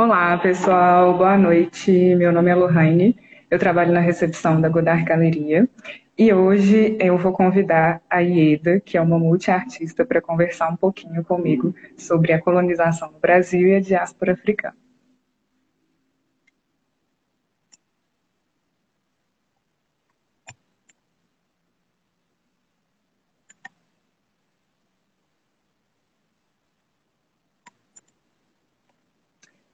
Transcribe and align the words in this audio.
Olá, 0.00 0.38
pessoal, 0.38 1.18
boa 1.18 1.36
noite. 1.36 1.90
Meu 2.14 2.30
nome 2.30 2.48
é 2.48 2.54
Lohane, 2.54 3.16
eu 3.50 3.58
trabalho 3.58 3.92
na 3.92 3.98
recepção 3.98 4.60
da 4.60 4.68
Godard 4.68 5.02
Galeria 5.02 5.68
e 6.16 6.32
hoje 6.32 6.96
eu 7.00 7.18
vou 7.18 7.32
convidar 7.32 8.00
a 8.08 8.20
Ieda, 8.20 8.78
que 8.78 8.96
é 8.96 9.00
uma 9.00 9.18
multiartista, 9.18 10.06
para 10.06 10.20
conversar 10.20 10.70
um 10.70 10.76
pouquinho 10.76 11.24
comigo 11.24 11.74
sobre 11.96 12.32
a 12.32 12.40
colonização 12.40 13.10
no 13.10 13.18
Brasil 13.18 13.66
e 13.66 13.74
a 13.74 13.80
diáspora 13.80 14.34
africana. 14.34 14.76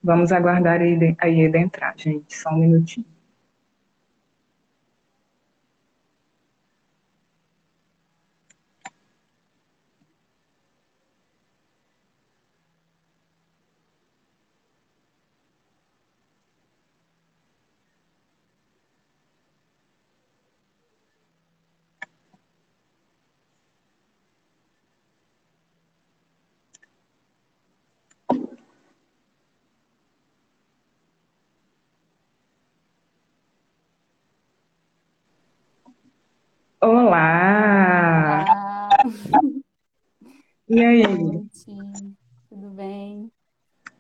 Vamos 0.05 0.33
aguardar 0.33 0.83
a 0.83 1.27
Ieda 1.27 1.59
entrar, 1.59 1.95
gente, 1.97 2.37
só 2.37 2.51
um 2.51 2.59
minutinho. 2.59 3.07
Olá! 36.87 38.45
Olá! 38.45 38.89
E 40.69 40.85
aí? 40.85 41.03
Tudo 42.51 42.69
bem? 42.75 43.33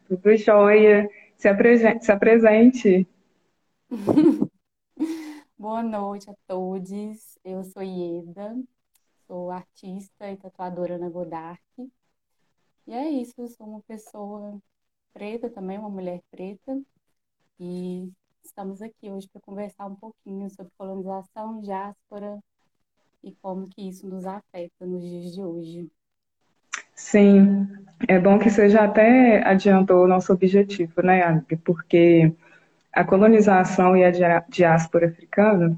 Tudo 0.07 0.37
jóia? 0.37 1.09
Se, 1.39 1.49
apresente. 1.49 2.05
Se 2.05 2.13
apresente. 2.13 3.09
Boa 5.57 5.83
noite 5.83 6.29
a 6.29 6.35
todos. 6.47 7.39
Eu 7.43 7.65
sou 7.65 7.83
Ieda, 7.83 8.55
sou 9.27 9.51
artista 9.51 10.31
e 10.31 10.37
tatuadora 10.37 10.99
na 10.99 11.09
Godard. 11.09 11.59
E 12.87 12.93
é 12.93 13.09
isso, 13.09 13.49
sou 13.49 13.67
uma 13.67 13.81
pessoa 13.81 14.61
preta 15.15 15.49
também, 15.49 15.79
uma 15.79 15.89
mulher 15.89 16.21
preta. 16.31 16.79
E 17.59 18.13
estamos 18.45 18.83
aqui 18.83 19.11
hoje 19.11 19.27
para 19.33 19.41
conversar 19.41 19.87
um 19.87 19.97
pouquinho 19.97 20.51
sobre 20.51 20.71
colonização, 20.77 21.63
diáspora 21.63 22.39
e 23.25 23.35
como 23.41 23.69
que 23.69 23.89
isso 23.89 24.07
nos 24.07 24.27
afeta 24.27 24.87
nos 24.87 25.03
dias 25.03 25.35
de 25.35 25.41
hoje. 25.41 25.91
Sim, 26.95 27.67
é 28.07 28.19
bom 28.19 28.39
que 28.39 28.51
você 28.51 28.69
já 28.69 28.85
até 28.85 29.43
adiantou 29.47 30.05
o 30.05 30.09
nosso 30.09 30.33
objetivo, 30.33 31.03
né, 31.03 31.23
Amiga? 31.23 31.59
Porque 31.65 32.33
a 32.93 33.05
colonização 33.05 33.97
e 33.97 34.05
a 34.05 34.11
diáspora 34.49 35.09
africana, 35.09 35.77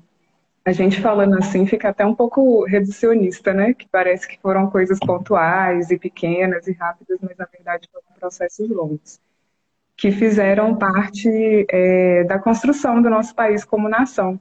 a 0.64 0.72
gente 0.72 1.00
falando 1.00 1.38
assim 1.38 1.66
fica 1.66 1.88
até 1.88 2.04
um 2.04 2.14
pouco 2.14 2.64
reducionista, 2.64 3.54
né? 3.54 3.72
Que 3.72 3.88
parece 3.88 4.28
que 4.28 4.38
foram 4.40 4.68
coisas 4.68 4.98
pontuais 4.98 5.90
e 5.90 5.98
pequenas 5.98 6.66
e 6.66 6.72
rápidas, 6.72 7.18
mas 7.22 7.36
na 7.36 7.46
verdade 7.46 7.88
foram 7.90 8.18
processos 8.18 8.68
longos 8.68 9.20
que 9.96 10.12
fizeram 10.12 10.76
parte 10.76 11.66
é, 11.70 12.22
da 12.24 12.38
construção 12.38 13.00
do 13.00 13.08
nosso 13.08 13.34
país 13.34 13.64
como 13.64 13.88
nação. 13.88 14.38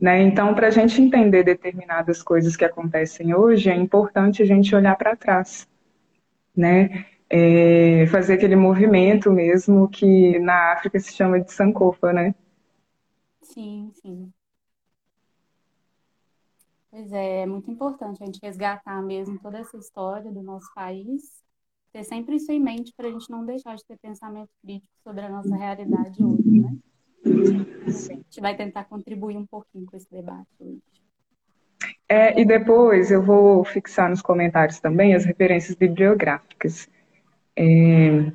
Né? 0.00 0.22
Então, 0.22 0.54
para 0.54 0.66
a 0.66 0.70
gente 0.70 1.00
entender 1.00 1.44
determinadas 1.44 2.22
coisas 2.22 2.56
que 2.56 2.64
acontecem 2.64 3.34
hoje, 3.34 3.70
é 3.70 3.74
importante 3.74 4.42
a 4.42 4.46
gente 4.46 4.74
olhar 4.74 4.96
para 4.96 5.16
trás, 5.16 5.68
né? 6.56 7.06
É, 7.30 8.06
fazer 8.08 8.34
aquele 8.34 8.54
movimento 8.54 9.30
mesmo 9.30 9.88
que 9.88 10.38
na 10.40 10.72
África 10.72 11.00
se 11.00 11.12
chama 11.12 11.40
de 11.40 11.52
Sankofa, 11.52 12.12
né? 12.12 12.34
Sim, 13.42 13.90
sim. 13.94 14.32
Pois 16.90 17.12
é, 17.12 17.40
é 17.42 17.46
muito 17.46 17.70
importante 17.70 18.22
a 18.22 18.26
gente 18.26 18.38
resgatar 18.42 19.02
mesmo 19.02 19.38
toda 19.40 19.58
essa 19.58 19.76
história 19.76 20.30
do 20.30 20.42
nosso 20.42 20.72
país, 20.74 21.42
ter 21.92 22.04
sempre 22.04 22.36
isso 22.36 22.52
em 22.52 22.60
mente 22.60 22.92
para 22.96 23.08
a 23.08 23.10
gente 23.10 23.30
não 23.30 23.44
deixar 23.44 23.74
de 23.74 23.84
ter 23.84 23.98
pensamento 23.98 24.50
crítico 24.62 24.92
sobre 25.02 25.22
a 25.22 25.28
nossa 25.28 25.56
realidade 25.56 26.22
hoje, 26.22 26.60
né? 26.60 26.76
A 27.24 27.90
gente 27.90 28.40
vai 28.40 28.56
tentar 28.56 28.84
contribuir 28.84 29.36
um 29.36 29.46
pouquinho 29.46 29.86
com 29.86 29.96
esse 29.96 30.10
debate 30.10 30.48
hoje. 30.60 30.82
É, 32.08 32.40
e 32.40 32.44
depois 32.44 33.10
eu 33.10 33.22
vou 33.22 33.64
fixar 33.64 34.10
nos 34.10 34.22
comentários 34.22 34.78
também 34.78 35.14
as 35.14 35.24
referências 35.24 35.74
bibliográficas. 35.74 36.88
É, 37.56 38.32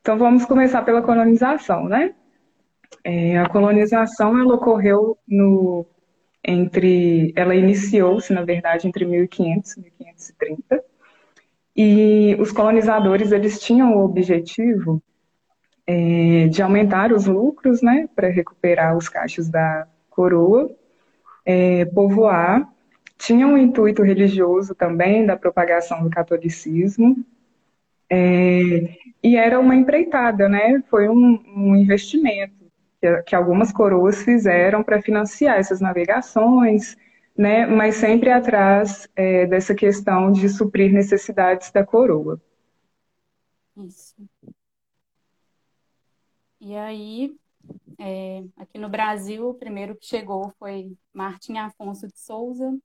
então 0.00 0.16
vamos 0.16 0.44
começar 0.46 0.82
pela 0.82 1.02
colonização, 1.02 1.84
né? 1.84 2.14
É, 3.04 3.38
a 3.38 3.48
colonização 3.48 4.38
ela 4.38 4.54
ocorreu 4.54 5.18
no 5.26 5.86
entre, 6.44 7.32
ela 7.36 7.54
iniciou-se 7.54 8.32
na 8.32 8.42
verdade 8.42 8.88
entre 8.88 9.04
1500 9.04 9.76
e 9.76 9.80
1530 9.80 10.84
e 11.76 12.36
os 12.40 12.50
colonizadores 12.52 13.32
eles 13.32 13.60
tinham 13.60 13.96
o 13.96 14.04
objetivo 14.04 15.02
é, 15.90 16.48
de 16.48 16.60
aumentar 16.60 17.14
os 17.14 17.24
lucros, 17.24 17.80
né, 17.80 18.06
para 18.14 18.28
recuperar 18.28 18.94
os 18.94 19.08
caixas 19.08 19.48
da 19.48 19.88
coroa, 20.10 20.70
é, 21.46 21.86
povoar. 21.86 22.70
Tinha 23.16 23.46
um 23.46 23.56
intuito 23.56 24.02
religioso 24.02 24.74
também 24.74 25.24
da 25.24 25.34
propagação 25.34 26.02
do 26.02 26.10
catolicismo. 26.10 27.24
É, 28.10 28.98
e 29.22 29.34
era 29.34 29.58
uma 29.58 29.74
empreitada, 29.74 30.46
né? 30.48 30.82
Foi 30.90 31.08
um, 31.08 31.42
um 31.56 31.74
investimento 31.74 32.54
que, 33.00 33.22
que 33.22 33.34
algumas 33.34 33.72
coroas 33.72 34.22
fizeram 34.22 34.82
para 34.82 35.00
financiar 35.00 35.58
essas 35.58 35.80
navegações, 35.80 36.96
né? 37.36 37.66
Mas 37.66 37.96
sempre 37.96 38.30
atrás 38.30 39.08
é, 39.16 39.46
dessa 39.46 39.74
questão 39.74 40.30
de 40.30 40.48
suprir 40.50 40.92
necessidades 40.92 41.70
da 41.70 41.84
coroa. 41.84 42.38
Isso. 43.76 44.14
E 46.68 46.76
aí, 46.76 47.34
é, 47.98 48.44
aqui 48.54 48.76
no 48.76 48.90
Brasil, 48.90 49.48
o 49.48 49.54
primeiro 49.54 49.96
que 49.96 50.04
chegou 50.04 50.52
foi 50.58 50.94
Martim 51.14 51.56
Afonso 51.56 52.06
de 52.06 52.18
Souza. 52.18 52.78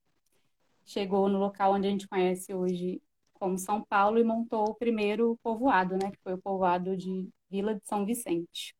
Chegou 0.85 1.27
no 1.27 1.37
local 1.37 1.73
onde 1.73 1.87
a 1.87 1.89
gente 1.89 2.07
conhece 2.07 2.53
hoje 2.53 3.01
como 3.33 3.57
São 3.57 3.83
Paulo 3.83 4.17
e 4.17 4.23
montou 4.23 4.69
o 4.69 4.73
primeiro 4.73 5.37
povoado, 5.43 5.97
né, 5.97 6.11
que 6.11 6.17
foi 6.23 6.35
o 6.35 6.41
povoado 6.41 6.95
de 6.95 7.27
Vila 7.51 7.75
de 7.75 7.81
São 7.83 8.05
Vicente. 8.05 8.73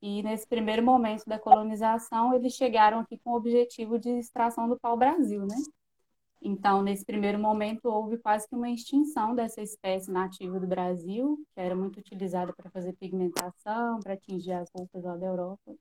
E 0.00 0.22
nesse 0.22 0.46
primeiro 0.46 0.82
momento 0.82 1.24
da 1.26 1.38
colonização, 1.38 2.32
eles 2.32 2.54
chegaram 2.54 3.00
aqui 3.00 3.18
com 3.18 3.32
o 3.32 3.36
objetivo 3.36 3.98
de 3.98 4.08
extração 4.08 4.66
do 4.66 4.80
pau-brasil, 4.80 5.42
né? 5.42 5.56
Então, 6.40 6.82
nesse 6.82 7.04
primeiro 7.04 7.38
momento, 7.38 7.86
houve 7.86 8.18
quase 8.18 8.48
que 8.48 8.54
uma 8.54 8.70
extinção 8.70 9.34
dessa 9.34 9.62
espécie 9.62 10.10
nativa 10.10 10.60
do 10.60 10.66
Brasil, 10.66 11.38
que 11.54 11.60
era 11.60 11.74
muito 11.74 11.98
utilizada 11.98 12.52
para 12.52 12.70
fazer 12.70 12.92
pigmentação, 12.94 14.00
para 14.00 14.14
atingir 14.14 14.52
as 14.52 14.70
roupas 14.70 15.02
lá 15.02 15.16
da 15.16 15.26
Europa. 15.26 15.74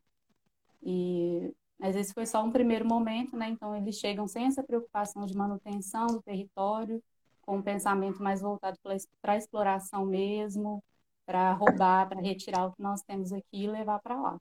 E, 0.81 1.53
mas 1.77 1.95
esse 1.95 2.13
foi 2.13 2.25
só 2.25 2.44
um 2.44 2.51
primeiro 2.51 2.88
momento, 2.88 3.35
né? 3.35 3.50
Então, 3.50 3.75
eles 3.75 3.95
chegam 3.97 4.27
sem 4.27 4.45
essa 4.45 4.63
preocupação 4.63 5.25
de 5.25 5.35
manutenção 5.35 6.07
do 6.07 6.21
território, 6.21 7.03
com 7.41 7.57
um 7.57 7.62
pensamento 7.62 8.24
mais 8.24 8.41
voltado 8.41 8.79
para 9.21 9.33
a 9.33 9.38
exploração 9.38 10.06
mesmo, 10.06 10.83
para 11.25 11.53
roubar, 11.53 12.07
para 12.07 12.21
retirar 12.21 12.68
o 12.68 12.71
que 12.74 12.81
nós 12.81 13.01
temos 13.01 13.31
aqui 13.31 13.63
e 13.63 13.68
levar 13.68 14.00
para 14.00 14.19
lá. 14.19 14.39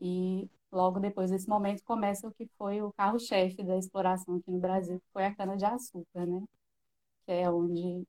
E 0.00 0.48
logo 0.72 1.00
depois 1.00 1.30
desse 1.30 1.48
momento 1.48 1.82
começa 1.84 2.26
o 2.28 2.32
que 2.32 2.48
foi 2.58 2.82
o 2.82 2.92
carro-chefe 2.92 3.62
da 3.62 3.76
exploração 3.76 4.36
aqui 4.36 4.50
no 4.50 4.58
Brasil, 4.58 4.98
que 4.98 5.12
foi 5.12 5.24
a 5.24 5.34
cana-de-açúcar, 5.34 6.26
né? 6.26 6.42
Que 7.26 7.32
é 7.32 7.50
onde 7.50 8.06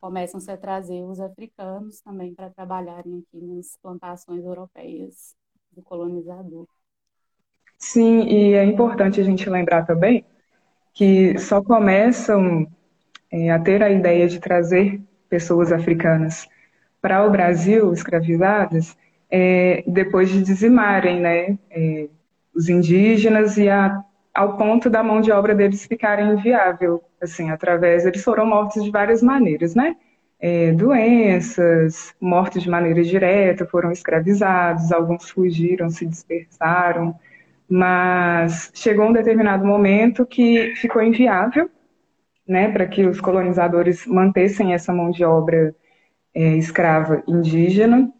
começam 0.00 0.40
-se 0.40 0.50
a 0.50 0.56
trazer 0.56 1.02
os 1.04 1.20
africanos 1.20 2.00
também 2.00 2.34
para 2.34 2.50
trabalharem 2.50 3.24
aqui 3.26 3.44
nas 3.44 3.76
plantações 3.82 4.44
europeias 4.44 5.34
do 5.72 5.82
colonizador. 5.82 6.66
Sim, 7.78 8.22
e 8.28 8.54
é 8.54 8.64
importante 8.64 9.20
a 9.20 9.24
gente 9.24 9.48
lembrar 9.48 9.86
também 9.86 10.24
que 10.92 11.38
só 11.38 11.62
começam 11.62 12.66
é, 13.30 13.50
a 13.50 13.58
ter 13.58 13.82
a 13.82 13.90
ideia 13.90 14.28
de 14.28 14.38
trazer 14.40 15.00
pessoas 15.28 15.72
africanas 15.72 16.46
para 17.00 17.24
o 17.24 17.30
Brasil 17.30 17.92
escravizadas 17.92 18.96
é, 19.30 19.84
depois 19.86 20.28
de 20.28 20.42
dizimarem 20.42 21.20
né, 21.20 21.58
é, 21.70 22.08
os 22.54 22.68
indígenas 22.68 23.56
e 23.56 23.68
a, 23.68 24.02
ao 24.34 24.56
ponto 24.56 24.90
da 24.90 25.02
mão 25.02 25.20
de 25.20 25.30
obra 25.32 25.54
deles 25.54 25.86
ficarem 25.86 26.32
inviável, 26.32 27.02
assim, 27.20 27.50
através, 27.50 28.06
eles 28.06 28.22
foram 28.22 28.46
mortos 28.46 28.82
de 28.84 28.90
várias 28.90 29.22
maneiras, 29.22 29.74
né? 29.74 29.96
é, 30.40 30.72
doenças, 30.72 32.14
mortos 32.20 32.62
de 32.62 32.70
maneira 32.70 33.02
direta, 33.02 33.66
foram 33.66 33.92
escravizados, 33.92 34.90
alguns 34.90 35.30
fugiram, 35.30 35.90
se 35.90 36.06
dispersaram, 36.06 37.14
mas 37.68 38.70
chegou 38.74 39.06
um 39.06 39.12
determinado 39.12 39.64
momento 39.64 40.24
que 40.26 40.74
ficou 40.76 41.02
inviável 41.02 41.70
né, 42.48 42.72
para 42.72 42.86
que 42.86 43.06
os 43.06 43.20
colonizadores 43.20 44.06
mantessem 44.06 44.72
essa 44.72 44.92
mão 44.92 45.10
de 45.10 45.24
obra 45.24 45.74
é, 46.34 46.56
escrava 46.56 47.22
indígena 47.28 48.10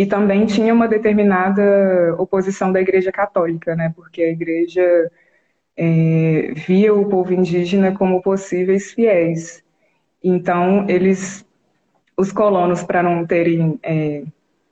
e 0.00 0.06
também 0.06 0.46
tinha 0.46 0.72
uma 0.72 0.88
determinada 0.88 2.14
oposição 2.16 2.72
da 2.72 2.80
Igreja 2.80 3.12
Católica, 3.12 3.76
né, 3.76 3.92
porque 3.94 4.22
a 4.22 4.30
Igreja 4.30 5.12
é, 5.76 6.54
via 6.56 6.94
o 6.94 7.04
povo 7.06 7.34
indígena 7.34 7.92
como 7.92 8.22
possíveis 8.22 8.92
fiéis. 8.92 9.62
Então, 10.24 10.86
eles, 10.88 11.46
os 12.16 12.32
colonos, 12.32 12.82
para 12.82 13.02
não 13.02 13.26
terem 13.26 13.78
é, 13.82 14.22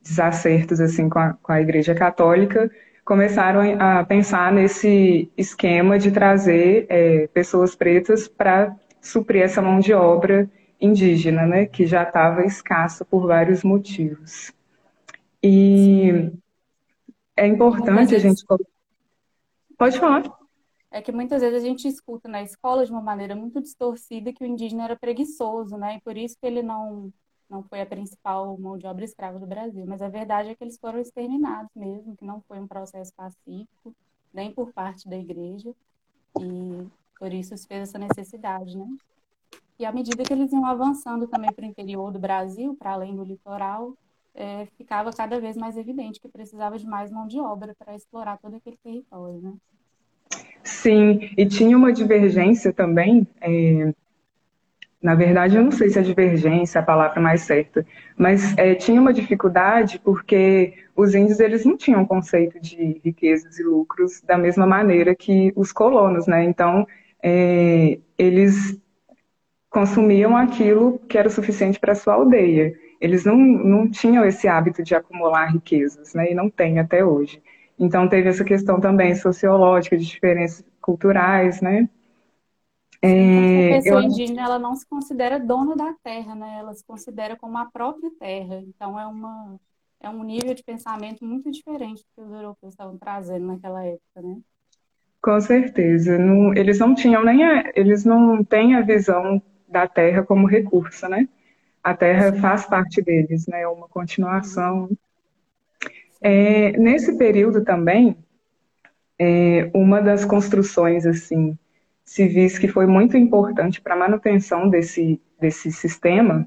desacertos 0.02 0.80
assim 0.80 1.10
com 1.10 1.18
a, 1.18 1.34
com 1.34 1.52
a 1.52 1.60
Igreja 1.60 1.94
Católica, 1.94 2.70
começaram 3.04 3.60
a 3.78 4.02
pensar 4.04 4.50
nesse 4.50 5.30
esquema 5.36 5.98
de 5.98 6.10
trazer 6.10 6.86
é, 6.88 7.26
pessoas 7.34 7.74
pretas 7.74 8.26
para 8.26 8.74
suprir 8.98 9.42
essa 9.42 9.60
mão 9.60 9.78
de 9.78 9.92
obra 9.92 10.48
indígena, 10.80 11.44
né, 11.46 11.66
que 11.66 11.86
já 11.86 12.04
estava 12.04 12.46
escassa 12.46 13.04
por 13.04 13.26
vários 13.26 13.62
motivos. 13.62 14.56
E 15.42 16.32
é 17.36 17.46
importante 17.46 18.14
a 18.14 18.18
gente. 18.18 18.44
Pode 19.76 19.98
falar. 19.98 20.24
É 20.90 21.02
que 21.02 21.12
muitas 21.12 21.42
vezes 21.42 21.62
a 21.62 21.66
gente 21.66 21.86
escuta 21.86 22.28
na 22.28 22.42
escola 22.42 22.84
de 22.84 22.90
uma 22.90 23.00
maneira 23.00 23.36
muito 23.36 23.60
distorcida 23.60 24.32
que 24.32 24.42
o 24.42 24.46
indígena 24.46 24.84
era 24.84 24.96
preguiçoso, 24.96 25.76
né? 25.76 25.96
E 25.96 26.00
por 26.00 26.16
isso 26.16 26.36
que 26.40 26.46
ele 26.46 26.62
não, 26.62 27.12
não 27.48 27.62
foi 27.62 27.80
a 27.80 27.86
principal 27.86 28.56
mão 28.58 28.76
de 28.76 28.86
obra 28.86 29.04
escrava 29.04 29.38
do 29.38 29.46
Brasil. 29.46 29.84
Mas 29.86 30.02
a 30.02 30.08
verdade 30.08 30.50
é 30.50 30.54
que 30.54 30.64
eles 30.64 30.78
foram 30.78 30.98
exterminados 30.98 31.70
mesmo, 31.76 32.16
que 32.16 32.24
não 32.24 32.40
foi 32.48 32.58
um 32.58 32.66
processo 32.66 33.12
pacífico, 33.14 33.94
nem 34.32 34.50
por 34.50 34.72
parte 34.72 35.08
da 35.08 35.16
igreja. 35.16 35.72
E 36.40 36.88
por 37.18 37.32
isso 37.32 37.56
se 37.56 37.66
fez 37.66 37.82
essa 37.82 37.98
necessidade, 37.98 38.76
né? 38.76 38.86
E 39.78 39.84
à 39.84 39.92
medida 39.92 40.24
que 40.24 40.32
eles 40.32 40.50
iam 40.52 40.66
avançando 40.66 41.28
também 41.28 41.52
para 41.52 41.64
o 41.64 41.68
interior 41.68 42.10
do 42.10 42.18
Brasil, 42.18 42.74
para 42.74 42.92
além 42.92 43.14
do 43.14 43.22
litoral, 43.22 43.94
é, 44.38 44.66
ficava 44.78 45.12
cada 45.12 45.40
vez 45.40 45.56
mais 45.56 45.76
evidente 45.76 46.20
que 46.20 46.28
precisava 46.28 46.78
de 46.78 46.86
mais 46.86 47.10
mão 47.10 47.26
de 47.26 47.40
obra 47.40 47.74
para 47.76 47.96
explorar 47.96 48.38
todo 48.38 48.54
aquele 48.54 48.76
território, 48.76 49.40
né? 49.42 49.52
Sim, 50.62 51.30
e 51.36 51.44
tinha 51.44 51.76
uma 51.76 51.92
divergência 51.92 52.72
também. 52.72 53.26
É, 53.40 53.92
na 55.02 55.16
verdade, 55.16 55.56
eu 55.56 55.64
não 55.64 55.72
sei 55.72 55.90
se 55.90 55.98
a 55.98 56.02
divergência 56.02 56.78
é 56.78 56.82
a 56.82 56.84
palavra 56.84 57.20
mais 57.20 57.42
certa, 57.42 57.84
mas 58.16 58.56
é, 58.56 58.76
tinha 58.76 59.00
uma 59.00 59.12
dificuldade 59.12 59.98
porque 59.98 60.74
os 60.94 61.14
índios 61.14 61.40
eles 61.40 61.64
não 61.64 61.76
tinham 61.76 62.06
conceito 62.06 62.60
de 62.60 63.00
riquezas 63.04 63.58
e 63.58 63.64
lucros 63.64 64.20
da 64.20 64.38
mesma 64.38 64.66
maneira 64.66 65.16
que 65.16 65.52
os 65.56 65.72
colonos, 65.72 66.28
né? 66.28 66.44
Então, 66.44 66.86
é, 67.20 67.98
eles 68.16 68.78
consumiam 69.68 70.36
aquilo 70.36 71.00
que 71.08 71.18
era 71.18 71.28
suficiente 71.28 71.80
para 71.80 71.94
sua 71.94 72.14
aldeia. 72.14 72.72
Eles 73.00 73.24
não, 73.24 73.36
não 73.36 73.90
tinham 73.90 74.24
esse 74.24 74.48
hábito 74.48 74.82
de 74.82 74.94
acumular 74.94 75.46
riquezas, 75.46 76.14
né? 76.14 76.32
E 76.32 76.34
não 76.34 76.50
tem 76.50 76.78
até 76.78 77.04
hoje. 77.04 77.42
Então 77.78 78.08
teve 78.08 78.28
essa 78.28 78.44
questão 78.44 78.80
também 78.80 79.14
sociológica 79.14 79.96
de 79.96 80.04
diferenças 80.04 80.64
culturais, 80.80 81.60
né? 81.60 81.88
É, 83.00 83.74
a 83.74 83.76
pessoa 83.76 84.00
eu... 84.00 84.06
indígena 84.06 84.42
ela 84.42 84.58
não 84.58 84.74
se 84.74 84.84
considera 84.86 85.38
dona 85.38 85.76
da 85.76 85.94
terra, 86.02 86.34
né? 86.34 86.56
Ela 86.58 86.74
se 86.74 86.84
considera 86.84 87.36
como 87.36 87.56
a 87.56 87.66
própria 87.66 88.10
terra. 88.18 88.60
Então 88.66 88.98
é 88.98 89.06
uma 89.06 89.58
é 90.00 90.08
um 90.08 90.22
nível 90.22 90.54
de 90.54 90.62
pensamento 90.62 91.24
muito 91.24 91.50
diferente 91.50 92.02
do 92.02 92.06
que 92.14 92.20
os 92.20 92.32
europeus 92.32 92.72
estavam 92.72 92.96
trazendo 92.98 93.46
naquela 93.46 93.84
época, 93.84 94.22
né? 94.22 94.38
Com 95.20 95.40
certeza. 95.40 96.18
Não, 96.18 96.54
eles 96.54 96.78
não 96.78 96.94
tinham 96.94 97.24
nem 97.24 97.44
a, 97.44 97.72
eles 97.74 98.04
não 98.04 98.44
têm 98.44 98.76
a 98.76 98.80
visão 98.80 99.42
da 99.68 99.86
terra 99.86 100.22
como 100.22 100.46
recurso, 100.46 101.08
né? 101.08 101.28
A 101.82 101.94
terra 101.94 102.32
Sim. 102.32 102.40
faz 102.40 102.66
parte 102.66 103.02
deles, 103.02 103.46
né? 103.46 103.62
É 103.62 103.68
uma 103.68 103.88
continuação. 103.88 104.90
É, 106.20 106.72
nesse 106.78 107.16
período 107.16 107.64
também, 107.64 108.16
é, 109.18 109.70
uma 109.74 110.00
das 110.00 110.24
construções 110.24 111.06
assim 111.06 111.56
civis 112.04 112.58
que 112.58 112.68
foi 112.68 112.86
muito 112.86 113.16
importante 113.16 113.80
para 113.80 113.94
a 113.94 113.98
manutenção 113.98 114.68
desse 114.68 115.20
desse 115.40 115.70
sistema 115.70 116.46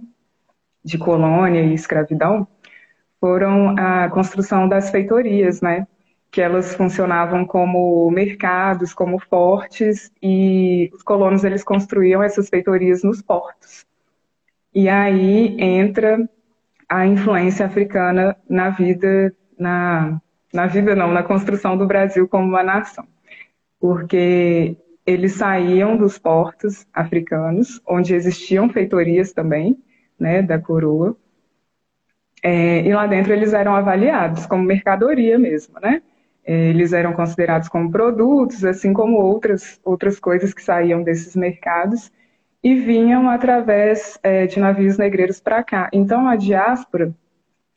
de 0.84 0.98
colônia 0.98 1.62
e 1.62 1.74
escravidão 1.74 2.48
foram 3.20 3.76
a 3.78 4.10
construção 4.10 4.68
das 4.68 4.90
feitorias, 4.90 5.62
né? 5.62 5.88
que 6.32 6.42
elas 6.42 6.74
funcionavam 6.74 7.46
como 7.46 8.10
mercados, 8.10 8.94
como 8.94 9.20
fortes, 9.20 10.10
e 10.24 10.90
os 10.94 11.04
colonos 11.04 11.44
eles 11.44 11.62
construíam 11.62 12.24
essas 12.24 12.48
feitorias 12.48 13.04
nos 13.04 13.22
portos. 13.22 13.86
E 14.74 14.88
aí 14.88 15.56
entra 15.60 16.30
a 16.88 17.06
influência 17.06 17.66
africana 17.66 18.36
na 18.50 18.70
vida, 18.70 19.36
na, 19.58 20.22
na 20.54 20.68
vida 20.68 20.96
não, 20.96 21.12
na 21.12 21.24
construção 21.24 21.78
do 21.78 21.88
Brasil 21.88 22.28
como 22.28 22.48
uma 22.48 22.64
nação. 22.64 23.06
Porque 23.80 24.78
eles 25.06 25.34
saíam 25.34 25.98
dos 25.98 26.18
portos 26.18 26.86
africanos, 26.94 27.82
onde 27.88 28.14
existiam 28.14 28.70
feitorias 28.70 29.34
também, 29.34 29.78
né, 30.20 30.42
da 30.42 30.60
coroa, 30.60 31.18
é, 32.44 32.82
e 32.82 32.94
lá 32.94 33.06
dentro 33.08 33.34
eles 33.34 33.54
eram 33.54 33.76
avaliados 33.76 34.46
como 34.46 34.64
mercadoria 34.64 35.38
mesmo, 35.38 35.80
né? 35.80 36.02
eles 36.44 36.92
eram 36.92 37.14
considerados 37.14 37.70
como 37.70 37.92
produtos, 37.92 38.66
assim 38.66 38.94
como 38.94 39.18
outras, 39.18 39.80
outras 39.84 40.20
coisas 40.20 40.54
que 40.54 40.64
saíam 40.64 41.04
desses 41.04 41.36
mercados 41.36 42.12
e 42.64 42.76
vinham 42.76 43.30
através 43.30 44.20
é, 44.22 44.46
de 44.46 44.60
navios 44.60 44.98
negreiros 44.98 45.40
para 45.40 45.64
cá. 45.64 45.90
Então, 45.92 46.28
a 46.28 46.36
diáspora, 46.36 47.14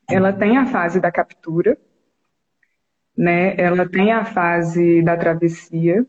ela 0.09 0.31
tem 0.31 0.57
a 0.57 0.65
fase 0.65 0.99
da 0.99 1.11
captura, 1.11 1.77
né? 3.17 3.55
ela 3.57 3.87
tem 3.87 4.11
a 4.11 4.25
fase 4.25 5.01
da 5.01 5.17
travessia, 5.17 6.05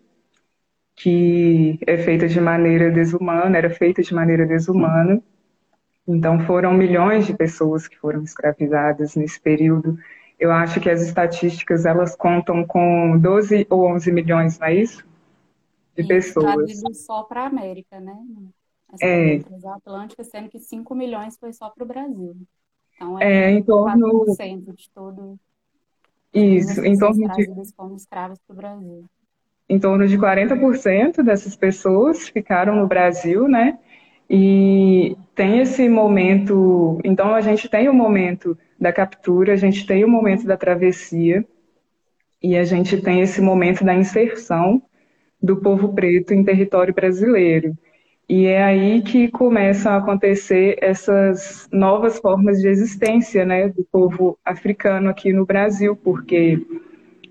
que 0.95 1.79
é 1.87 1.97
feita 1.97 2.27
de 2.27 2.41
maneira 2.41 2.91
desumana, 2.91 3.57
era 3.57 3.71
feita 3.71 4.03
de 4.03 4.15
maneira 4.15 4.47
desumana. 4.47 5.23
Então, 6.07 6.41
foram 6.41 6.73
milhões 6.73 7.27
de 7.27 7.35
pessoas 7.35 7.89
que 7.89 7.99
foram 7.99 8.23
escravizadas 8.23 9.17
nesse 9.17 9.41
período 9.41 9.99
eu 10.39 10.53
acho 10.53 10.81
que 10.81 10.91
as 10.91 11.01
estatísticas 11.03 11.87
elas 11.87 12.15
contam 12.15 12.65
com 12.67 13.19
12 13.19 13.67
ou 13.71 13.87
11 13.87 14.13
milhões, 14.13 14.59
não 14.59 14.67
é 14.67 14.75
isso? 14.75 15.05
De 15.97 16.07
pessoas. 16.07 16.83
só 16.93 17.23
para 17.23 17.45
a 17.45 17.47
América, 17.47 17.99
né? 17.99 18.15
Essa 18.93 19.07
é. 19.07 19.41
Atlântica, 19.75 20.25
sendo 20.25 20.49
que 20.49 20.59
5 20.59 20.95
milhões 20.95 21.37
foi 21.39 21.53
só 21.53 21.71
para 21.71 21.85
o 21.85 21.87
Brasil. 21.87 22.37
Então, 22.95 23.21
é, 23.21 23.45
é 23.45 23.51
em 23.51 23.63
torno... 23.63 24.25
de 24.27 24.91
todo... 24.95 25.39
Isso, 26.33 26.85
em 26.85 26.99
torno 26.99 27.29
de... 27.35 27.73
como 27.77 27.97
escravos 27.97 28.39
para 28.47 28.55
o 28.55 28.57
Brasil. 28.57 29.05
Em 29.69 29.79
torno 29.79 30.07
de 30.07 30.19
40% 30.19 31.23
dessas 31.23 31.57
pessoas 31.57 32.29
ficaram 32.29 32.77
no 32.77 32.87
Brasil, 32.87 33.49
né? 33.49 33.79
E 34.29 35.17
tem 35.35 35.61
esse 35.61 35.89
momento... 35.89 36.99
Então, 37.05 37.35
a 37.35 37.41
gente 37.41 37.69
tem 37.69 37.89
o 37.89 37.95
momento 37.95 38.57
da 38.79 38.93
captura, 38.93 39.53
a 39.53 39.57
gente 39.57 39.87
tem 39.87 40.05
o 40.05 40.09
momento 40.09 40.47
da 40.47 40.57
travessia 40.57 41.45
e 42.43 42.57
a 42.57 42.65
gente 42.65 43.01
tem 43.01 43.21
esse 43.21 43.41
momento 43.41 43.85
da 43.85 43.95
inserção 43.95 44.83
do 45.43 45.57
povo 45.57 45.93
preto 45.93 46.33
em 46.33 46.45
território 46.45 46.95
brasileiro. 46.95 47.77
E 48.29 48.47
é 48.47 48.63
aí 48.63 49.03
que 49.03 49.29
começam 49.29 49.93
a 49.93 49.99
acontecer 49.99 50.77
essas 50.83 51.69
novas 51.71 52.19
formas 52.19 52.61
de 52.61 52.69
existência 52.69 53.45
né, 53.45 53.69
do 53.69 53.85
povo 53.85 54.37
africano 54.45 55.09
aqui 55.09 55.33
no 55.33 55.47
Brasil, 55.47 55.95
porque 55.95 56.61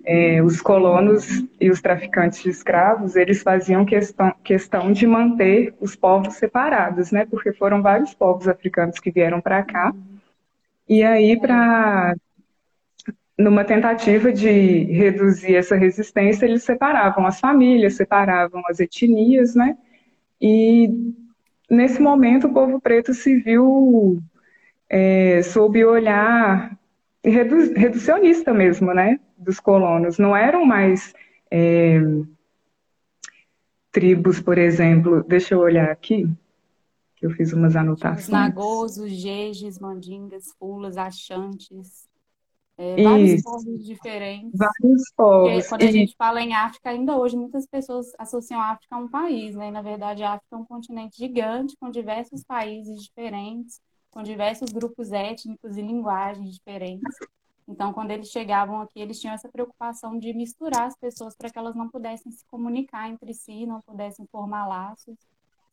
é, 0.06 0.42
os 0.42 0.62
colonos 0.62 1.44
e 1.60 1.70
os 1.70 1.82
traficantes 1.82 2.42
de 2.42 2.50
escravos, 2.50 3.18
eles 3.18 3.44
faziam 3.44 3.84
questão, 3.84 4.34
questão 4.42 4.92
de 4.94 5.06
manter 5.06 5.74
os 5.82 5.98
povos 5.98 6.36
separados, 6.36 7.12
né, 7.12 7.26
porque 7.26 7.52
foram 7.52 7.82
vários 7.82 8.14
povos 8.14 8.48
africanos 8.48 8.98
que 8.98 9.12
vieram 9.12 9.42
para 9.42 9.64
cá, 9.64 9.94
e 10.88 11.04
aí, 11.04 11.38
para 11.40 12.16
numa 13.38 13.66
tentativa 13.66 14.32
de 14.32 14.84
reduzir 14.86 15.56
essa 15.56 15.76
resistência, 15.76 16.46
eles 16.46 16.64
separavam 16.64 17.26
as 17.26 17.40
famílias, 17.40 17.96
separavam 17.96 18.62
as 18.70 18.80
etnias, 18.80 19.56
né? 19.56 19.76
E 20.48 20.88
nesse 21.68 22.00
momento 22.00 22.46
o 22.46 22.54
povo 22.54 22.80
preto 22.80 23.16
se 23.16 23.40
viu 23.40 24.22
é, 24.88 25.42
sob 25.42 25.84
o 25.84 25.90
olhar 25.90 26.78
redu 27.24 27.74
reducionista 27.74 28.54
mesmo, 28.54 28.94
né? 28.94 29.20
Dos 29.36 29.60
colonos. 29.60 30.20
Não 30.20 30.38
eram 30.38 30.64
mais 30.64 31.16
é, 31.50 32.00
tribos, 33.92 34.40
por 34.40 34.60
exemplo. 34.60 35.24
Deixa 35.24 35.56
eu 35.56 35.62
olhar 35.62 35.90
aqui, 35.90 36.30
Eu 37.20 37.32
fiz 37.32 37.52
umas 37.52 37.76
anotações. 37.76 38.26
Os 38.26 38.30
nagôs, 38.30 38.98
os 39.00 39.12
jejes, 39.12 39.80
mandingas, 39.80 40.54
fulas, 40.60 40.96
achantes, 40.96 42.05
é, 42.78 43.02
vários 43.02 43.42
povos 43.42 43.86
diferentes. 43.86 44.52
Vários 44.54 45.12
povos. 45.16 45.52
Porque 45.52 45.70
quando 45.70 45.82
a 45.84 45.92
gente 45.92 46.16
fala 46.18 46.42
em 46.42 46.54
África, 46.54 46.90
ainda 46.90 47.18
hoje 47.18 47.38
muitas 47.38 47.66
pessoas 47.66 48.08
associam 48.18 48.60
a 48.60 48.72
África 48.72 48.96
a 48.96 49.00
um 49.00 49.08
país, 49.08 49.56
né? 49.56 49.70
E, 49.70 49.72
na 49.72 49.82
verdade, 49.82 50.24
a 50.24 50.34
África 50.34 50.56
é 50.56 50.60
um 50.60 50.66
continente 50.66 51.18
gigante 51.18 51.76
com 51.80 51.90
diversos 51.90 52.44
países 52.44 53.02
diferentes, 53.02 53.80
com 54.12 54.22
diversos 54.22 54.72
grupos 54.72 55.12
étnicos 55.12 55.78
e 55.78 55.82
linguagens 55.82 56.54
diferentes. 56.54 57.16
Então, 57.68 57.94
quando 57.94 58.12
eles 58.12 58.30
chegavam 58.30 58.82
aqui, 58.82 59.00
eles 59.00 59.20
tinham 59.20 59.34
essa 59.34 59.50
preocupação 59.50 60.20
de 60.20 60.34
misturar 60.34 60.88
as 60.88 60.96
pessoas 60.98 61.36
para 61.36 61.50
que 61.50 61.58
elas 61.58 61.76
não 61.76 61.90
pudessem 61.90 62.32
se 62.32 62.46
comunicar 62.46 63.10
entre 63.10 63.34
si, 63.34 63.66
não 63.66 63.82
pudessem 63.82 64.28
formar 64.32 64.68
laços, 64.68 65.16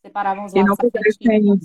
separavam 0.01 0.47
os 0.47 0.55
laços 0.55 0.65
e 0.65 0.69
não 0.69 0.77
pudessem, 0.77 1.61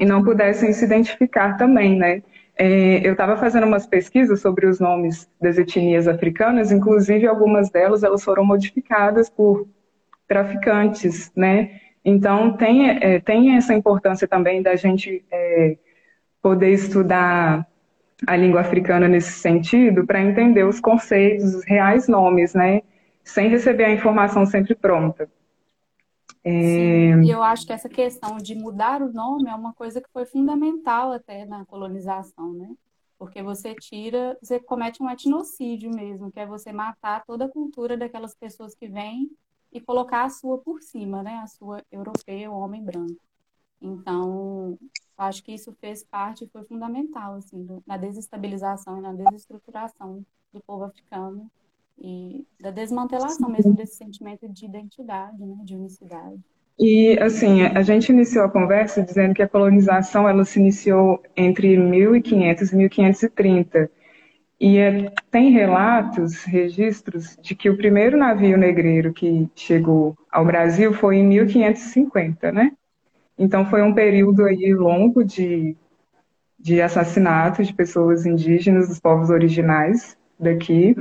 e 0.00 0.04
não 0.04 0.24
pudessem 0.24 0.72
se 0.72 0.84
identificar 0.84 1.56
também, 1.56 1.96
né? 1.96 2.22
É, 2.56 3.06
eu 3.06 3.12
estava 3.12 3.36
fazendo 3.36 3.66
umas 3.66 3.86
pesquisas 3.86 4.40
sobre 4.40 4.66
os 4.66 4.78
nomes 4.78 5.28
das 5.40 5.58
etnias 5.58 6.06
africanas, 6.06 6.70
inclusive 6.70 7.26
algumas 7.26 7.68
delas 7.68 8.04
elas 8.04 8.22
foram 8.22 8.44
modificadas 8.44 9.28
por 9.28 9.66
traficantes, 10.28 11.32
né? 11.34 11.80
Então 12.04 12.56
tem, 12.56 12.90
é, 12.90 13.18
tem 13.18 13.56
essa 13.56 13.74
importância 13.74 14.28
também 14.28 14.62
da 14.62 14.76
gente 14.76 15.24
é, 15.32 15.76
poder 16.40 16.70
estudar 16.70 17.66
a 18.26 18.36
língua 18.36 18.60
africana 18.60 19.08
nesse 19.08 19.32
sentido 19.32 20.06
para 20.06 20.20
entender 20.20 20.64
os 20.64 20.80
conceitos, 20.80 21.54
os 21.54 21.64
reais 21.64 22.06
nomes, 22.06 22.54
né? 22.54 22.82
Sem 23.24 23.48
receber 23.48 23.84
a 23.84 23.92
informação 23.92 24.46
sempre 24.46 24.74
pronta. 24.74 25.28
É... 26.44 27.16
E 27.22 27.30
eu 27.30 27.42
acho 27.42 27.66
que 27.66 27.72
essa 27.72 27.88
questão 27.88 28.36
de 28.36 28.54
mudar 28.54 29.02
o 29.02 29.10
nome 29.10 29.48
é 29.48 29.54
uma 29.54 29.72
coisa 29.72 30.00
que 30.00 30.10
foi 30.12 30.26
fundamental 30.26 31.10
até 31.10 31.46
na 31.46 31.64
colonização, 31.64 32.52
né? 32.52 32.76
Porque 33.18 33.42
você 33.42 33.74
tira, 33.74 34.36
você 34.42 34.60
comete 34.60 35.02
um 35.02 35.08
etnocídio 35.08 35.90
mesmo, 35.90 36.30
que 36.30 36.38
é 36.38 36.46
você 36.46 36.70
matar 36.72 37.24
toda 37.24 37.46
a 37.46 37.48
cultura 37.48 37.96
daquelas 37.96 38.34
pessoas 38.34 38.74
que 38.74 38.86
vêm 38.86 39.30
e 39.72 39.80
colocar 39.80 40.24
a 40.24 40.30
sua 40.30 40.58
por 40.58 40.82
cima, 40.82 41.22
né? 41.22 41.36
A 41.38 41.46
sua 41.46 41.82
europeia, 41.90 42.50
o 42.50 42.58
homem 42.58 42.84
branco. 42.84 43.16
Então, 43.80 44.78
acho 45.16 45.42
que 45.42 45.52
isso 45.52 45.72
fez 45.80 46.04
parte, 46.04 46.48
foi 46.52 46.64
fundamental, 46.64 47.36
assim, 47.36 47.66
na 47.86 47.96
desestabilização 47.96 48.98
e 48.98 49.00
na 49.00 49.12
desestruturação 49.12 50.24
do 50.52 50.60
povo 50.60 50.84
africano 50.84 51.50
e 51.98 52.46
da 52.60 52.70
desmantelação 52.70 53.48
mesmo 53.48 53.74
desse 53.74 53.96
sentimento 53.96 54.48
de 54.48 54.66
identidade, 54.66 55.44
né, 55.44 55.56
de 55.64 55.74
unicidade. 55.74 56.40
E 56.78 57.16
assim, 57.20 57.62
a 57.62 57.82
gente 57.82 58.10
iniciou 58.10 58.44
a 58.44 58.50
conversa 58.50 59.02
dizendo 59.02 59.34
que 59.34 59.42
a 59.42 59.48
colonização 59.48 60.28
ela 60.28 60.44
se 60.44 60.58
iniciou 60.58 61.22
entre 61.36 61.76
1500 61.76 62.72
e 62.72 62.76
1530. 62.76 63.90
E 64.60 64.78
é, 64.78 65.12
tem 65.30 65.50
relatos, 65.50 66.42
registros 66.42 67.36
de 67.40 67.54
que 67.54 67.70
o 67.70 67.76
primeiro 67.76 68.16
navio 68.16 68.56
negreiro 68.56 69.12
que 69.12 69.48
chegou 69.54 70.16
ao 70.30 70.44
Brasil 70.44 70.92
foi 70.92 71.16
em 71.16 71.26
1550, 71.26 72.50
né? 72.50 72.72
Então 73.38 73.66
foi 73.66 73.82
um 73.82 73.94
período 73.94 74.44
aí 74.44 74.74
longo 74.74 75.24
de, 75.24 75.76
de 76.58 76.80
assassinatos 76.80 77.68
de 77.68 77.74
pessoas 77.74 78.26
indígenas, 78.26 78.88
dos 78.88 78.98
povos 78.98 79.30
originais 79.30 80.16
daqui 80.38 80.96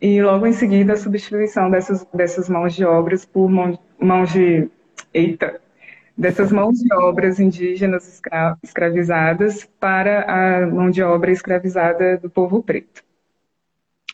e 0.00 0.22
logo 0.22 0.46
em 0.46 0.52
seguida 0.52 0.92
a 0.92 0.96
substituição 0.96 1.70
dessas, 1.70 2.04
dessas 2.14 2.48
mãos 2.48 2.74
de 2.74 2.84
obras 2.84 3.24
por 3.24 3.48
mão, 3.50 3.78
mãos 4.00 4.32
de. 4.32 4.70
Eita! 5.12 5.60
Dessas 6.16 6.50
mãos 6.50 6.78
de 6.78 6.92
obras 6.94 7.38
indígenas 7.38 8.06
escra, 8.08 8.58
escravizadas 8.62 9.64
para 9.78 10.24
a 10.62 10.66
mão 10.66 10.90
de 10.90 11.00
obra 11.02 11.30
escravizada 11.30 12.18
do 12.18 12.28
povo 12.28 12.60
preto. 12.62 13.04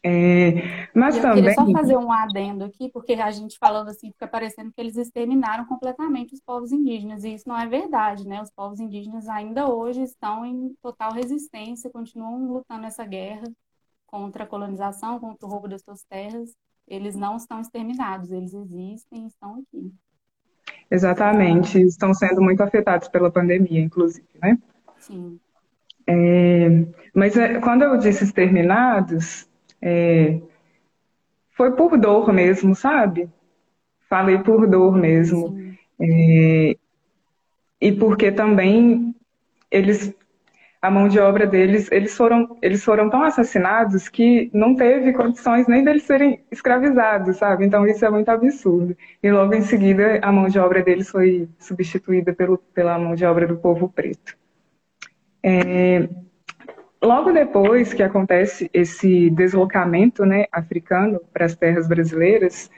É, 0.06 0.88
mas 0.94 1.16
eu 1.16 1.22
também. 1.22 1.44
queria 1.44 1.54
só 1.54 1.66
fazer 1.72 1.96
um 1.96 2.12
adendo 2.12 2.64
aqui, 2.64 2.90
porque 2.90 3.14
a 3.14 3.30
gente 3.30 3.56
falando 3.58 3.88
assim 3.88 4.12
fica 4.12 4.26
parecendo 4.26 4.70
que 4.70 4.78
eles 4.78 4.98
exterminaram 4.98 5.64
completamente 5.64 6.34
os 6.34 6.42
povos 6.42 6.72
indígenas, 6.72 7.24
e 7.24 7.32
isso 7.32 7.48
não 7.48 7.58
é 7.58 7.66
verdade, 7.66 8.28
né? 8.28 8.42
Os 8.42 8.50
povos 8.50 8.80
indígenas 8.80 9.26
ainda 9.26 9.66
hoje 9.66 10.02
estão 10.02 10.44
em 10.44 10.74
total 10.82 11.10
resistência, 11.10 11.88
continuam 11.90 12.52
lutando 12.52 12.84
essa 12.84 13.04
guerra 13.06 13.44
contra 14.14 14.44
a 14.44 14.46
colonização, 14.46 15.18
contra 15.18 15.44
o 15.44 15.50
roubo 15.50 15.66
das 15.66 15.82
suas 15.82 16.04
terras, 16.04 16.54
eles 16.86 17.16
não 17.16 17.36
estão 17.36 17.60
exterminados, 17.60 18.30
eles 18.30 18.54
existem 18.54 19.24
e 19.24 19.26
estão 19.26 19.54
aqui. 19.54 19.92
Exatamente, 20.88 21.80
estão 21.82 22.14
sendo 22.14 22.40
muito 22.40 22.62
afetados 22.62 23.08
pela 23.08 23.28
pandemia, 23.28 23.80
inclusive, 23.80 24.28
né? 24.40 24.56
Sim. 25.00 25.40
É, 26.06 26.86
mas 27.12 27.36
é, 27.36 27.58
quando 27.58 27.82
eu 27.82 27.98
disse 27.98 28.22
exterminados, 28.22 29.48
é, 29.82 30.40
foi 31.50 31.72
por 31.74 31.98
dor 31.98 32.32
mesmo, 32.32 32.72
sabe? 32.76 33.28
Falei 34.08 34.38
por 34.38 34.68
dor 34.68 34.96
mesmo. 34.96 35.58
É, 36.00 36.76
e 37.80 37.92
porque 37.92 38.30
também 38.30 39.12
eles 39.72 40.14
a 40.84 40.90
mão 40.90 41.08
de 41.08 41.18
obra 41.18 41.46
deles, 41.46 41.90
eles 41.90 42.14
foram, 42.14 42.58
eles 42.60 42.84
foram 42.84 43.08
tão 43.08 43.22
assassinados 43.22 44.06
que 44.06 44.50
não 44.52 44.74
teve 44.74 45.14
condições 45.14 45.66
nem 45.66 45.82
deles 45.82 46.02
serem 46.02 46.44
escravizados, 46.52 47.38
sabe? 47.38 47.64
Então 47.64 47.86
isso 47.86 48.04
é 48.04 48.10
muito 48.10 48.28
absurdo. 48.28 48.94
E 49.22 49.32
logo 49.32 49.54
em 49.54 49.62
seguida 49.62 50.18
a 50.20 50.30
mão 50.30 50.46
de 50.46 50.58
obra 50.58 50.82
deles 50.82 51.08
foi 51.08 51.48
substituída 51.58 52.34
pelo, 52.34 52.58
pela 52.58 52.98
mão 52.98 53.14
de 53.14 53.24
obra 53.24 53.46
do 53.46 53.56
povo 53.56 53.88
preto. 53.88 54.36
É, 55.42 56.06
logo 57.02 57.32
depois 57.32 57.94
que 57.94 58.02
acontece 58.02 58.68
esse 58.70 59.30
deslocamento 59.30 60.26
né, 60.26 60.44
africano 60.52 61.18
para 61.32 61.46
as 61.46 61.56
terras 61.56 61.88
brasileiras, 61.88 62.70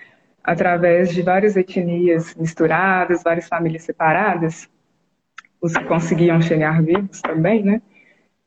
através 0.44 1.12
de 1.12 1.22
várias 1.22 1.56
etnias 1.56 2.36
misturadas, 2.36 3.24
várias 3.24 3.48
famílias 3.48 3.82
separadas, 3.82 4.70
os 5.60 5.72
que 5.72 5.84
conseguiam 5.86 6.40
chegar 6.40 6.80
vivos 6.80 7.20
também, 7.20 7.64
né? 7.64 7.82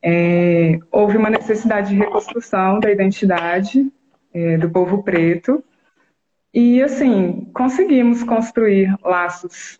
É, 0.01 0.79
houve 0.91 1.18
uma 1.18 1.29
necessidade 1.29 1.89
de 1.89 1.96
reconstrução 1.96 2.79
da 2.79 2.91
identidade 2.91 3.91
é, 4.34 4.58
do 4.58 4.70
povo 4.70 5.03
preto. 5.03 5.63
E 6.53 6.82
assim 6.82 7.48
conseguimos 7.53 8.24
construir 8.24 8.96
laços 9.03 9.79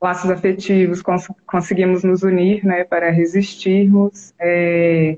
laços 0.00 0.30
afetivos 0.30 1.00
cons 1.00 1.26
conseguimos 1.46 2.04
nos 2.04 2.22
unir 2.22 2.62
né 2.62 2.84
para 2.84 3.10
resistirmos 3.10 4.34
é, 4.38 5.16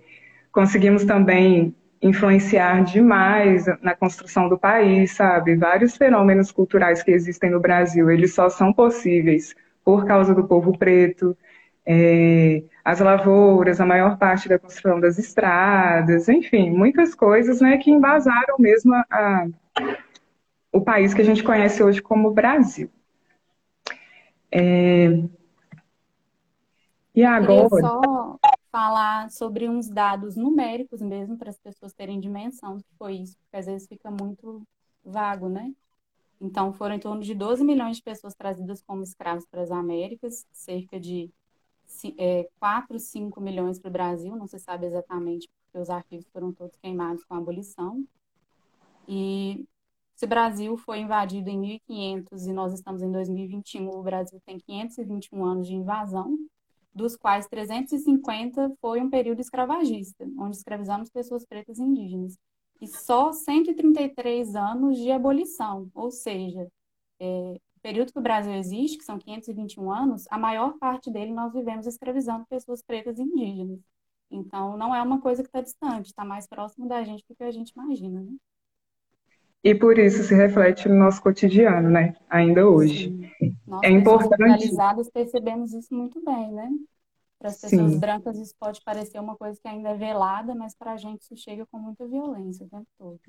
conseguimos 0.53 1.05
também 1.05 1.75
influenciar 2.01 2.85
demais 2.85 3.67
na 3.83 3.97
construção 3.97 4.49
do 4.49 4.57
país 4.57 5.11
sabe? 5.13 5.57
Vários 5.57 5.97
fenômenos 5.97 6.53
culturais 6.53 7.03
que 7.03 7.11
existem 7.11 7.51
no 7.51 7.59
Brasil 7.59 8.09
eles 8.09 8.33
só 8.33 8.49
são 8.49 8.73
possíveis 8.73 9.57
por 9.85 10.05
causa 10.05 10.33
do 10.33 10.47
povo 10.47 10.79
preto 10.79 11.37
é, 11.85 12.63
as 12.87 13.01
lavouras, 13.01 13.81
a 13.81 13.85
maior 13.85 14.17
parte 14.17 14.49
da 14.49 14.61
construção 14.61 15.01
das 15.01 15.19
estradas, 15.19 16.29
enfim, 16.29 16.71
muitas 16.71 17.17
coisas 17.17 17.61
né, 17.61 17.79
que 17.79 17.91
embasaram 17.91 18.55
mesmo 18.61 18.95
a, 18.95 19.05
a, 19.11 19.49
o 20.71 20.81
país 20.81 21.13
que 21.13 21.21
a 21.21 21.25
gente 21.25 21.43
conhece 21.43 21.83
hoje 21.83 22.01
como 22.01 22.31
Brasil. 22.31 22.89
É, 24.53 25.09
e 27.13 27.25
agora. 27.25 27.75
Eu 27.75 27.81
só 27.81 28.39
falar 28.71 29.33
sobre 29.33 29.69
uns 29.69 29.89
dados 29.89 30.37
numéricos 30.37 31.03
mesmo, 31.03 31.37
para 31.37 31.51
as 31.51 31.59
pessoas 31.59 31.93
terem 31.93 32.21
dimensão 32.21 32.77
do 32.77 32.85
que 32.85 32.95
foi 32.97 33.15
isso, 33.15 33.37
porque 33.39 33.57
às 33.57 33.67
vezes 33.67 33.89
fica 33.89 34.13
muito 34.13 34.63
vago, 35.05 35.49
né? 35.49 35.73
Então, 36.41 36.73
foram 36.73 36.95
em 36.95 37.01
torno 37.01 37.21
de 37.21 37.35
12 37.35 37.65
milhões 37.65 37.97
de 37.97 38.03
pessoas 38.05 38.37
trazidas 38.37 38.81
como 38.81 39.03
escravos 39.03 39.45
para 39.45 39.63
as 39.63 39.73
Américas, 39.73 40.47
cerca 40.53 41.01
de 41.01 41.33
é, 42.19 42.49
4, 42.59 42.99
5 42.99 43.41
milhões 43.41 43.79
para 43.79 43.89
o 43.89 43.93
Brasil, 43.93 44.37
não 44.37 44.47
se 44.47 44.59
sabe 44.59 44.87
exatamente, 44.87 45.49
porque 45.65 45.79
os 45.79 45.91
arquivos 45.91 46.27
foram 46.33 46.53
todos 46.53 46.77
queimados 46.77 47.25
com 47.25 47.35
a 47.35 47.39
abolição. 47.39 48.05
E 49.09 49.65
se 50.15 50.25
o 50.25 50.29
Brasil 50.29 50.77
foi 50.77 51.01
invadido 51.01 51.51
em 51.51 51.59
1500 51.59 52.47
e 52.47 52.53
nós 52.53 52.73
estamos 52.73 53.03
em 53.03 53.11
2021, 53.13 53.89
o 53.89 54.03
Brasil 54.03 54.41
tem 54.47 54.59
521 54.59 55.45
anos 55.45 55.67
de 55.67 55.75
invasão, 55.75 56.39
dos 56.95 57.15
quais 57.15 57.47
350 57.47 58.73
foi 58.81 59.01
um 59.03 59.11
período 59.11 59.41
escravagista, 59.41 60.27
onde 60.39 60.57
escravizamos 60.57 61.11
pessoas 61.11 61.45
pretas 61.45 61.79
e 61.79 61.83
indígenas. 61.83 62.39
E 62.81 62.87
só 62.89 63.33
133 63.33 64.57
anos 64.57 64.97
de 64.97 65.11
abolição, 65.11 65.91
ou 65.95 66.11
seja, 66.11 66.67
é, 67.21 67.61
período 67.87 68.13
que 68.13 68.19
o 68.19 68.23
Brasil 68.23 68.53
existe, 68.53 68.99
que 68.99 69.05
são 69.05 69.17
521 69.17 69.93
anos, 69.93 70.25
a 70.29 70.37
maior 70.37 70.77
parte 70.77 71.09
dele 71.09 71.33
nós 71.33 71.53
vivemos 71.53 71.87
escravizando 71.87 72.45
pessoas 72.47 72.83
pretas 72.83 73.17
e 73.17 73.23
indígenas. 73.23 73.79
Então, 74.29 74.77
não 74.77 74.93
é 74.93 75.01
uma 75.01 75.21
coisa 75.21 75.41
que 75.41 75.49
está 75.49 75.61
distante, 75.61 76.07
está 76.07 76.25
mais 76.25 76.49
próximo 76.49 76.89
da 76.89 77.05
gente 77.05 77.25
do 77.29 77.37
que 77.37 77.45
a 77.45 77.51
gente 77.53 77.71
imagina, 77.71 78.21
né? 78.23 78.33
E 79.63 79.73
por 79.73 80.01
isso 80.01 80.25
se 80.25 80.35
reflete 80.35 80.89
no 80.89 80.97
nosso 80.97 81.23
cotidiano, 81.23 81.89
né? 81.89 82.17
Ainda 82.29 82.69
hoje. 82.69 83.17
Sim. 83.39 83.57
Nós, 83.65 83.83
é 83.85 83.91
importante. 83.91 84.43
realizadas, 84.43 85.09
percebemos 85.09 85.73
isso 85.73 85.95
muito 85.95 86.21
bem, 86.25 86.53
né? 86.53 86.69
Para 87.39 87.51
as 87.51 87.61
pessoas 87.61 87.93
Sim. 87.93 88.01
brancas 88.01 88.37
isso 88.37 88.55
pode 88.59 88.81
parecer 88.83 89.21
uma 89.21 89.37
coisa 89.37 89.61
que 89.61 89.69
ainda 89.69 89.91
é 89.91 89.95
velada, 89.95 90.57
mas 90.57 90.75
para 90.75 90.95
a 90.95 90.97
gente 90.97 91.23
isso 91.23 91.37
chega 91.37 91.65
com 91.67 91.79
muita 91.79 92.05
violência 92.05 92.67
o 92.67 92.69
tempo 92.69 92.89
todo. 92.99 93.21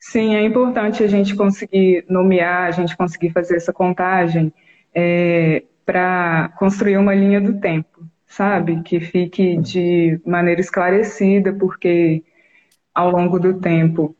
Sim, 0.00 0.34
é 0.34 0.42
importante 0.44 1.04
a 1.04 1.06
gente 1.06 1.36
conseguir 1.36 2.04
nomear, 2.08 2.66
a 2.68 2.70
gente 2.70 2.96
conseguir 2.96 3.30
fazer 3.30 3.56
essa 3.56 3.72
contagem 3.72 4.52
é, 4.94 5.62
para 5.84 6.48
construir 6.58 6.96
uma 6.96 7.14
linha 7.14 7.40
do 7.40 7.60
tempo, 7.60 8.04
sabe? 8.26 8.82
Que 8.82 8.98
fique 9.00 9.58
de 9.58 10.18
maneira 10.24 10.60
esclarecida, 10.60 11.52
porque 11.52 12.24
ao 12.94 13.10
longo 13.10 13.38
do 13.40 13.60
tempo 13.60 14.16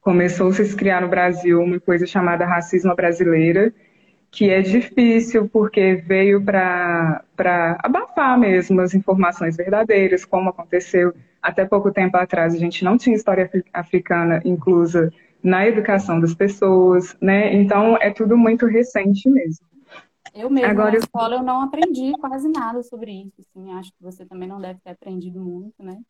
começou-se 0.00 0.60
a 0.62 0.64
se 0.64 0.76
criar 0.76 1.00
no 1.00 1.08
Brasil 1.08 1.60
uma 1.60 1.78
coisa 1.80 2.06
chamada 2.06 2.44
racismo 2.44 2.94
brasileira, 2.94 3.72
que 4.30 4.50
é 4.50 4.62
difícil 4.62 5.48
porque 5.48 5.96
veio 5.96 6.42
para 6.44 7.24
abafar 7.82 8.38
mesmo 8.38 8.80
as 8.80 8.94
informações 8.94 9.56
verdadeiras, 9.56 10.24
como 10.24 10.50
aconteceu 10.50 11.14
até 11.42 11.64
pouco 11.64 11.90
tempo 11.90 12.16
atrás. 12.16 12.54
A 12.54 12.58
gente 12.58 12.84
não 12.84 12.96
tinha 12.96 13.16
história 13.16 13.50
africana 13.72 14.40
inclusa 14.44 15.12
na 15.42 15.66
educação 15.66 16.20
das 16.20 16.34
pessoas, 16.34 17.16
né? 17.20 17.52
Então 17.54 17.96
é 17.96 18.10
tudo 18.10 18.38
muito 18.38 18.64
recente 18.66 19.28
mesmo. 19.28 19.66
Eu 20.32 20.48
mesmo 20.48 20.70
Agora, 20.70 20.92
na 20.92 20.98
escola 20.98 21.34
eu 21.36 21.42
não 21.42 21.60
aprendi 21.60 22.12
quase 22.20 22.48
nada 22.48 22.82
sobre 22.82 23.10
isso. 23.12 23.40
Assim, 23.40 23.72
acho 23.72 23.90
que 23.92 24.02
você 24.02 24.24
também 24.24 24.48
não 24.48 24.60
deve 24.60 24.80
ter 24.80 24.90
aprendido 24.90 25.40
muito, 25.40 25.82
né? 25.82 26.00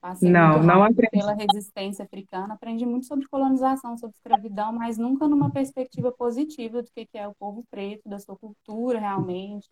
Passei 0.00 0.30
não, 0.30 0.62
não 0.62 0.84
aprendi. 0.84 1.10
Pela 1.10 1.34
resistência 1.34 2.04
africana, 2.04 2.54
aprendi 2.54 2.86
muito 2.86 3.06
sobre 3.06 3.26
colonização, 3.26 3.98
sobre 3.98 4.16
escravidão, 4.16 4.72
mas 4.72 4.96
nunca 4.96 5.26
numa 5.26 5.50
perspectiva 5.50 6.12
positiva 6.12 6.80
do 6.80 6.88
que 6.94 7.08
é 7.14 7.26
o 7.26 7.34
povo 7.34 7.64
preto, 7.68 8.08
da 8.08 8.18
sua 8.18 8.36
cultura 8.36 9.00
realmente, 9.00 9.68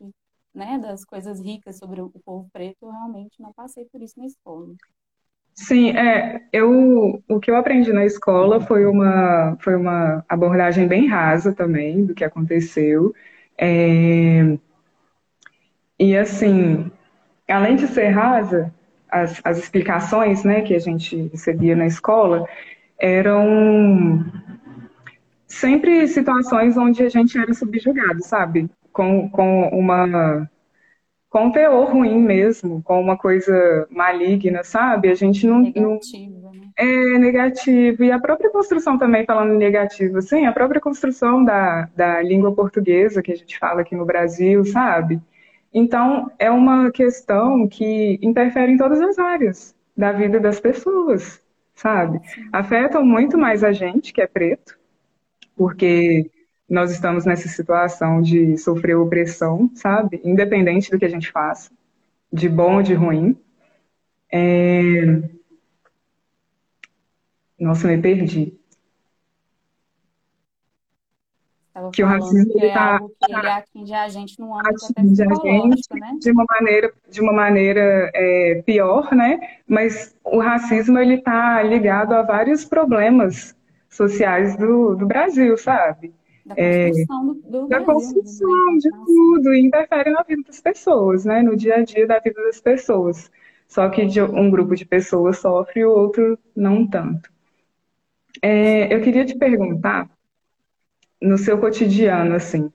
né, 0.57 0.79
das 0.79 1.05
coisas 1.05 1.41
ricas 1.41 1.79
sobre 1.79 2.01
o 2.01 2.11
povo 2.25 2.49
preto. 2.53 2.77
Eu 2.83 2.91
realmente 2.91 3.41
não 3.41 3.53
passei 3.53 3.85
por 3.85 4.03
isso 4.03 4.19
na 4.19 4.27
escola. 4.27 4.75
Sim, 5.55 5.91
é, 5.97 6.43
eu, 6.53 7.23
o 7.29 7.41
que 7.41 7.51
eu 7.51 7.57
aprendi 7.57 7.93
na 7.93 8.05
escola 8.05 8.61
foi 8.61 8.85
uma, 8.85 9.57
foi 9.61 9.75
uma 9.75 10.25
abordagem 10.29 10.87
bem 10.87 11.07
rasa 11.07 11.55
também 11.55 12.05
do 12.05 12.15
que 12.15 12.25
aconteceu. 12.25 13.15
É, 13.57 14.59
e 15.99 16.17
assim, 16.17 16.91
além 17.49 17.77
de 17.77 17.87
ser 17.87 18.09
rasa, 18.09 18.73
as, 19.11 19.41
as 19.45 19.59
explicações 19.59 20.45
né, 20.45 20.61
que 20.61 20.75
a 20.75 20.79
gente 20.79 21.29
recebia 21.29 21.75
na 21.75 21.87
escola 21.87 22.47
eram 22.99 24.25
sempre 25.47 26.07
situações 26.09 26.77
onde 26.77 27.03
a 27.03 27.09
gente 27.09 27.39
era 27.39 27.55
subjugado, 27.55 28.23
sabe? 28.23 28.69
Com, 28.97 29.29
com 29.29 29.69
uma 29.69 30.49
com 31.29 31.49
um 31.49 31.53
teor 31.53 31.93
ruim 31.93 32.19
mesmo, 32.19 32.83
com 32.83 32.99
uma 32.99 33.15
coisa 33.15 33.87
maligna, 33.91 34.65
sabe? 34.65 35.11
A 35.11 35.15
gente 35.15 35.47
não. 35.47 35.59
Negativo, 35.59 36.41
não... 36.41 36.53
né? 36.53 36.71
É 36.75 37.19
negativo. 37.19 38.05
E 38.05 38.11
a 38.11 38.19
própria 38.19 38.49
construção 38.49 38.97
também, 38.97 39.27
falando 39.27 39.53
negativo, 39.53 40.17
assim, 40.17 40.47
a 40.47 40.53
própria 40.53 40.81
construção 40.81 41.45
da, 41.45 41.91
da 41.95 42.23
língua 42.23 42.55
portuguesa 42.55 43.23
que 43.23 43.33
a 43.33 43.37
gente 43.37 43.59
fala 43.59 43.83
aqui 43.83 43.95
no 43.95 44.07
Brasil, 44.07 44.65
sabe? 44.65 45.21
Então, 45.75 46.31
é 46.39 46.51
uma 46.51 46.91
questão 46.91 47.69
que 47.69 48.19
interfere 48.23 48.73
em 48.73 48.79
todas 48.79 48.99
as 49.03 49.19
áreas 49.19 49.75
da 49.95 50.13
vida 50.13 50.41
das 50.41 50.59
pessoas, 50.59 51.43
sabe? 51.75 52.19
Afetam 52.51 53.05
muito 53.05 53.37
mais 53.37 53.63
a 53.63 53.73
gente, 53.73 54.11
que 54.11 54.23
é 54.23 54.27
preto, 54.27 54.79
porque 55.55 56.31
nós 56.69 56.91
estamos 56.91 57.25
nessa 57.25 57.49
situação 57.49 58.21
de 58.21 58.57
sofrer 58.59 58.97
opressão, 58.97 59.71
sabe? 59.75 60.21
Independente 60.25 60.91
do 60.91 60.99
que 60.99 61.05
a 61.05 61.09
gente 61.09 61.31
faça, 61.31 61.71
de 62.33 62.49
bom 62.49 62.77
ou 62.77 62.83
de 62.83 62.95
ruim. 62.95 63.37
É... 64.33 65.23
Nossa, 67.59 67.87
me 67.89 67.99
perdi. 67.99 68.53
que 71.93 72.03
o 72.03 72.07
racismo 72.07 72.53
que 72.53 72.65
é 72.65 72.73
tá, 72.73 72.99
que 72.99 73.33
ele 73.33 73.49
atinge 73.49 73.95
a 73.95 74.09
gente 74.09 74.41
no 74.41 74.55
âmbito 74.59 74.87
atinge 74.97 75.23
a 75.23 75.27
gente 75.27 76.01
né? 76.01 76.17
de 76.19 76.31
uma 76.31 76.45
maneira 76.49 76.93
de 77.11 77.21
uma 77.21 77.33
maneira 77.33 78.11
é, 78.15 78.63
pior, 78.65 79.15
né? 79.15 79.39
Mas 79.69 80.17
o 80.25 80.39
racismo 80.39 80.99
ele 80.99 81.15
está 81.15 81.63
ligado 81.63 82.15
a 82.15 82.23
vários 82.23 82.65
problemas 82.65 83.55
sociais 83.91 84.57
do, 84.57 84.95
do 84.95 85.07
Brasil, 85.07 85.57
sabe? 85.59 86.15
Da 86.47 86.55
construção, 86.55 87.31
é, 87.31 87.51
do, 87.51 87.63
do 87.63 87.69
da 87.69 87.81
Brasil, 87.81 87.95
construção 87.95 88.79
de 88.79 88.91
tudo 88.91 89.55
e 89.55 89.67
interfere 89.67 90.11
na 90.11 90.23
vida 90.23 90.43
das 90.47 90.61
pessoas, 90.61 91.25
né? 91.25 91.43
No 91.43 91.57
dia 91.57 91.77
a 91.77 91.83
dia 91.83 92.07
da 92.07 92.19
vida 92.21 92.41
das 92.43 92.61
pessoas. 92.61 93.31
Só 93.69 93.89
que 93.89 94.03
um 94.21 94.51
grupo 94.51 94.77
de 94.77 94.85
pessoas 94.85 95.39
sofre 95.39 95.81
e 95.81 95.85
o 95.85 95.91
outro 95.91 96.39
não 96.55 96.87
tanto. 96.87 97.31
É, 98.41 98.95
eu 98.95 99.03
queria 99.03 99.25
te 99.25 99.37
perguntar 99.37 100.09
no 101.21 101.37
seu 101.37 101.59
cotidiano, 101.59 102.35
assim, 102.35 102.71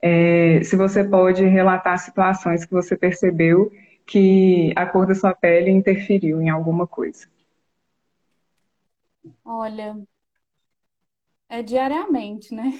é, 0.00 0.62
se 0.62 0.76
você 0.76 1.02
pode 1.02 1.44
relatar 1.44 1.98
situações 1.98 2.64
que 2.64 2.72
você 2.72 2.96
percebeu 2.96 3.72
que 4.06 4.72
a 4.76 4.86
cor 4.86 5.06
da 5.06 5.14
sua 5.14 5.34
pele 5.34 5.70
interferiu 5.70 6.40
em 6.40 6.48
alguma 6.48 6.86
coisa. 6.86 7.26
Olha, 9.44 9.96
é 11.48 11.62
diariamente, 11.62 12.54
né? 12.54 12.72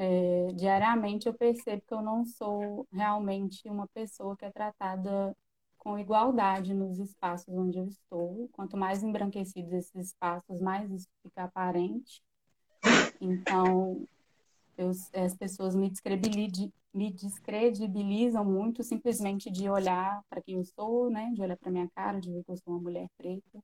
É, 0.00 0.52
diariamente 0.54 1.26
eu 1.26 1.34
percebo 1.34 1.82
que 1.84 1.92
eu 1.92 2.00
não 2.00 2.24
sou 2.24 2.86
realmente 2.92 3.68
uma 3.68 3.88
pessoa 3.88 4.36
que 4.36 4.44
é 4.44 4.50
tratada 4.50 5.36
com 5.76 5.98
igualdade 5.98 6.72
nos 6.72 7.00
espaços 7.00 7.52
onde 7.52 7.78
eu 7.78 7.86
estou. 7.86 8.48
Quanto 8.52 8.76
mais 8.76 9.02
embranquecidos 9.02 9.72
esses 9.72 10.10
espaços, 10.10 10.60
mais 10.60 10.88
isso 10.92 11.08
fica 11.20 11.42
aparente. 11.42 12.22
Então, 13.20 14.06
eu, 14.76 14.90
as 14.90 15.36
pessoas 15.36 15.74
me, 15.74 15.92
me 16.94 17.12
descredibilizam 17.12 18.44
muito 18.44 18.84
simplesmente 18.84 19.50
de 19.50 19.68
olhar 19.68 20.22
para 20.30 20.40
quem 20.40 20.56
eu 20.58 20.64
sou, 20.64 21.10
né? 21.10 21.32
De 21.34 21.42
olhar 21.42 21.56
para 21.56 21.72
minha 21.72 21.88
cara, 21.90 22.20
de 22.20 22.30
ver 22.30 22.44
que 22.44 22.52
eu 22.52 22.56
sou 22.56 22.74
uma 22.74 22.82
mulher 22.82 23.08
preta. 23.18 23.60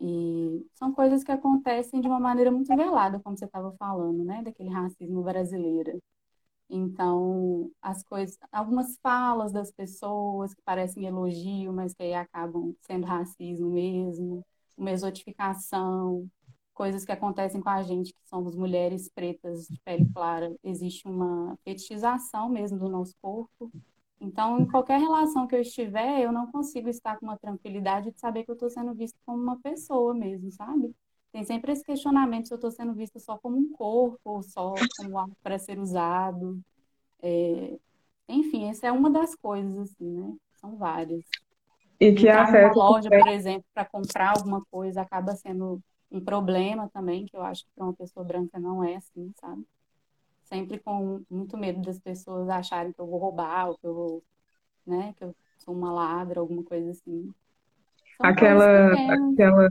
E 0.00 0.66
são 0.74 0.92
coisas 0.92 1.24
que 1.24 1.32
acontecem 1.32 2.00
de 2.00 2.08
uma 2.08 2.20
maneira 2.20 2.50
muito 2.50 2.68
velada, 2.74 3.20
como 3.20 3.36
você 3.36 3.44
estava 3.46 3.72
falando, 3.78 4.24
né? 4.24 4.42
Daquele 4.42 4.70
racismo 4.70 5.22
brasileiro. 5.22 6.00
Então, 6.70 7.70
as 7.80 8.02
coisas, 8.02 8.38
algumas 8.52 8.98
falas 9.02 9.52
das 9.52 9.72
pessoas 9.72 10.54
que 10.54 10.62
parecem 10.62 11.06
elogio, 11.06 11.72
mas 11.72 11.94
que 11.94 12.02
aí 12.02 12.14
acabam 12.14 12.74
sendo 12.82 13.06
racismo 13.06 13.70
mesmo, 13.70 14.44
uma 14.76 14.90
exotificação, 14.90 16.28
coisas 16.74 17.04
que 17.04 17.12
acontecem 17.12 17.60
com 17.60 17.70
a 17.70 17.82
gente, 17.82 18.12
que 18.12 18.20
somos 18.28 18.54
mulheres 18.54 19.10
pretas 19.12 19.66
de 19.66 19.80
pele 19.80 20.08
clara, 20.14 20.54
existe 20.62 21.08
uma 21.08 21.56
fetichização 21.64 22.48
mesmo 22.48 22.78
do 22.78 22.88
nosso 22.88 23.14
corpo. 23.20 23.72
Então, 24.20 24.60
em 24.60 24.66
qualquer 24.66 24.98
relação 24.98 25.46
que 25.46 25.54
eu 25.54 25.60
estiver, 25.60 26.20
eu 26.20 26.32
não 26.32 26.50
consigo 26.50 26.88
estar 26.88 27.16
com 27.18 27.26
uma 27.26 27.38
tranquilidade 27.38 28.10
de 28.10 28.18
saber 28.18 28.44
que 28.44 28.50
eu 28.50 28.54
estou 28.54 28.68
sendo 28.68 28.92
vista 28.94 29.18
como 29.24 29.40
uma 29.40 29.58
pessoa 29.60 30.12
mesmo, 30.12 30.50
sabe? 30.50 30.94
Tem 31.30 31.44
sempre 31.44 31.72
esse 31.72 31.84
questionamento 31.84 32.48
se 32.48 32.54
eu 32.54 32.56
estou 32.56 32.70
sendo 32.70 32.94
vista 32.94 33.20
só 33.20 33.38
como 33.38 33.56
um 33.56 33.70
corpo, 33.70 34.18
ou 34.24 34.42
só 34.42 34.74
como 34.96 35.18
algo 35.18 35.36
para 35.42 35.58
ser 35.58 35.78
usado. 35.78 36.58
É... 37.22 37.78
Enfim, 38.28 38.68
essa 38.68 38.88
é 38.88 38.92
uma 38.92 39.08
das 39.08 39.34
coisas, 39.34 39.76
assim, 39.78 40.10
né? 40.10 40.34
São 40.56 40.76
várias. 40.76 41.24
E 42.00 42.12
que 42.12 42.28
Entrar 42.28 42.42
afeta... 42.42 42.74
numa 42.74 42.90
loja, 42.90 43.08
por 43.08 43.28
exemplo, 43.28 43.64
para 43.72 43.84
comprar 43.84 44.36
alguma 44.36 44.64
coisa, 44.70 45.02
acaba 45.02 45.36
sendo 45.36 45.80
um 46.10 46.20
problema 46.20 46.88
também, 46.92 47.26
que 47.26 47.36
eu 47.36 47.42
acho 47.42 47.64
que 47.64 47.70
para 47.74 47.84
uma 47.84 47.94
pessoa 47.94 48.24
branca 48.24 48.58
não 48.58 48.82
é 48.82 48.96
assim, 48.96 49.32
sabe? 49.40 49.64
Sempre 50.48 50.78
com 50.78 51.20
muito 51.30 51.58
medo 51.58 51.82
das 51.82 51.98
pessoas 51.98 52.48
acharem 52.48 52.90
que 52.92 52.98
eu 52.98 53.06
vou 53.06 53.18
roubar, 53.18 53.68
ou 53.68 53.76
que 53.76 53.86
eu 53.86 53.94
vou, 53.94 54.22
né, 54.86 55.12
que 55.18 55.24
eu 55.24 55.34
sou 55.58 55.74
uma 55.74 55.92
ladra, 55.92 56.40
alguma 56.40 56.62
coisa 56.62 56.90
assim. 56.90 57.30
São 58.16 58.26
aquela, 58.26 58.92
aquela, 58.92 59.70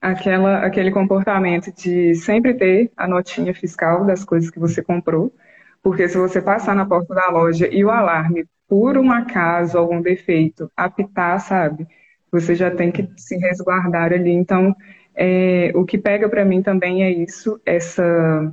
aquela, 0.00 0.58
aquele 0.64 0.92
comportamento 0.92 1.72
de 1.72 2.14
sempre 2.14 2.54
ter 2.54 2.92
a 2.96 3.08
notinha 3.08 3.52
fiscal 3.52 4.04
das 4.04 4.24
coisas 4.24 4.50
que 4.50 4.60
você 4.60 4.84
comprou, 4.84 5.34
porque 5.82 6.08
se 6.08 6.16
você 6.16 6.40
passar 6.40 6.76
na 6.76 6.86
porta 6.86 7.12
da 7.12 7.28
loja 7.28 7.66
e 7.66 7.84
o 7.84 7.90
alarme, 7.90 8.46
por 8.68 8.96
um 8.96 9.10
acaso, 9.10 9.78
algum 9.78 10.00
defeito, 10.00 10.70
apitar, 10.76 11.40
sabe? 11.40 11.88
Você 12.30 12.54
já 12.54 12.70
tem 12.70 12.92
que 12.92 13.08
se 13.16 13.36
resguardar 13.36 14.12
ali. 14.12 14.30
Então, 14.30 14.74
é, 15.12 15.72
o 15.74 15.84
que 15.84 15.98
pega 15.98 16.28
para 16.28 16.44
mim 16.44 16.62
também 16.62 17.02
é 17.02 17.10
isso, 17.10 17.60
essa 17.66 18.52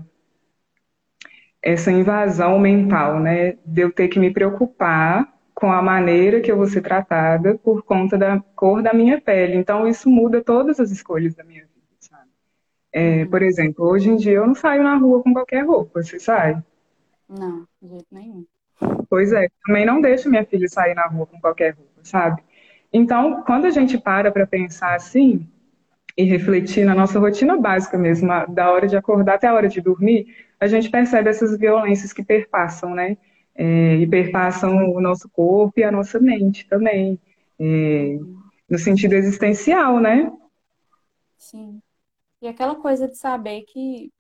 essa 1.64 1.90
invasão 1.90 2.60
mental, 2.60 3.22
né? 3.22 3.54
De 3.66 3.82
eu 3.82 3.92
ter 3.92 4.10
que 4.10 4.20
me 4.20 4.32
preocupar 4.32 5.34
com 5.56 5.72
a 5.72 5.82
maneira 5.82 6.42
que 6.42 6.52
eu 6.52 6.58
vou 6.58 6.68
ser 6.68 6.82
tratada 6.82 7.58
por 7.58 7.84
conta 7.84 8.18
da 8.18 8.38
cor 8.54 8.84
da 8.84 8.94
minha 8.94 9.22
pele. 9.22 9.56
Então 9.56 9.88
isso 9.88 10.10
muda 10.10 10.44
todas 10.44 10.80
as 10.80 10.92
escolhas 10.92 11.34
da 11.34 11.44
minha 11.44 11.62
vida, 11.62 11.96
sabe? 12.00 12.30
É, 12.92 13.26
por 13.26 13.42
exemplo, 13.42 13.86
hoje 13.86 14.10
em 14.10 14.18
dia 14.18 14.34
eu 14.34 14.48
não 14.48 14.54
saio 14.54 14.84
na 14.84 14.96
rua 14.96 15.24
com 15.24 15.32
qualquer 15.32 15.66
roupa, 15.66 16.04
você 16.04 16.20
sai? 16.20 16.62
Não, 17.30 17.66
de 17.82 17.88
jeito 17.88 18.08
nenhum. 18.12 18.46
Pois 19.10 19.32
é, 19.32 19.48
também 19.66 19.86
não 19.86 20.02
deixo 20.02 20.30
minha 20.30 20.46
filha 20.46 20.68
sair 20.68 20.94
na 20.94 21.04
rua 21.04 21.26
com 21.26 21.40
qualquer 21.40 21.76
roupa, 21.76 22.02
sabe? 22.04 22.44
Então, 22.92 23.42
quando 23.44 23.66
a 23.66 23.70
gente 23.70 23.98
para 23.98 24.32
para 24.32 24.46
pensar 24.46 24.96
assim 24.96 25.48
e 26.16 26.24
refletir 26.24 26.86
na 26.86 26.94
nossa 26.94 27.20
rotina 27.20 27.58
básica 27.58 27.98
mesmo, 27.98 28.28
da 28.50 28.72
hora 28.72 28.88
de 28.88 28.96
acordar 28.96 29.36
até 29.36 29.48
a 29.48 29.54
hora 29.54 29.68
de 29.68 29.82
dormir, 29.82 30.28
a 30.60 30.68
gente 30.68 30.90
percebe 30.90 31.30
essas 31.30 31.58
violências 31.58 32.14
que 32.14 32.24
perpassam, 32.24 32.94
né? 32.94 33.18
É, 33.56 33.98
e 33.98 34.08
perpassam 34.08 34.92
o 34.92 35.00
nosso 35.00 35.30
corpo 35.30 35.80
e 35.80 35.84
a 35.84 35.92
nossa 35.92 36.20
mente 36.20 36.68
também, 36.68 37.20
é, 37.60 38.18
no 38.70 38.80
sentido 38.80 39.14
existencial, 39.14 40.00
né? 40.00 40.32
Sim. 41.38 41.82
E 42.42 42.48
aquela 42.48 42.76
coisa 42.76 43.08
de 43.08 43.18
saber 43.18 43.64
que 43.64 44.12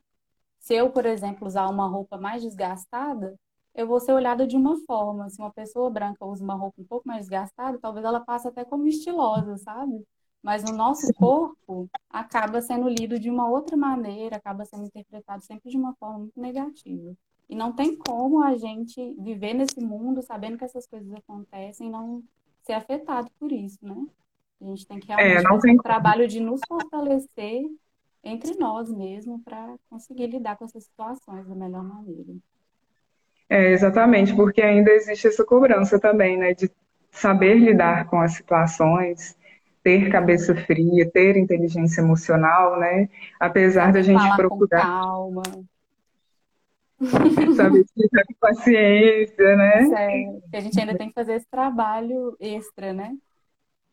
se 0.59 0.73
eu, 0.75 0.89
por 0.91 1.05
exemplo, 1.05 1.47
usar 1.47 1.67
uma 1.67 1.87
roupa 1.87 2.17
mais 2.17 2.41
desgastada, 2.41 3.35
eu 3.75 3.87
vou 3.87 3.99
ser 3.99 4.13
olhada 4.13 4.47
de 4.47 4.55
uma 4.55 4.77
forma. 4.85 5.29
Se 5.29 5.41
uma 5.41 5.51
pessoa 5.51 5.89
branca 5.89 6.25
usa 6.25 6.43
uma 6.43 6.55
roupa 6.55 6.81
um 6.81 6.85
pouco 6.85 7.07
mais 7.07 7.21
desgastada, 7.21 7.77
talvez 7.79 8.05
ela 8.05 8.21
passe 8.21 8.47
até 8.47 8.63
como 8.63 8.87
estilosa, 8.87 9.57
sabe? 9.57 10.05
Mas 10.43 10.63
o 10.63 10.73
nosso 10.75 11.11
corpo 11.13 11.89
acaba 12.09 12.61
sendo 12.61 12.89
lido 12.89 13.17
de 13.17 13.29
uma 13.29 13.49
outra 13.49 13.77
maneira, 13.77 14.35
acaba 14.35 14.65
sendo 14.65 14.85
interpretado 14.85 15.41
sempre 15.41 15.71
de 15.71 15.77
uma 15.77 15.93
forma 15.95 16.19
muito 16.19 16.39
negativa. 16.39 17.15
E 17.49 17.55
não 17.55 17.71
tem 17.71 17.95
como 17.95 18.43
a 18.43 18.55
gente 18.57 19.15
viver 19.19 19.53
nesse 19.53 19.79
mundo 19.79 20.21
sabendo 20.21 20.57
que 20.57 20.65
essas 20.65 20.85
coisas 20.85 21.11
acontecem 21.13 21.87
e 21.87 21.89
não 21.89 22.21
ser 22.63 22.73
afetado 22.73 23.29
por 23.39 23.51
isso, 23.51 23.79
né? 23.81 23.95
A 24.61 24.65
gente 24.65 24.87
tem 24.87 24.99
que 24.99 25.11
é, 25.11 25.15
realmente 25.15 25.45
é, 25.45 25.49
fazer 25.49 25.71
um 25.71 25.77
trabalho 25.77 26.27
de 26.27 26.39
nos 26.39 26.59
fortalecer 26.67 27.63
entre 28.23 28.55
nós 28.57 28.89
mesmo 28.89 29.39
para 29.39 29.75
conseguir 29.89 30.27
lidar 30.27 30.57
com 30.57 30.65
essas 30.65 30.83
situações 30.85 31.47
da 31.47 31.55
melhor 31.55 31.83
maneira. 31.83 32.33
É, 33.49 33.71
exatamente, 33.71 34.35
porque 34.35 34.61
ainda 34.61 34.91
existe 34.91 35.27
essa 35.27 35.45
cobrança 35.45 35.99
também, 35.99 36.37
né, 36.37 36.53
de 36.53 36.71
saber 37.11 37.55
lidar 37.55 38.07
com 38.07 38.19
as 38.19 38.33
situações, 38.33 39.37
ter 39.83 40.09
cabeça 40.09 40.55
fria, 40.55 41.09
ter 41.11 41.35
inteligência 41.37 42.01
emocional, 42.01 42.79
né, 42.79 43.09
apesar 43.39 43.91
da 43.91 44.01
gente 44.01 44.21
Falar 44.21 44.37
procurar. 44.37 44.81
Com 44.81 44.87
calma. 44.87 45.43
Saber 47.55 47.81
explicar 47.81 48.23
com 48.25 48.33
paciência, 48.39 49.55
né? 49.57 49.85
Certo. 49.85 50.43
A 50.53 50.59
gente 50.61 50.79
ainda 50.79 50.97
tem 50.97 51.09
que 51.09 51.13
fazer 51.13 51.33
esse 51.33 51.47
trabalho 51.49 52.37
extra, 52.39 52.93
né? 52.93 53.13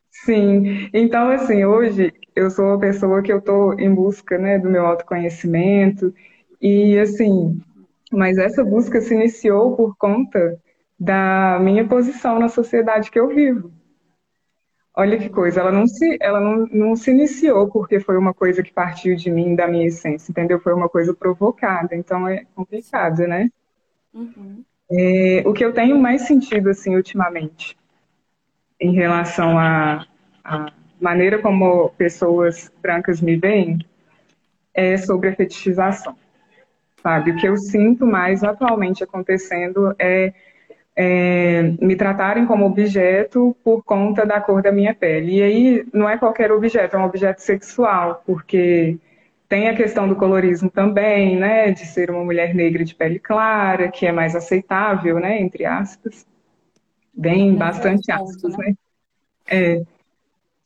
Sim, 0.09 0.89
então 0.93 1.29
assim, 1.29 1.63
hoje 1.65 2.13
eu 2.35 2.49
sou 2.49 2.65
uma 2.65 2.79
pessoa 2.79 3.21
que 3.21 3.31
eu 3.31 3.39
estou 3.39 3.79
em 3.79 3.93
busca, 3.93 4.37
né, 4.37 4.59
do 4.59 4.69
meu 4.69 4.85
autoconhecimento 4.85 6.13
e 6.61 6.99
assim, 6.99 7.61
mas 8.11 8.37
essa 8.37 8.63
busca 8.63 8.99
se 8.99 9.13
iniciou 9.13 9.75
por 9.75 9.95
conta 9.97 10.59
da 10.99 11.57
minha 11.61 11.87
posição 11.87 12.37
na 12.39 12.49
sociedade 12.49 13.09
que 13.09 13.19
eu 13.19 13.29
vivo. 13.29 13.71
Olha 14.93 15.17
que 15.17 15.29
coisa, 15.29 15.61
ela 15.61 15.71
não 15.71 15.87
se, 15.87 16.17
ela 16.19 16.39
não, 16.41 16.67
não 16.67 16.95
se 16.97 17.11
iniciou 17.11 17.69
porque 17.69 17.99
foi 17.99 18.17
uma 18.17 18.33
coisa 18.33 18.61
que 18.61 18.73
partiu 18.73 19.15
de 19.15 19.31
mim, 19.31 19.55
da 19.55 19.65
minha 19.65 19.87
essência, 19.87 20.31
entendeu? 20.31 20.59
Foi 20.59 20.73
uma 20.73 20.89
coisa 20.89 21.13
provocada, 21.13 21.95
então 21.95 22.27
é 22.27 22.43
complicado, 22.53 23.19
né? 23.19 23.49
Uhum. 24.13 24.65
É, 24.91 25.43
o 25.45 25.53
que 25.53 25.63
eu 25.63 25.73
tenho 25.73 25.97
mais 25.97 26.23
sentido, 26.23 26.69
assim, 26.69 26.95
ultimamente, 26.97 27.77
em 28.77 28.91
relação 28.91 29.57
à, 29.57 30.05
maneira 30.99 31.39
como 31.39 31.89
pessoas 31.91 32.69
brancas 32.81 33.21
me 33.21 33.37
veem 33.37 33.79
é 34.73 34.97
sobre 34.97 35.29
a 35.29 35.35
fetichização. 35.35 36.15
Sabe? 37.01 37.31
O 37.31 37.37
que 37.37 37.47
eu 37.47 37.57
sinto 37.57 38.05
mais 38.05 38.43
atualmente 38.43 39.03
acontecendo 39.03 39.95
é, 39.97 40.33
é, 40.95 41.63
me 41.81 41.95
tratarem 41.95 42.45
como 42.45 42.65
objeto 42.65 43.55
por 43.63 43.83
conta 43.83 44.25
da 44.25 44.41
cor 44.41 44.61
da 44.61 44.71
minha 44.71 44.93
pele. 44.93 45.37
E 45.37 45.43
aí 45.43 45.85
não 45.93 46.09
é 46.09 46.17
qualquer 46.17 46.51
objeto, 46.51 46.95
é 46.95 46.99
um 46.99 47.05
objeto 47.05 47.41
sexual, 47.41 48.23
porque 48.25 48.97
tem 49.47 49.69
a 49.69 49.75
questão 49.75 50.07
do 50.07 50.15
colorismo 50.15 50.69
também, 50.69 51.35
né? 51.37 51.71
De 51.71 51.85
ser 51.85 52.11
uma 52.11 52.23
mulher 52.23 52.53
negra 52.55 52.83
de 52.83 52.95
pele 52.95 53.19
clara, 53.19 53.89
que 53.89 54.05
é 54.05 54.11
mais 54.11 54.35
aceitável, 54.35 55.19
né? 55.19 55.39
Entre 55.39 55.65
aspas 55.65 56.25
bem 57.13 57.55
bastante 57.55 58.11
aspas, 58.11 58.57
né? 58.57 58.67
né? 58.67 58.75
É. 59.47 59.81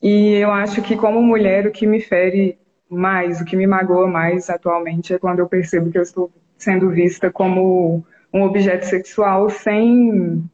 E 0.02 0.34
eu 0.34 0.50
acho 0.52 0.82
que 0.82 0.96
como 0.96 1.22
mulher 1.22 1.66
o 1.66 1.72
que 1.72 1.86
me 1.86 2.00
fere 2.00 2.58
mais, 2.88 3.40
o 3.40 3.44
que 3.44 3.56
me 3.56 3.66
magoa 3.66 4.06
mais 4.06 4.48
atualmente 4.48 5.12
é 5.12 5.18
quando 5.18 5.40
eu 5.40 5.48
percebo 5.48 5.90
que 5.90 5.98
eu 5.98 6.02
estou 6.02 6.30
sendo 6.56 6.90
vista 6.90 7.30
como 7.30 8.04
um 8.36 8.42
objeto 8.42 8.84
sexual 8.84 9.48
sem 9.50 10.48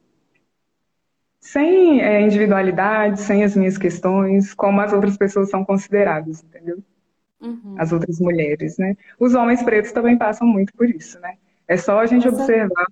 sem 1.39 2.01
é, 2.01 2.21
individualidade, 2.21 3.19
sem 3.19 3.43
as 3.43 3.55
minhas 3.55 3.77
questões, 3.77 4.53
como 4.53 4.79
as 4.79 4.93
outras 4.93 5.17
pessoas 5.17 5.49
são 5.49 5.65
consideradas, 5.65 6.41
entendeu? 6.41 6.81
Uhum. 7.41 7.75
As 7.77 7.91
outras 7.91 8.19
mulheres, 8.19 8.77
né? 8.77 8.95
Os 9.19 9.35
homens 9.35 9.61
pretos 9.61 9.91
também 9.91 10.17
passam 10.17 10.47
muito 10.47 10.73
por 10.73 10.89
isso, 10.89 11.19
né? 11.19 11.35
É 11.67 11.75
só 11.75 11.99
a 11.99 12.05
gente 12.05 12.27
observar 12.27 12.87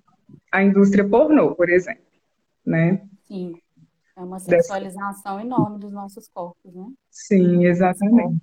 a 0.50 0.62
indústria 0.62 1.08
pornô, 1.08 1.54
por 1.54 1.70
exemplo 1.70 2.12
né? 2.64 3.02
Sim. 3.24 3.54
É 4.16 4.20
uma 4.20 4.38
sexualização 4.38 5.36
Dessa... 5.36 5.46
enorme 5.46 5.78
dos 5.78 5.92
nossos 5.92 6.28
corpos, 6.28 6.74
né? 6.74 6.86
Sim, 7.10 7.66
exatamente. 7.66 8.40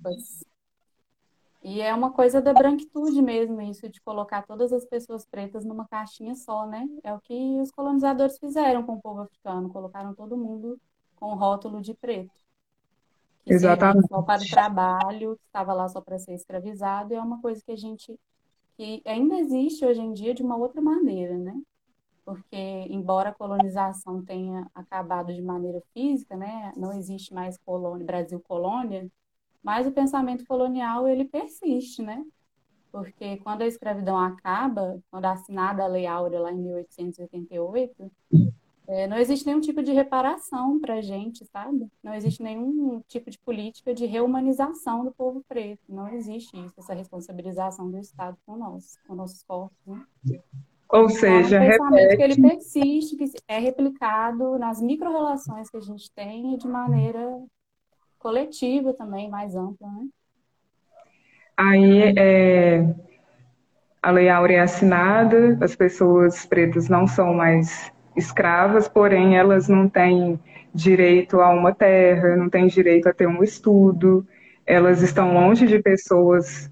E 1.62 1.80
é 1.80 1.94
uma 1.94 2.10
coisa 2.10 2.40
da 2.40 2.54
branquitude 2.54 3.20
mesmo, 3.20 3.60
isso 3.60 3.88
de 3.88 4.00
colocar 4.00 4.42
todas 4.46 4.72
as 4.72 4.84
pessoas 4.86 5.26
pretas 5.26 5.64
numa 5.64 5.86
caixinha 5.86 6.34
só, 6.34 6.66
né? 6.66 6.88
É 7.04 7.12
o 7.12 7.20
que 7.20 7.60
os 7.60 7.70
colonizadores 7.70 8.38
fizeram 8.38 8.82
com 8.82 8.94
o 8.94 9.00
povo 9.00 9.20
africano, 9.20 9.68
colocaram 9.68 10.14
todo 10.14 10.38
mundo 10.38 10.80
com 11.16 11.26
o 11.26 11.34
rótulo 11.34 11.82
de 11.82 11.92
preto. 11.92 12.32
Que 13.44 13.52
Exatamente. 13.52 14.08
Só 14.08 14.22
para 14.22 14.42
o 14.42 14.48
trabalho, 14.48 15.36
que 15.36 15.46
estava 15.46 15.74
lá 15.74 15.88
só 15.88 16.00
para 16.00 16.18
ser 16.18 16.34
escravizado, 16.34 17.12
e 17.12 17.16
é 17.16 17.20
uma 17.20 17.40
coisa 17.42 17.62
que 17.64 17.72
a 17.72 17.76
gente 17.76 18.18
que 18.76 19.02
ainda 19.04 19.38
existe 19.38 19.84
hoje 19.84 20.00
em 20.00 20.14
dia 20.14 20.32
de 20.32 20.42
uma 20.42 20.56
outra 20.56 20.80
maneira, 20.80 21.36
né? 21.36 21.60
porque 22.30 22.56
embora 22.88 23.30
a 23.30 23.34
colonização 23.34 24.24
tenha 24.24 24.70
acabado 24.72 25.34
de 25.34 25.42
maneira 25.42 25.82
física, 25.92 26.36
né, 26.36 26.72
não 26.76 26.92
existe 26.92 27.34
mais 27.34 27.58
colônia, 27.58 28.06
Brasil 28.06 28.40
colônia, 28.40 29.10
mas 29.62 29.86
o 29.86 29.92
pensamento 29.92 30.44
colonial 30.46 31.06
ele 31.06 31.24
persiste, 31.24 32.02
né? 32.02 32.24
Porque 32.90 33.36
quando 33.38 33.62
a 33.62 33.66
escravidão 33.66 34.18
acaba, 34.18 35.00
quando 35.10 35.24
é 35.24 35.28
assinada 35.28 35.84
a 35.84 35.86
Lei 35.86 36.06
Áurea 36.06 36.40
lá 36.40 36.52
em 36.52 36.58
1888, 36.58 38.10
é, 38.88 39.06
não 39.06 39.16
existe 39.16 39.46
nenhum 39.46 39.60
tipo 39.60 39.84
de 39.84 39.92
reparação 39.92 40.80
para 40.80 40.94
a 40.94 41.00
gente, 41.00 41.44
sabe? 41.46 41.86
Não 42.02 42.12
existe 42.12 42.42
nenhum 42.42 43.00
tipo 43.06 43.30
de 43.30 43.38
política 43.38 43.94
de 43.94 44.04
reumanização 44.04 45.04
do 45.04 45.12
povo 45.12 45.44
preto. 45.48 45.82
Não 45.88 46.08
existe 46.08 46.56
isso, 46.56 46.74
essa 46.76 46.92
responsabilização 46.92 47.88
do 47.88 47.98
Estado 47.98 48.36
com 48.44 48.56
nós, 48.56 48.98
com 49.06 49.14
nossos 49.14 49.44
corpos. 49.44 49.76
Né? 49.86 50.04
Ou 50.88 51.08
seja, 51.08 51.58
é 51.58 51.60
um 51.60 51.70
pensamento 51.70 52.00
repete... 52.00 52.16
que 52.16 52.22
ele 52.22 52.48
persiste, 52.48 53.16
que 53.16 53.24
é 53.46 53.60
replicado 53.60 54.58
nas 54.58 54.82
micro-relações 54.82 55.70
que 55.70 55.76
a 55.76 55.80
gente 55.80 56.10
tem 56.10 56.54
e 56.54 56.58
de 56.58 56.66
maneira 56.66 57.40
coletiva 58.20 58.92
também, 58.92 59.28
mais 59.28 59.56
ampla, 59.56 59.88
né? 59.88 60.06
Aí, 61.56 62.14
é, 62.16 62.94
a 64.02 64.10
Lei 64.10 64.28
Áurea 64.28 64.58
é 64.58 64.60
assinada, 64.60 65.58
as 65.60 65.74
pessoas 65.74 66.46
pretas 66.46 66.88
não 66.88 67.06
são 67.06 67.34
mais 67.34 67.92
escravas, 68.16 68.88
porém 68.88 69.36
elas 69.36 69.68
não 69.68 69.88
têm 69.88 70.38
direito 70.72 71.40
a 71.40 71.50
uma 71.50 71.74
terra, 71.74 72.36
não 72.36 72.48
têm 72.48 72.66
direito 72.66 73.08
a 73.08 73.12
ter 73.12 73.26
um 73.26 73.42
estudo, 73.42 74.26
elas 74.64 75.02
estão 75.02 75.34
longe 75.34 75.66
de 75.66 75.78
pessoas 75.80 76.70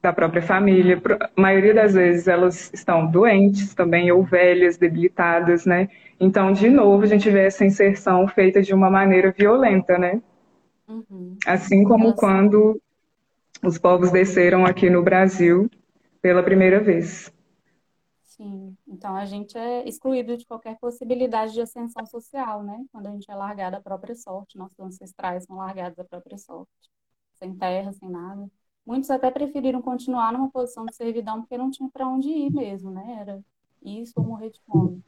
da 0.00 0.12
própria 0.12 0.42
família. 0.42 1.00
A 1.20 1.40
maioria 1.40 1.74
das 1.74 1.94
vezes 1.94 2.28
elas 2.28 2.70
estão 2.72 3.06
doentes 3.06 3.74
também, 3.74 4.10
ou 4.12 4.22
velhas, 4.22 4.78
debilitadas, 4.78 5.66
né? 5.66 5.88
Então, 6.20 6.52
de 6.52 6.70
novo, 6.70 7.02
a 7.02 7.06
gente 7.06 7.28
vê 7.28 7.46
essa 7.46 7.64
inserção 7.64 8.26
feita 8.28 8.62
de 8.62 8.72
uma 8.72 8.88
maneira 8.88 9.34
violenta, 9.36 9.98
né? 9.98 10.22
Uhum. 10.88 11.36
Assim 11.46 11.84
como 11.84 12.14
quando 12.14 12.80
os 13.62 13.78
povos 13.78 14.10
desceram 14.10 14.64
aqui 14.64 14.88
no 14.88 15.02
Brasil 15.02 15.70
pela 16.20 16.42
primeira 16.42 16.80
vez. 16.80 17.32
Sim, 18.22 18.76
então 18.86 19.16
a 19.16 19.24
gente 19.24 19.56
é 19.56 19.88
excluído 19.88 20.36
de 20.36 20.44
qualquer 20.44 20.78
possibilidade 20.78 21.54
de 21.54 21.60
ascensão 21.62 22.04
social, 22.04 22.62
né? 22.62 22.84
Quando 22.92 23.06
a 23.06 23.10
gente 23.10 23.30
é 23.30 23.34
largado 23.34 23.76
à 23.76 23.80
própria 23.80 24.14
sorte, 24.14 24.58
nossos 24.58 24.78
ancestrais 24.78 25.44
são 25.44 25.56
largados 25.56 25.98
à 25.98 26.04
própria 26.04 26.36
sorte, 26.36 26.70
sem 27.34 27.54
terra, 27.56 27.92
sem 27.94 28.10
nada. 28.10 28.46
Muitos 28.84 29.10
até 29.10 29.30
preferiram 29.30 29.80
continuar 29.80 30.32
numa 30.32 30.50
posição 30.50 30.84
de 30.84 30.94
servidão 30.94 31.40
porque 31.40 31.56
não 31.56 31.70
tinha 31.70 31.88
para 31.88 32.06
onde 32.06 32.28
ir 32.28 32.52
mesmo, 32.52 32.90
né? 32.90 33.16
Era 33.20 33.40
isso 33.82 34.12
ou 34.16 34.24
morrer 34.24 34.50
de 34.50 34.60
fome. 34.66 35.02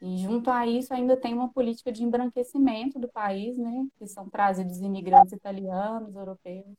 E 0.00 0.18
junto 0.18 0.50
a 0.50 0.66
isso 0.66 0.94
ainda 0.94 1.16
tem 1.16 1.34
uma 1.34 1.48
política 1.52 1.90
de 1.90 2.04
embranquecimento 2.04 2.98
do 2.98 3.08
país, 3.08 3.56
né? 3.58 3.86
Que 3.98 4.06
são 4.06 4.28
trazidos 4.28 4.78
imigrantes 4.80 5.32
italianos, 5.32 6.14
europeus, 6.14 6.76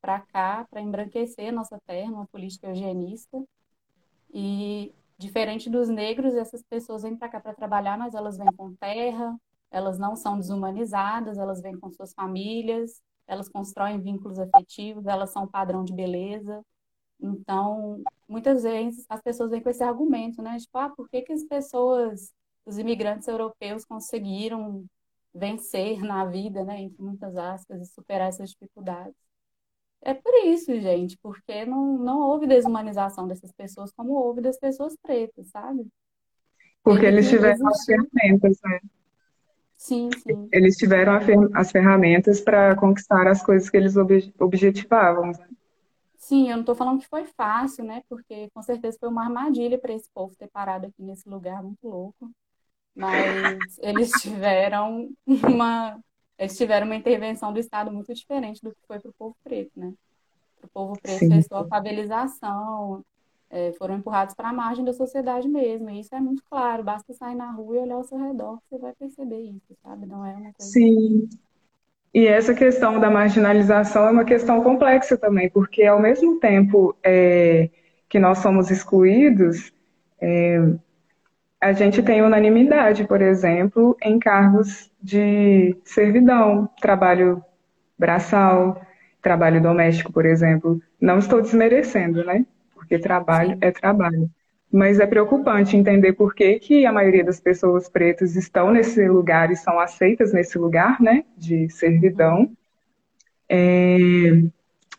para 0.00 0.20
cá 0.20 0.66
para 0.70 0.80
embranquecer 0.80 1.52
nossa 1.52 1.80
terra, 1.86 2.10
uma 2.10 2.26
política 2.26 2.68
eugenista. 2.68 3.42
E 4.32 4.94
diferente 5.18 5.68
dos 5.70 5.88
negros, 5.88 6.34
essas 6.34 6.62
pessoas 6.62 7.02
vêm 7.02 7.16
para 7.16 7.28
cá 7.28 7.40
para 7.40 7.54
trabalhar, 7.54 7.98
mas 7.98 8.14
elas 8.14 8.36
vêm 8.36 8.46
com 8.56 8.74
terra, 8.74 9.36
elas 9.70 9.98
não 9.98 10.16
são 10.16 10.38
desumanizadas, 10.38 11.38
elas 11.38 11.60
vêm 11.60 11.78
com 11.78 11.90
suas 11.90 12.12
famílias, 12.14 13.02
elas 13.26 13.48
constroem 13.48 14.00
vínculos 14.00 14.38
afetivos, 14.38 15.06
elas 15.06 15.30
são 15.30 15.46
padrão 15.46 15.84
de 15.84 15.92
beleza. 15.92 16.62
Então, 17.20 18.02
muitas 18.28 18.62
vezes 18.62 19.06
as 19.08 19.22
pessoas 19.22 19.50
vêm 19.50 19.62
com 19.62 19.70
esse 19.70 19.82
argumento, 19.82 20.42
né? 20.42 20.58
Tipo, 20.58 20.78
ah, 20.78 20.90
por 20.90 21.08
que, 21.08 21.22
que 21.22 21.32
as 21.32 21.44
pessoas, 21.44 22.32
os 22.66 22.78
imigrantes 22.78 23.28
europeus 23.28 23.84
conseguiram 23.84 24.84
vencer 25.34 26.00
na 26.04 26.24
vida, 26.26 26.64
né, 26.64 26.82
entre 26.82 27.02
muitas 27.02 27.36
aspas, 27.36 27.80
e 27.80 27.86
superar 27.86 28.28
essas 28.28 28.50
dificuldades? 28.50 29.14
É 30.02 30.14
por 30.14 30.34
isso, 30.44 30.78
gente, 30.80 31.18
porque 31.22 31.64
não, 31.64 31.98
não 31.98 32.20
houve 32.20 32.46
desumanização 32.46 33.26
dessas 33.26 33.52
pessoas 33.52 33.90
como 33.92 34.12
houve 34.12 34.40
das 34.40 34.58
pessoas 34.58 34.96
pretas, 35.02 35.48
sabe? 35.48 35.86
Porque 36.82 37.06
eles 37.06 37.28
tiveram 37.28 37.66
as 37.68 37.84
ferramentas, 37.84 38.58
né? 38.64 38.80
Sim, 39.76 40.08
sim. 40.12 40.48
Eles 40.52 40.76
tiveram 40.76 41.12
as 41.54 41.70
ferramentas 41.70 42.40
para 42.40 42.76
conquistar 42.76 43.26
as 43.26 43.42
coisas 43.42 43.68
que 43.68 43.76
eles 43.76 43.94
objetivavam. 44.38 45.32
Né? 45.32 45.48
Sim, 46.18 46.48
eu 46.48 46.54
não 46.54 46.60
estou 46.60 46.74
falando 46.74 47.00
que 47.00 47.08
foi 47.08 47.24
fácil, 47.24 47.84
né? 47.84 48.02
Porque 48.08 48.48
com 48.50 48.62
certeza 48.62 48.96
foi 48.98 49.08
uma 49.08 49.24
armadilha 49.24 49.78
para 49.78 49.92
esse 49.92 50.08
povo 50.14 50.34
ter 50.36 50.48
parado 50.48 50.86
aqui 50.86 51.02
nesse 51.02 51.28
lugar 51.28 51.62
muito 51.62 51.86
louco. 51.86 52.30
Mas 52.96 53.78
eles 53.82 54.12
tiveram 54.20 55.10
uma 55.26 56.00
eles 56.38 56.56
tiveram 56.56 56.86
uma 56.86 56.96
intervenção 56.96 57.52
do 57.52 57.58
Estado 57.58 57.90
muito 57.90 58.12
diferente 58.12 58.60
do 58.62 58.70
que 58.70 58.86
foi 58.86 58.98
para 58.98 59.10
o 59.10 59.14
povo 59.18 59.36
preto, 59.42 59.70
né? 59.74 59.92
Para 60.58 60.66
o 60.66 60.70
povo 60.70 61.00
preto 61.00 61.20
Sim. 61.20 61.28
fez 61.28 61.46
sua 61.46 61.66
favelização, 61.66 63.02
é, 63.48 63.72
foram 63.72 63.96
empurrados 63.96 64.34
para 64.34 64.50
a 64.50 64.52
margem 64.52 64.84
da 64.84 64.92
sociedade 64.92 65.48
mesmo. 65.48 65.88
E 65.90 66.00
isso 66.00 66.14
é 66.14 66.20
muito 66.20 66.42
claro. 66.50 66.82
Basta 66.82 67.12
sair 67.14 67.34
na 67.34 67.50
rua 67.50 67.76
e 67.76 67.78
olhar 67.80 67.94
ao 67.94 68.04
seu 68.04 68.18
redor 68.18 68.58
você 68.68 68.78
vai 68.78 68.92
perceber 68.94 69.40
isso, 69.40 69.74
sabe? 69.82 70.06
Não 70.06 70.24
é 70.24 70.34
uma 70.34 70.52
coisa. 70.52 70.72
Sim. 70.72 71.28
E 72.12 72.26
essa 72.26 72.54
questão 72.54 72.98
da 72.98 73.10
marginalização 73.10 74.08
é 74.08 74.10
uma 74.10 74.24
questão 74.24 74.62
complexa 74.62 75.18
também, 75.18 75.50
porque 75.50 75.84
ao 75.84 76.00
mesmo 76.00 76.38
tempo 76.40 76.96
é, 77.02 77.68
que 78.08 78.18
nós 78.18 78.38
somos 78.38 78.70
excluídos, 78.70 79.72
é, 80.18 80.58
a 81.60 81.72
gente 81.72 82.02
tem 82.02 82.22
unanimidade, 82.22 83.06
por 83.06 83.22
exemplo, 83.22 83.96
em 84.02 84.18
cargos 84.18 84.90
de 85.02 85.76
servidão, 85.84 86.68
trabalho 86.80 87.42
braçal, 87.98 88.80
trabalho 89.22 89.62
doméstico, 89.62 90.12
por 90.12 90.26
exemplo. 90.26 90.80
Não 91.00 91.18
estou 91.18 91.40
desmerecendo, 91.40 92.24
né? 92.24 92.44
porque 92.86 92.98
trabalho 93.00 93.58
é 93.60 93.72
trabalho. 93.72 94.30
Mas 94.70 95.00
é 95.00 95.06
preocupante 95.06 95.76
entender 95.76 96.12
por 96.12 96.34
que, 96.34 96.58
que 96.60 96.86
a 96.86 96.92
maioria 96.92 97.24
das 97.24 97.40
pessoas 97.40 97.88
pretas 97.88 98.36
estão 98.36 98.70
nesse 98.70 99.06
lugar 99.08 99.50
e 99.50 99.56
são 99.56 99.80
aceitas 99.80 100.32
nesse 100.32 100.56
lugar, 100.58 101.00
né, 101.00 101.24
de 101.36 101.68
servidão. 101.68 102.50
É, 103.48 104.42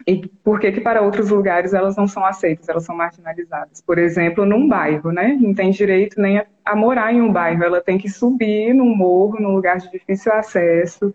e 0.08 0.26
por 0.42 0.58
que, 0.58 0.72
que 0.72 0.80
para 0.80 1.02
outros 1.02 1.30
lugares 1.30 1.74
elas 1.74 1.98
não 1.98 2.08
são 2.08 2.26
aceitas, 2.26 2.70
elas 2.70 2.86
são 2.86 2.96
marginalizadas. 2.96 3.82
Por 3.82 3.98
exemplo, 3.98 4.46
num 4.46 4.66
bairro, 4.66 5.12
né, 5.12 5.38
não 5.38 5.54
tem 5.54 5.70
direito 5.70 6.22
nem 6.22 6.38
a, 6.40 6.46
a 6.64 6.76
morar 6.78 7.14
em 7.14 7.22
um 7.22 7.32
bairro, 7.32 7.62
ela 7.62 7.82
tem 7.82 7.98
que 7.98 8.10
subir 8.10 8.74
num 8.74 8.96
morro, 8.96 9.38
num 9.38 9.54
lugar 9.54 9.78
de 9.80 9.92
difícil 9.92 10.32
acesso, 10.32 11.14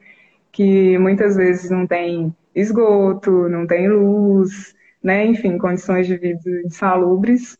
que 0.52 0.98
muitas 0.98 1.36
vezes 1.36 1.70
não 1.70 1.86
tem 1.86 2.36
esgoto, 2.54 3.48
não 3.48 3.66
tem 3.66 3.88
luz, 3.88 4.74
né, 5.02 5.24
enfim, 5.24 5.56
condições 5.56 6.06
de 6.06 6.18
vida 6.18 6.50
insalubres, 6.66 7.56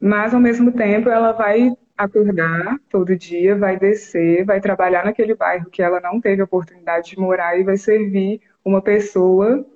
mas 0.00 0.32
ao 0.32 0.40
mesmo 0.40 0.70
tempo 0.70 1.08
ela 1.08 1.32
vai 1.32 1.72
acordar 1.98 2.78
todo 2.88 3.16
dia, 3.16 3.56
vai 3.56 3.76
descer, 3.76 4.44
vai 4.44 4.60
trabalhar 4.60 5.04
naquele 5.04 5.34
bairro 5.34 5.68
que 5.68 5.82
ela 5.82 6.00
não 6.00 6.20
teve 6.20 6.42
oportunidade 6.42 7.10
de 7.10 7.18
morar 7.18 7.58
e 7.58 7.64
vai 7.64 7.76
servir 7.76 8.40
uma 8.64 8.80
pessoa 8.80 9.66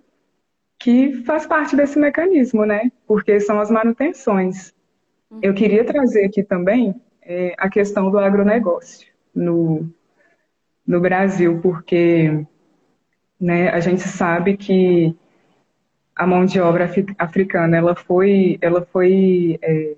que 0.81 1.12
faz 1.25 1.47
parte 1.47 1.77
desse 1.77 1.99
mecanismo, 1.99 2.64
né? 2.64 2.90
Porque 3.07 3.38
são 3.38 3.61
as 3.61 3.71
manutenções. 3.71 4.73
Uhum. 5.31 5.38
Eu 5.43 5.53
queria 5.53 5.85
trazer 5.85 6.25
aqui 6.25 6.43
também 6.43 6.99
é, 7.21 7.55
a 7.59 7.69
questão 7.69 8.11
do 8.11 8.19
agronegócio 8.19 9.07
no, 9.35 9.87
no 10.87 10.99
Brasil, 10.99 11.61
porque 11.61 12.47
né, 13.38 13.69
a 13.69 13.79
gente 13.79 14.01
sabe 14.01 14.57
que 14.57 15.14
a 16.16 16.27
mão 16.27 16.47
de 16.47 16.59
obra 16.59 16.90
africana 17.19 17.77
ela 17.77 17.95
foi, 17.95 18.59
ela 18.62 18.83
foi 18.87 19.59
é, 19.61 19.97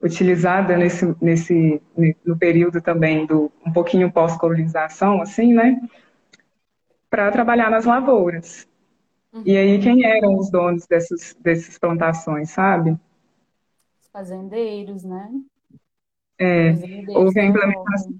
utilizada 0.00 0.76
nesse, 0.76 1.16
nesse, 1.20 1.82
no 2.24 2.38
período 2.38 2.80
também 2.80 3.26
do 3.26 3.50
um 3.66 3.72
pouquinho 3.72 4.12
pós-colonização, 4.12 5.20
assim, 5.20 5.52
né, 5.52 5.80
para 7.10 7.32
trabalhar 7.32 7.70
nas 7.70 7.84
lavouras. 7.84 8.67
Uhum. 9.32 9.42
E 9.44 9.56
aí 9.56 9.78
quem 9.78 10.04
eram 10.04 10.36
os 10.36 10.50
donos 10.50 10.86
dessas, 10.86 11.36
dessas 11.40 11.78
plantações, 11.78 12.50
sabe? 12.50 12.90
Os 14.00 14.08
fazendeiros, 14.12 15.04
né? 15.04 15.30
É, 16.38 16.70
houve 17.14 17.40
a 17.40 17.44
implementação. 17.44 18.14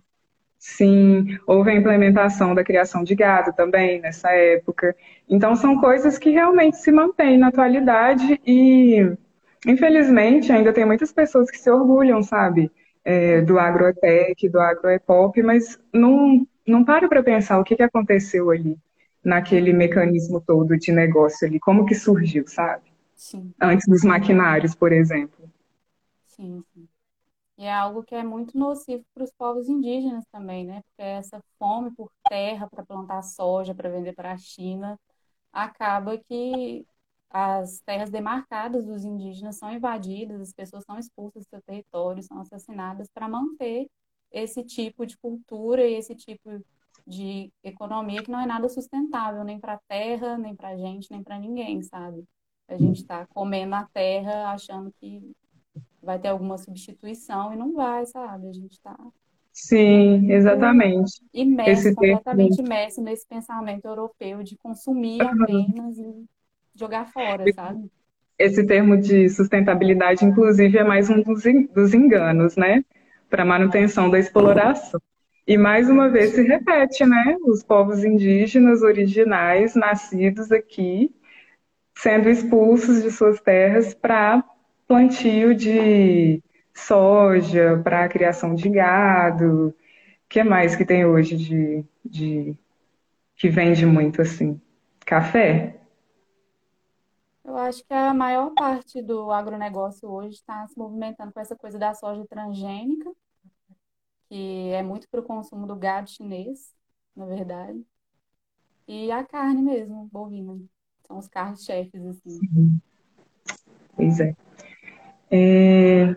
Sim, 0.59 1.39
houve 1.47 1.71
a 1.71 1.75
implementação 1.75 2.53
da 2.53 2.65
criação 2.65 3.05
de 3.05 3.15
gado 3.15 3.53
também 3.53 4.01
nessa 4.01 4.33
época. 4.33 4.95
Então, 5.29 5.55
são 5.55 5.81
coisas 5.81 6.19
que 6.19 6.31
realmente 6.31 6.79
se 6.79 6.91
mantêm 6.91 7.39
na 7.39 7.49
atualidade 7.49 8.41
e, 8.45 9.17
infelizmente, 9.65 10.51
ainda 10.51 10.73
tem 10.73 10.85
muitas 10.85 11.13
pessoas 11.13 11.49
que 11.49 11.59
se 11.59 11.71
orgulham, 11.71 12.23
sabe, 12.25 12.73
é, 13.05 13.41
do 13.41 13.57
agroetec, 13.59 14.49
do 14.49 14.59
agroepop, 14.59 15.41
mas 15.43 15.79
não, 15.95 16.45
não 16.67 16.85
param 16.85 17.09
para 17.09 17.23
pensar 17.23 17.61
o 17.61 17.65
que, 17.65 17.77
que 17.77 17.83
aconteceu 17.83 18.51
ali, 18.51 18.77
naquele 19.29 19.73
mecanismo 19.73 20.41
todo 20.41 20.77
de 20.77 20.93
negócio 20.93 21.47
ali, 21.47 21.61
como 21.61 21.87
que 21.87 21.95
surgiu, 21.95 22.47
sabe? 22.47 22.85
Sim. 23.15 23.55
Antes 23.61 23.87
dos 23.89 24.03
maquinários, 24.05 24.75
por 24.75 24.93
exemplo. 24.93 25.51
Sim, 26.27 26.63
sim. 26.73 26.89
E 27.59 27.65
é 27.65 27.73
algo 27.73 28.05
que 28.05 28.15
é 28.15 28.23
muito 28.25 28.57
nocivo 28.59 29.05
para 29.15 29.25
os 29.25 29.33
povos 29.33 29.69
indígenas 29.69 30.25
também, 30.33 30.67
né? 30.67 30.83
Porque 30.83 31.03
essa 31.03 31.43
fome 31.59 31.93
por 31.95 32.11
terra 32.29 32.69
para 32.69 32.87
plantar 32.87 33.23
soja, 33.23 33.75
para 33.75 33.91
vender 33.91 34.15
para 34.15 34.33
a 34.33 34.39
China, 34.39 34.99
acaba 35.53 36.19
que 36.19 36.87
as 37.31 37.81
terras 37.81 38.11
demarcadas 38.11 38.87
dos 38.87 39.05
indígenas 39.05 39.57
são 39.57 39.73
invadidas, 39.73 40.41
as 40.41 40.53
pessoas 40.53 40.85
são 40.85 40.99
expulsas 40.99 41.45
do 41.45 41.51
seu 41.51 41.63
território, 41.63 42.23
são 42.23 42.41
assassinadas 42.41 43.09
para 43.15 43.29
manter 43.29 43.89
esse 44.33 44.65
tipo 44.65 45.07
de 45.07 45.17
cultura 45.19 45.87
e 45.87 45.95
esse 45.95 46.15
tipo 46.15 46.51
de 47.09 47.51
economia 47.65 48.23
que 48.23 48.31
não 48.31 48.41
é 48.41 48.47
nada 48.47 48.69
sustentável, 48.69 49.43
nem 49.43 49.59
para 49.59 49.75
a 49.75 49.81
terra, 49.89 50.37
nem 50.37 50.55
para 50.55 50.69
a 50.69 50.77
gente, 50.77 51.11
nem 51.11 51.23
para 51.23 51.39
ninguém, 51.39 51.83
sabe? 51.83 52.23
A 52.69 52.77
gente 52.77 53.01
está 53.01 53.27
comendo 53.27 53.75
a 53.75 53.89
terra 53.95 54.53
achando 54.53 54.93
que 55.01 55.33
vai 56.03 56.19
ter 56.19 56.29
alguma 56.29 56.59
substituição 56.59 57.53
e 57.53 57.57
não 57.57 57.73
vai, 57.73 58.05
sabe? 58.05 58.49
A 58.49 58.53
gente 58.53 58.73
está. 58.73 58.95
Sim, 59.51 60.31
exatamente. 60.31 61.23
Imerso, 61.33 61.71
Esse 61.71 61.95
completamente 61.95 62.57
tempo... 62.57 62.69
imerso 62.69 63.03
nesse 63.03 63.27
pensamento 63.27 63.87
europeu 63.87 64.43
de 64.43 64.57
consumir 64.59 65.23
apenas 65.23 65.99
e 65.99 66.27
jogar 66.75 67.07
fora, 67.07 67.51
sabe? 67.55 67.91
Esse 68.39 68.65
termo 68.67 68.97
de 68.99 69.29
sustentabilidade, 69.31 70.25
inclusive, 70.25 70.79
é 70.79 70.85
mais 70.85 71.09
um 71.09 71.23
dos 71.23 71.95
enganos, 71.95 72.55
né? 72.55 72.85
Para 73.31 73.45
manutenção 73.45 74.11
da 74.11 74.19
exploração. 74.19 75.01
E 75.49 75.57
mais 75.57 75.89
uma 75.89 76.11
vez 76.11 76.35
se 76.35 76.43
repete, 76.43 77.07
né? 77.07 77.39
Os 77.47 77.63
povos 77.63 78.05
indígenas 78.05 78.83
originais, 78.83 79.75
nascidos 79.75 80.53
aqui, 80.53 81.11
sendo 81.97 82.29
expulsos 82.29 83.03
de 83.03 83.11
suas 83.11 83.41
terras 83.41 83.95
para 83.95 84.45
plantio 84.87 85.55
de 85.55 86.43
soja, 86.75 87.81
para 87.83 88.11
criação 88.11 88.55
de 88.55 88.69
gado. 88.69 89.69
O 89.69 89.75
que 90.29 90.45
mais 90.45 90.77
que 90.77 90.85
tem 90.85 91.07
hoje 91.07 91.35
de, 91.35 91.85
de 92.05 92.55
que 93.35 93.49
vende 93.49 93.87
muito 93.87 94.21
assim? 94.21 94.61
Café? 95.07 95.81
Eu 97.43 97.57
acho 97.57 97.83
que 97.87 97.95
a 97.95 98.13
maior 98.13 98.53
parte 98.55 99.01
do 99.01 99.31
agronegócio 99.31 100.11
hoje 100.11 100.35
está 100.35 100.67
se 100.67 100.79
movimentando 100.79 101.33
com 101.33 101.41
essa 101.41 101.57
coisa 101.57 101.79
da 101.79 101.95
soja 101.95 102.27
transgênica, 102.29 103.11
que 104.29 104.71
é 104.73 104.83
muito 104.83 105.09
para 105.09 105.21
o 105.21 105.25
consumo 105.25 105.67
do 105.67 105.75
gado 105.75 106.11
chinês, 106.11 106.73
na 107.17 107.27
verdade. 107.27 107.83
E 108.87 109.11
a 109.11 109.25
carne 109.25 109.63
mesmo, 109.63 110.09
bovina. 110.13 110.59
São 111.07 111.19
os 111.19 111.29
carros-chefes, 111.29 112.05
assim. 112.05 112.39
Pois 113.97 114.21
é. 114.21 114.35
É... 115.31 116.17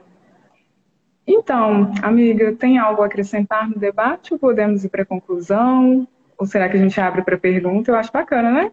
Então, 1.26 1.91
amiga, 2.04 2.56
tem 2.56 2.78
algo 2.78 3.02
a 3.02 3.06
acrescentar 3.06 3.69
no 3.69 3.80
debate 3.80 4.34
ou 4.34 4.39
podemos 4.39 4.84
ir 4.84 4.89
para 4.89 5.04
a 5.04 5.06
conclusão? 5.06 6.08
Ou 6.38 6.45
será 6.45 6.69
que 6.69 6.78
a 6.78 6.80
gente 6.80 7.00
abre 7.00 7.24
para 7.24 7.38
pergunta? 7.38 7.91
Eu 7.91 7.95
acho 7.95 8.12
bacana, 8.12 8.52
né? 8.52 8.71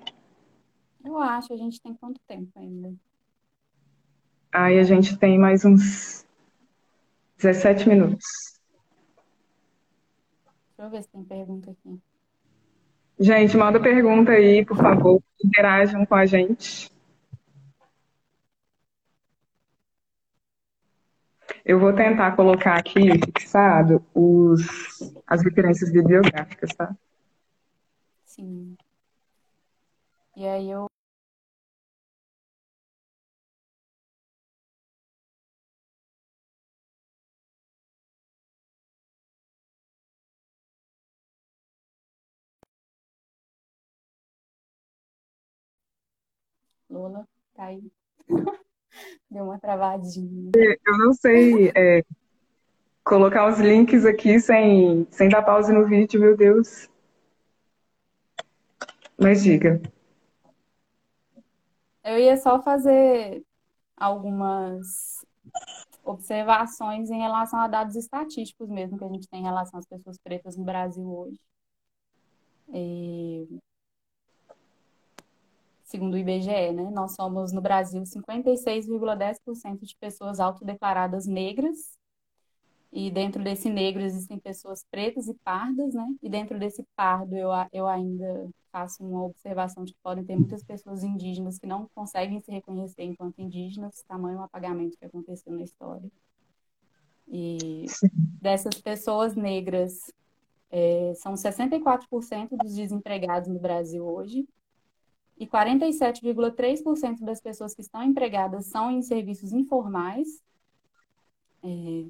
Eu 1.04 1.18
acho, 1.18 1.52
a 1.52 1.56
gente 1.56 1.80
tem 1.80 1.94
quanto 1.94 2.20
tempo 2.26 2.50
ainda? 2.56 2.92
Aí 4.52 4.78
a 4.78 4.82
gente 4.82 5.16
tem 5.18 5.38
mais 5.38 5.64
uns 5.64 6.26
17 7.36 7.88
minutos. 7.88 8.57
Deixa 10.78 10.86
eu 10.86 10.90
ver 10.90 11.02
se 11.02 11.08
tem 11.08 11.24
pergunta 11.24 11.72
aqui. 11.72 12.00
Gente, 13.18 13.56
manda 13.56 13.80
pergunta 13.80 14.30
aí, 14.30 14.64
por 14.64 14.76
favor. 14.76 15.20
Interajam 15.44 16.06
com 16.06 16.14
a 16.14 16.24
gente. 16.24 16.88
Eu 21.64 21.80
vou 21.80 21.92
tentar 21.92 22.36
colocar 22.36 22.78
aqui 22.78 23.10
fixado 23.24 24.04
os, 24.14 24.62
as 25.26 25.42
referências 25.42 25.90
bibliográficas, 25.90 26.70
tá? 26.76 26.96
Sim. 28.24 28.76
E 30.36 30.46
aí 30.46 30.70
eu 30.70 30.87
Lola, 46.90 47.26
tá 47.54 47.64
aí. 47.64 47.82
Deu 49.30 49.44
uma 49.44 49.58
travadinha. 49.58 50.50
Eu 50.54 50.98
não 50.98 51.12
sei 51.12 51.70
é, 51.74 52.02
colocar 53.04 53.48
os 53.48 53.58
links 53.58 54.04
aqui 54.04 54.40
sem, 54.40 55.06
sem 55.10 55.28
dar 55.28 55.42
pause 55.42 55.72
no 55.72 55.86
vídeo, 55.86 56.20
meu 56.20 56.36
Deus. 56.36 56.88
Mas 59.18 59.42
diga. 59.42 59.80
Eu 62.04 62.18
ia 62.18 62.36
só 62.36 62.62
fazer 62.62 63.42
algumas 63.96 65.24
observações 66.04 67.10
em 67.10 67.18
relação 67.18 67.60
a 67.60 67.68
dados 67.68 67.96
estatísticos 67.96 68.68
mesmo 68.68 68.96
que 68.96 69.04
a 69.04 69.08
gente 69.08 69.28
tem 69.28 69.40
em 69.40 69.44
relação 69.44 69.78
às 69.78 69.86
pessoas 69.86 70.18
pretas 70.18 70.56
no 70.56 70.64
Brasil 70.64 71.06
hoje. 71.06 71.38
E, 72.72 73.46
segundo 75.88 76.14
o 76.14 76.18
IBGE, 76.18 76.72
né, 76.72 76.90
nós 76.92 77.14
somos 77.14 77.50
no 77.50 77.62
Brasil 77.62 78.02
56,10% 78.02 79.86
de 79.86 79.96
pessoas 79.96 80.38
autodeclaradas 80.38 81.26
negras 81.26 81.98
e 82.92 83.10
dentro 83.10 83.42
desse 83.42 83.70
negro 83.70 84.02
existem 84.02 84.38
pessoas 84.38 84.84
pretas 84.90 85.28
e 85.28 85.34
pardas, 85.34 85.94
né? 85.94 86.06
E 86.22 86.28
dentro 86.28 86.58
desse 86.58 86.86
pardo 86.94 87.34
eu, 87.36 87.48
eu 87.72 87.86
ainda 87.86 88.48
faço 88.70 89.02
uma 89.02 89.24
observação 89.24 89.84
de 89.84 89.92
que 89.92 89.98
podem 90.02 90.24
ter 90.24 90.36
muitas 90.36 90.62
pessoas 90.62 91.02
indígenas 91.02 91.58
que 91.58 91.66
não 91.66 91.88
conseguem 91.94 92.40
se 92.40 92.50
reconhecer 92.50 93.02
enquanto 93.02 93.40
indígenas, 93.40 94.02
tamanho 94.06 94.42
apagamento 94.42 94.96
que 94.98 95.04
aconteceu 95.04 95.52
na 95.52 95.62
história. 95.62 96.10
E 97.26 97.86
dessas 98.40 98.80
pessoas 98.80 99.34
negras, 99.34 100.12
é, 100.70 101.12
são 101.16 101.34
64% 101.34 102.56
dos 102.56 102.74
desempregados 102.74 103.48
no 103.48 103.58
Brasil 103.58 104.06
hoje, 104.06 104.46
e 105.38 105.46
47,3% 105.46 107.20
das 107.20 107.40
pessoas 107.40 107.74
que 107.74 107.80
estão 107.80 108.02
empregadas 108.02 108.66
são 108.66 108.90
em 108.90 109.02
serviços 109.02 109.52
informais. 109.52 110.42
É, 111.62 112.06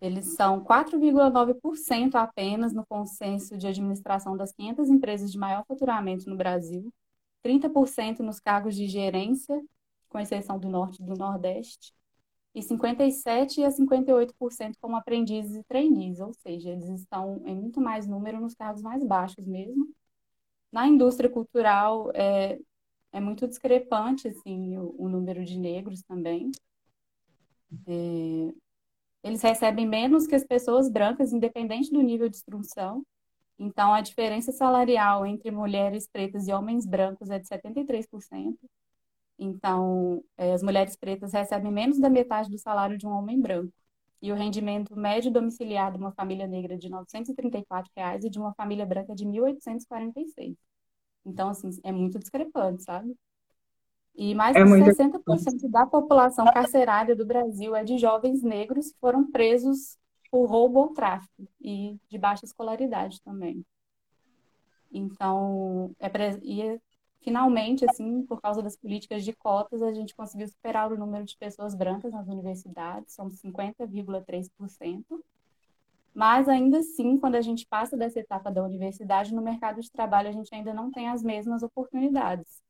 eles 0.00 0.34
são 0.34 0.62
4,9% 0.62 2.14
apenas 2.16 2.72
no 2.72 2.84
consenso 2.84 3.56
de 3.56 3.66
administração 3.66 4.36
das 4.36 4.52
500 4.52 4.90
empresas 4.90 5.32
de 5.32 5.38
maior 5.38 5.64
faturamento 5.66 6.28
no 6.28 6.36
Brasil, 6.36 6.92
30% 7.42 8.20
nos 8.20 8.40
cargos 8.40 8.74
de 8.74 8.86
gerência, 8.86 9.62
com 10.08 10.18
exceção 10.18 10.58
do 10.58 10.68
Norte 10.68 11.02
e 11.02 11.06
do 11.06 11.14
Nordeste, 11.14 11.94
e 12.54 12.60
57% 12.60 13.64
a 13.64 13.70
58% 13.70 14.76
como 14.80 14.96
aprendizes 14.96 15.56
e 15.56 15.64
trainees, 15.64 16.20
ou 16.20 16.32
seja, 16.32 16.70
eles 16.70 16.88
estão 16.88 17.42
em 17.44 17.54
muito 17.54 17.80
mais 17.80 18.06
número 18.06 18.40
nos 18.40 18.54
cargos 18.54 18.82
mais 18.82 19.04
baixos 19.04 19.46
mesmo. 19.46 19.88
Na 20.72 20.86
indústria 20.86 21.30
cultural, 21.30 22.10
é, 22.14 22.58
é 23.12 23.20
muito 23.20 23.48
discrepante 23.48 24.28
assim, 24.28 24.76
o, 24.78 24.94
o 24.98 25.08
número 25.08 25.44
de 25.44 25.58
negros 25.58 26.02
também. 26.02 26.50
É, 27.86 28.54
eles 29.22 29.42
recebem 29.42 29.86
menos 29.86 30.26
que 30.26 30.34
as 30.34 30.44
pessoas 30.44 30.90
brancas, 30.90 31.32
independente 31.32 31.90
do 31.92 32.02
nível 32.02 32.28
de 32.28 32.36
instrução. 32.36 33.04
Então, 33.58 33.94
a 33.94 34.00
diferença 34.02 34.52
salarial 34.52 35.26
entre 35.26 35.50
mulheres 35.50 36.08
pretas 36.08 36.48
e 36.48 36.52
homens 36.52 36.86
brancos 36.86 37.30
é 37.30 37.38
de 37.38 37.48
73%. 37.48 38.58
Então, 39.38 40.24
eh, 40.38 40.52
as 40.54 40.62
mulheres 40.62 40.96
pretas 40.96 41.32
recebem 41.32 41.72
menos 41.72 41.98
da 42.00 42.10
metade 42.10 42.50
do 42.50 42.58
salário 42.58 42.98
de 42.98 43.06
um 43.06 43.10
homem 43.12 43.40
branco. 43.40 43.72
E 44.22 44.32
o 44.32 44.34
rendimento 44.34 44.96
médio 44.96 45.30
domiciliar 45.30 45.92
de 45.92 45.98
uma 45.98 46.12
família 46.12 46.46
negra 46.46 46.74
é 46.74 46.76
de 46.78 46.88
934 46.88 47.90
reais 47.96 48.24
e 48.24 48.30
de 48.30 48.38
uma 48.38 48.54
família 48.54 48.86
branca 48.86 49.14
de 49.14 49.24
R$ 49.24 49.30
1.846. 49.30 50.56
Então, 51.24 51.48
assim, 51.48 51.70
é 51.84 51.92
muito 51.92 52.18
discrepante, 52.18 52.82
sabe? 52.84 53.14
E 54.14 54.34
mais 54.34 54.56
É 54.56 54.64
de 54.64 54.68
muito 54.70 54.84
60% 54.86 55.68
da 55.68 55.86
população 55.86 56.46
carcerária 56.46 57.14
do 57.14 57.26
Brasil 57.26 57.74
é 57.76 57.84
de 57.84 57.98
jovens 57.98 58.42
negros 58.42 58.90
que 58.90 58.98
foram 58.98 59.30
presos 59.30 59.98
por 60.30 60.48
roubo 60.48 60.80
ou 60.80 60.88
tráfico 60.94 61.46
e 61.60 61.98
de 62.08 62.18
baixa 62.18 62.46
escolaridade 62.46 63.20
também. 63.22 63.64
Então, 64.90 65.94
é 65.98 66.08
pre... 66.08 66.38
e 66.42 66.80
finalmente, 67.22 67.84
assim, 67.88 68.24
por 68.26 68.40
causa 68.40 68.62
das 68.62 68.76
políticas 68.76 69.24
de 69.24 69.32
cotas, 69.32 69.82
a 69.82 69.92
gente 69.92 70.14
conseguiu 70.14 70.48
superar 70.48 70.92
o 70.92 70.98
número 70.98 71.24
de 71.24 71.36
pessoas 71.36 71.74
brancas 71.74 72.12
nas 72.12 72.26
universidades, 72.28 73.14
são 73.14 73.30
50,3%. 73.30 75.24
Mas 76.14 76.48
ainda 76.48 76.78
assim, 76.78 77.18
quando 77.18 77.34
a 77.34 77.42
gente 77.42 77.66
passa 77.66 77.96
dessa 77.96 78.20
etapa 78.20 78.50
da 78.50 78.64
universidade, 78.64 79.34
no 79.34 79.42
mercado 79.42 79.80
de 79.82 79.90
trabalho 79.90 80.28
a 80.28 80.32
gente 80.32 80.54
ainda 80.54 80.72
não 80.72 80.90
tem 80.90 81.08
as 81.08 81.22
mesmas 81.22 81.62
oportunidades. 81.62 82.62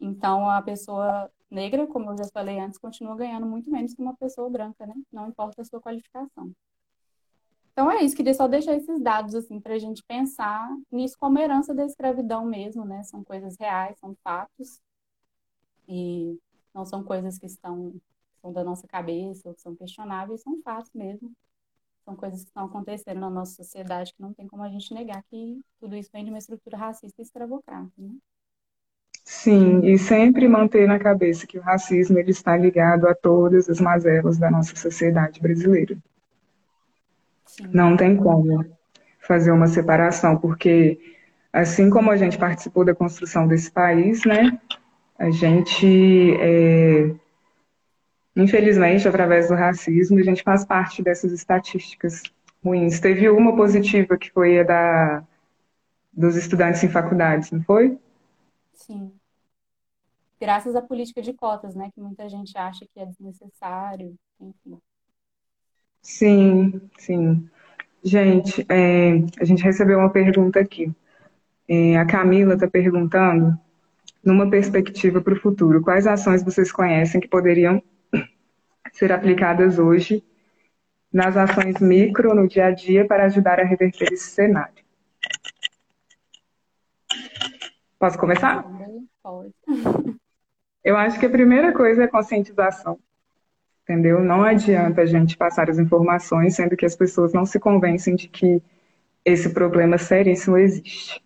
Então, 0.00 0.48
a 0.50 0.60
pessoa 0.62 1.30
negra, 1.50 1.86
como 1.86 2.10
eu 2.10 2.16
já 2.18 2.24
falei 2.32 2.58
antes, 2.58 2.78
continua 2.78 3.14
ganhando 3.14 3.46
muito 3.46 3.70
menos 3.70 3.94
que 3.94 4.02
uma 4.02 4.16
pessoa 4.16 4.50
branca, 4.50 4.86
né? 4.86 4.94
Não 5.12 5.28
importa 5.28 5.62
a 5.62 5.64
sua 5.64 5.80
qualificação. 5.80 6.52
Então 7.72 7.90
é 7.90 8.02
isso, 8.02 8.16
queria 8.16 8.34
só 8.34 8.46
deixar 8.48 8.74
esses 8.76 9.00
dados 9.00 9.34
assim 9.34 9.60
para 9.60 9.74
a 9.74 9.78
gente 9.78 10.02
pensar 10.04 10.68
nisso 10.90 11.16
como 11.18 11.38
herança 11.38 11.74
da 11.74 11.84
escravidão 11.86 12.44
mesmo, 12.44 12.84
né? 12.84 13.02
São 13.04 13.24
coisas 13.24 13.56
reais, 13.58 13.98
são 13.98 14.14
fatos 14.22 14.80
e 15.88 16.38
não 16.74 16.84
são 16.84 17.02
coisas 17.04 17.38
que 17.38 17.46
estão 17.46 17.94
são 18.40 18.52
da 18.52 18.64
nossa 18.64 18.86
cabeça 18.88 19.48
ou 19.48 19.54
que 19.54 19.62
são 19.62 19.76
questionáveis, 19.76 20.42
são 20.42 20.60
fatos 20.62 20.90
mesmo. 20.92 21.32
São 22.04 22.16
coisas 22.16 22.42
que 22.42 22.48
estão 22.48 22.66
acontecendo 22.66 23.20
na 23.20 23.30
nossa 23.30 23.54
sociedade 23.54 24.14
que 24.14 24.22
não 24.22 24.34
tem 24.34 24.48
como 24.48 24.62
a 24.64 24.70
gente 24.70 24.92
negar 24.94 25.22
que 25.24 25.60
tudo 25.80 25.96
isso 25.96 26.10
vem 26.12 26.24
de 26.24 26.30
uma 26.30 26.38
estrutura 26.38 26.76
racista 26.76 27.22
e 27.22 27.24
escravocrata, 27.24 27.92
né? 27.98 28.16
Sim, 29.24 29.80
e 29.84 29.98
sempre 29.98 30.46
manter 30.46 30.86
na 30.86 30.96
cabeça 30.98 31.44
que 31.44 31.58
o 31.58 31.62
racismo 31.62 32.18
ele 32.20 32.30
está 32.30 32.56
ligado 32.56 33.08
a 33.08 33.14
todas 33.14 33.68
as 33.68 33.80
mazelas 33.80 34.38
da 34.38 34.48
nossa 34.48 34.76
sociedade 34.76 35.40
brasileira. 35.40 35.96
Sim. 37.52 37.68
Não 37.70 37.98
tem 37.98 38.16
como 38.16 38.64
fazer 39.20 39.52
uma 39.52 39.66
separação, 39.66 40.38
porque 40.38 40.98
assim 41.52 41.90
como 41.90 42.10
a 42.10 42.16
gente 42.16 42.38
participou 42.38 42.82
da 42.82 42.94
construção 42.94 43.46
desse 43.46 43.70
país, 43.70 44.24
né, 44.24 44.58
a 45.18 45.30
gente, 45.30 46.34
é, 46.40 47.14
infelizmente, 48.34 49.06
através 49.06 49.48
do 49.48 49.54
racismo, 49.54 50.18
a 50.18 50.22
gente 50.22 50.42
faz 50.42 50.64
parte 50.64 51.02
dessas 51.02 51.30
estatísticas 51.30 52.22
ruins. 52.64 52.98
Teve 53.00 53.28
uma 53.28 53.54
positiva 53.54 54.16
que 54.16 54.30
foi 54.30 54.60
a 54.60 54.62
da, 54.62 55.24
dos 56.10 56.36
estudantes 56.36 56.82
em 56.82 56.88
faculdades, 56.88 57.50
não 57.50 57.62
foi? 57.64 57.98
Sim. 58.72 59.12
Graças 60.40 60.74
à 60.74 60.80
política 60.80 61.20
de 61.20 61.34
cotas, 61.34 61.74
né? 61.74 61.90
Que 61.94 62.00
muita 62.00 62.26
gente 62.30 62.56
acha 62.56 62.86
que 62.94 62.98
é 62.98 63.04
desnecessário, 63.04 64.16
enfim. 64.40 64.80
Sim, 66.02 66.80
sim. 66.98 67.48
Gente, 68.04 68.66
é, 68.68 69.12
a 69.40 69.44
gente 69.44 69.62
recebeu 69.62 69.98
uma 69.98 70.10
pergunta 70.10 70.58
aqui. 70.58 70.92
É, 71.68 71.96
a 71.96 72.04
Camila 72.04 72.54
está 72.54 72.68
perguntando, 72.68 73.56
numa 74.24 74.50
perspectiva 74.50 75.20
para 75.20 75.34
o 75.34 75.40
futuro, 75.40 75.80
quais 75.80 76.06
ações 76.06 76.42
vocês 76.42 76.72
conhecem 76.72 77.20
que 77.20 77.28
poderiam 77.28 77.82
ser 78.92 79.12
aplicadas 79.12 79.78
hoje 79.78 80.22
nas 81.12 81.36
ações 81.36 81.78
micro, 81.80 82.34
no 82.34 82.48
dia 82.48 82.66
a 82.66 82.70
dia, 82.72 83.06
para 83.06 83.26
ajudar 83.26 83.60
a 83.60 83.64
reverter 83.64 84.12
esse 84.12 84.30
cenário? 84.30 84.82
Posso 87.98 88.18
começar? 88.18 88.64
Pode. 89.22 89.54
Eu 90.82 90.96
acho 90.96 91.20
que 91.20 91.26
a 91.26 91.30
primeira 91.30 91.72
coisa 91.72 92.02
é 92.02 92.08
conscientização, 92.08 92.98
entendeu? 93.92 94.22
Não 94.22 94.42
adianta 94.42 95.02
a 95.02 95.06
gente 95.06 95.36
passar 95.36 95.68
as 95.68 95.78
informações 95.78 96.56
sendo 96.56 96.76
que 96.76 96.86
as 96.86 96.96
pessoas 96.96 97.32
não 97.32 97.44
se 97.44 97.60
convencem 97.60 98.16
de 98.16 98.28
que 98.28 98.62
esse 99.24 99.50
problema 99.50 99.98
seríssimo 99.98 100.56
existe. 100.56 101.22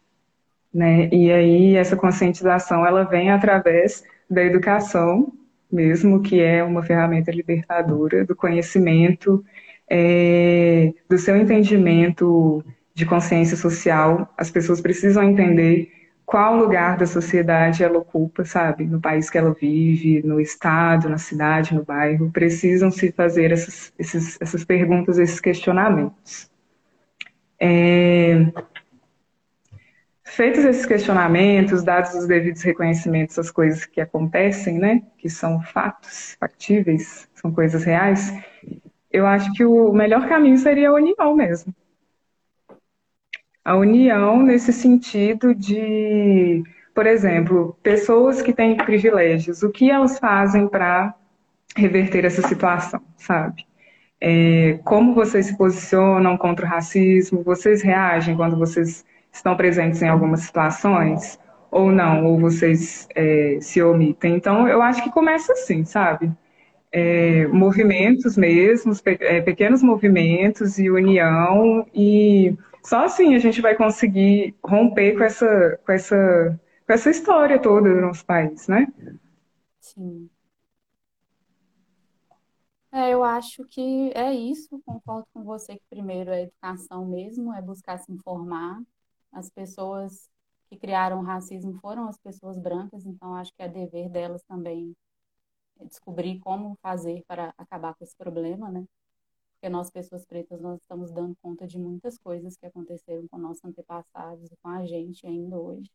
né? 0.73 1.09
E 1.13 1.33
aí 1.33 1.77
essa 1.77 1.97
conscientização 1.97 2.85
ela 2.87 3.05
vem 3.05 3.31
através 3.31 4.05
da 4.29 4.43
educação 4.43 5.33
mesmo, 5.71 6.23
que 6.23 6.41
é 6.41 6.63
uma 6.63 6.83
ferramenta 6.83 7.31
libertadora 7.31 8.25
do 8.25 8.37
conhecimento, 8.37 9.45
é, 9.89 10.93
do 11.09 11.19
seu 11.19 11.37
entendimento 11.37 12.65
de 12.95 13.07
consciência 13.07 13.57
social. 13.57 14.33
As 14.37 14.51
pessoas 14.51 14.81
precisam 14.81 15.23
entender 15.23 15.93
qual 16.27 16.57
lugar 16.57 16.97
da 16.99 17.07
sociedade 17.07 17.85
ela 17.85 17.99
ocupa, 17.99 18.45
sabe? 18.45 18.85
No 18.85 19.01
país 19.01 19.31
que 19.31 19.39
ela 19.39 19.55
vive, 19.55 20.23
no 20.25 20.41
estado, 20.41 21.09
na 21.09 21.19
cidade, 21.19 21.73
no 21.73 21.85
bairro. 21.85 22.33
Precisam 22.33 22.91
se 22.91 23.13
fazer 23.13 23.53
essas, 23.53 23.93
esses, 23.97 24.37
essas 24.41 24.65
perguntas, 24.65 25.19
esses 25.19 25.39
questionamentos. 25.39 26.51
É... 27.61 28.53
Feitos 30.25 30.65
esses 30.65 30.85
questionamentos, 30.85 31.85
dados 31.85 32.13
os 32.15 32.27
devidos 32.27 32.61
reconhecimentos 32.63 33.39
às 33.39 33.49
coisas 33.49 33.87
que 33.87 34.01
acontecem, 34.01 34.79
né? 34.79 35.03
Que 35.17 35.31
são 35.31 35.63
fatos 35.63 36.37
factíveis, 36.41 37.29
são 37.35 37.53
coisas 37.53 37.85
reais. 37.85 38.35
Eu 39.13 39.25
acho 39.29 39.53
que 39.53 39.65
o 39.65 39.93
melhor 39.93 40.29
caminho 40.29 40.59
seria 40.59 40.91
a 40.91 40.95
união 40.95 41.37
mesmo 41.37 41.73
a 43.67 43.75
união 43.75 44.45
nesse 44.45 44.73
sentido 44.73 45.53
de, 45.53 46.63
por 46.95 47.05
exemplo, 47.05 47.77
pessoas 47.83 48.41
que 48.41 48.53
têm 48.53 48.77
privilégios, 48.77 49.65
o 49.65 49.71
que 49.71 49.91
elas 49.91 50.21
fazem 50.21 50.69
para 50.69 51.13
reverter 51.77 52.25
essa 52.25 52.47
situação, 52.47 53.03
sabe? 53.17 53.67
É, 54.21 54.79
como 54.85 55.17
vocês 55.17 55.47
se 55.47 55.59
posicionam 55.59 56.37
contra 56.37 56.65
o 56.65 56.69
racismo? 56.69 57.43
Vocês 57.43 57.83
reagem 57.83 58.37
quando 58.37 58.57
vocês 58.57 59.05
estão 59.33 59.57
presentes 59.57 60.01
em 60.01 60.09
algumas 60.09 60.43
situações? 60.43 61.37
Ou 61.69 61.91
não? 61.91 62.25
Ou 62.25 62.39
vocês 62.39 63.09
é, 63.17 63.59
se 63.61 63.83
omitem? 63.83 64.37
Então, 64.37 64.69
eu 64.69 64.81
acho 64.81 65.03
que 65.03 65.11
começa 65.11 65.53
assim, 65.53 65.85
sabe? 65.85 66.31
É, 66.93 67.49
movimentos 67.49 68.37
mesmo, 68.37 68.93
é, 69.05 69.41
pequenos 69.41 69.83
movimentos 69.83 70.79
e 70.79 70.89
união 70.89 71.85
e 71.93 72.57
só 72.87 73.05
assim 73.05 73.35
a 73.35 73.39
gente 73.41 73.61
vai 73.61 73.75
conseguir 73.75 74.57
romper 74.65 75.17
com 75.17 75.25
essa, 75.25 75.77
com 75.85 75.93
essa, 75.93 76.61
com 76.87 76.93
essa 76.93 77.11
história 77.11 77.61
toda 77.61 77.93
do 77.93 78.01
nosso 78.01 78.25
país, 78.25 78.69
né? 78.69 78.87
Sim. 79.81 80.31
É, 82.93 83.11
eu 83.13 83.25
acho 83.25 83.65
que 83.67 84.13
é 84.15 84.33
isso, 84.33 84.81
concordo 84.87 85.27
com 85.35 85.43
você 85.43 85.75
que 85.75 85.85
primeiro 85.91 86.31
é 86.31 86.43
educação 86.43 87.05
mesmo, 87.05 87.53
é 87.53 87.61
buscar 87.61 87.99
se 87.99 88.11
informar. 88.13 88.81
As 89.33 89.51
pessoas 89.51 90.31
que 90.69 90.79
criaram 90.79 91.19
o 91.21 91.25
racismo 91.25 91.75
foram 91.81 92.09
as 92.09 92.17
pessoas 92.19 92.57
brancas, 92.57 93.05
então 93.05 93.35
acho 93.35 93.53
que 93.55 93.63
é 93.63 93.69
dever 93.69 94.09
delas 94.09 94.43
também 94.45 94.95
descobrir 95.85 96.39
como 96.41 96.79
fazer 96.81 97.23
para 97.27 97.53
acabar 97.59 97.95
com 97.95 98.05
esse 98.05 98.17
problema, 98.17 98.71
né? 98.71 98.87
Porque 99.67 99.71
nós, 99.71 99.91
pessoas 99.91 100.25
pretas, 100.25 100.61
nós 100.61 100.81
estamos 100.81 101.11
dando 101.11 101.35
conta 101.43 101.67
de 101.67 101.77
muitas 101.77 102.17
coisas 102.17 102.57
que 102.57 102.67
aconteceram 102.67 103.27
com 103.27 103.37
nossos 103.37 103.65
antepassados 103.65 104.49
e 104.53 104.57
com 104.63 104.69
a 104.69 104.87
gente 104.87 105.27
ainda 105.27 105.59
hoje. 105.59 105.91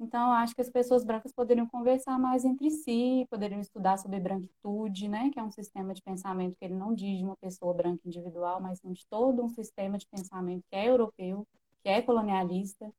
Então, 0.00 0.28
eu 0.28 0.32
acho 0.32 0.56
que 0.56 0.60
as 0.60 0.70
pessoas 0.70 1.04
brancas 1.04 1.32
poderiam 1.32 1.68
conversar 1.68 2.18
mais 2.18 2.44
entre 2.44 2.68
si, 2.68 3.24
poderiam 3.30 3.60
estudar 3.60 3.96
sobre 3.96 4.18
branquitude, 4.18 5.08
né, 5.08 5.30
que 5.30 5.38
é 5.38 5.42
um 5.42 5.52
sistema 5.52 5.94
de 5.94 6.02
pensamento 6.02 6.56
que 6.58 6.64
ele 6.64 6.74
não 6.74 6.92
diz 6.92 7.18
de 7.18 7.24
uma 7.24 7.36
pessoa 7.36 7.72
branca 7.72 8.00
individual, 8.04 8.60
mas 8.60 8.80
de 8.82 9.06
todo 9.06 9.44
um 9.44 9.48
sistema 9.48 9.96
de 9.96 10.08
pensamento 10.08 10.64
que 10.68 10.74
é 10.74 10.88
europeu, 10.88 11.46
que 11.84 11.88
é 11.88 12.02
colonialista. 12.02 12.92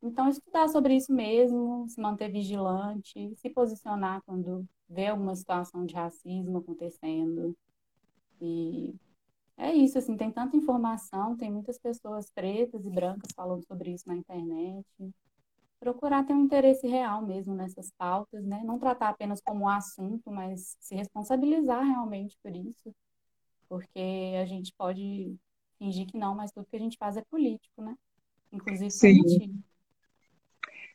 Então, 0.00 0.28
estudar 0.28 0.68
sobre 0.68 0.94
isso 0.94 1.12
mesmo, 1.12 1.88
se 1.88 2.00
manter 2.00 2.30
vigilante, 2.30 3.34
se 3.34 3.50
posicionar 3.50 4.22
quando 4.24 4.64
vê 4.88 5.08
alguma 5.08 5.34
situação 5.34 5.84
de 5.84 5.96
racismo 5.96 6.58
acontecendo. 6.58 7.56
E 8.40 8.94
é 9.58 9.72
isso, 9.74 9.98
assim, 9.98 10.16
tem 10.16 10.30
tanta 10.30 10.56
informação, 10.56 11.36
tem 11.36 11.50
muitas 11.50 11.78
pessoas 11.78 12.30
pretas 12.30 12.84
e 12.84 12.90
brancas 12.90 13.32
falando 13.34 13.64
sobre 13.66 13.92
isso 13.92 14.08
na 14.08 14.16
internet. 14.16 14.86
Procurar 15.80 16.24
ter 16.26 16.34
um 16.34 16.44
interesse 16.44 16.86
real 16.86 17.22
mesmo 17.26 17.54
nessas 17.54 17.90
pautas, 17.98 18.44
né? 18.44 18.62
Não 18.64 18.78
tratar 18.78 19.10
apenas 19.10 19.40
como 19.42 19.64
um 19.64 19.68
assunto, 19.68 20.30
mas 20.30 20.76
se 20.80 20.94
responsabilizar 20.94 21.84
realmente 21.84 22.36
por 22.42 22.54
isso. 22.54 22.94
Porque 23.68 24.34
a 24.40 24.46
gente 24.46 24.72
pode 24.76 25.36
fingir 25.78 26.06
que 26.06 26.18
não, 26.18 26.34
mas 26.34 26.52
tudo 26.52 26.66
que 26.68 26.76
a 26.76 26.80
gente 26.80 26.98
faz 26.98 27.16
é 27.16 27.22
político, 27.30 27.82
né? 27.82 27.96
Inclusive 28.52 28.90
Sim. 28.90 29.20
político. 29.22 29.54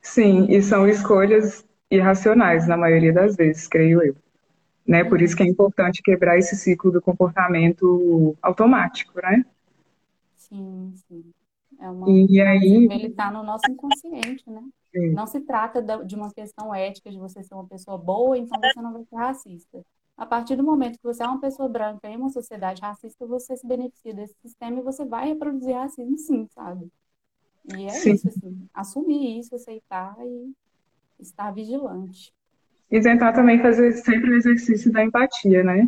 Sim, 0.01 0.47
e 0.49 0.61
são 0.61 0.87
escolhas 0.87 1.65
irracionais 1.89 2.67
na 2.67 2.77
maioria 2.77 3.13
das 3.13 3.35
vezes, 3.35 3.67
creio 3.67 4.01
eu. 4.03 4.15
Né? 4.87 5.03
Por 5.03 5.21
isso 5.21 5.35
que 5.35 5.43
é 5.43 5.47
importante 5.47 6.01
quebrar 6.01 6.37
esse 6.37 6.55
ciclo 6.55 6.91
do 6.91 7.01
comportamento 7.01 8.35
automático, 8.41 9.19
né? 9.21 9.45
Sim, 10.35 10.93
sim. 11.07 11.23
É 11.79 11.89
uma, 11.89 12.09
e 12.09 12.41
aí... 12.41 12.87
Ele 12.91 13.07
está 13.07 13.31
no 13.31 13.43
nosso 13.43 13.69
inconsciente, 13.69 14.43
né? 14.49 14.63
Sim. 14.91 15.13
Não 15.13 15.25
se 15.25 15.39
trata 15.41 15.81
de 15.81 16.15
uma 16.15 16.31
questão 16.31 16.73
ética 16.75 17.09
de 17.09 17.17
você 17.17 17.41
ser 17.41 17.53
uma 17.53 17.65
pessoa 17.65 17.97
boa, 17.97 18.37
então 18.37 18.59
você 18.59 18.81
não 18.81 18.93
vai 18.93 19.03
ser 19.05 19.15
racista. 19.15 19.85
A 20.17 20.25
partir 20.25 20.55
do 20.55 20.63
momento 20.63 20.97
que 20.99 21.03
você 21.03 21.23
é 21.23 21.27
uma 21.27 21.39
pessoa 21.39 21.67
branca 21.69 22.07
em 22.07 22.17
uma 22.17 22.29
sociedade 22.29 22.81
racista, 22.81 23.25
você 23.25 23.55
se 23.55 23.65
beneficia 23.65 24.13
desse 24.13 24.35
sistema 24.41 24.79
e 24.79 24.83
você 24.83 25.05
vai 25.05 25.29
reproduzir 25.29 25.75
racismo 25.75 26.17
sim, 26.17 26.47
sabe? 26.51 26.91
E 27.77 27.85
é 27.85 27.89
sim. 27.89 28.13
isso, 28.13 28.27
assim, 28.27 28.67
assumir 28.73 29.39
isso, 29.39 29.55
aceitar 29.55 30.15
e 30.19 30.53
estar 31.19 31.51
vigilante. 31.51 32.33
E 32.91 32.99
tentar 32.99 33.31
também 33.31 33.61
fazer 33.61 33.93
sempre 33.93 34.31
o 34.31 34.35
exercício 34.35 34.91
da 34.91 35.03
empatia, 35.03 35.63
né? 35.63 35.87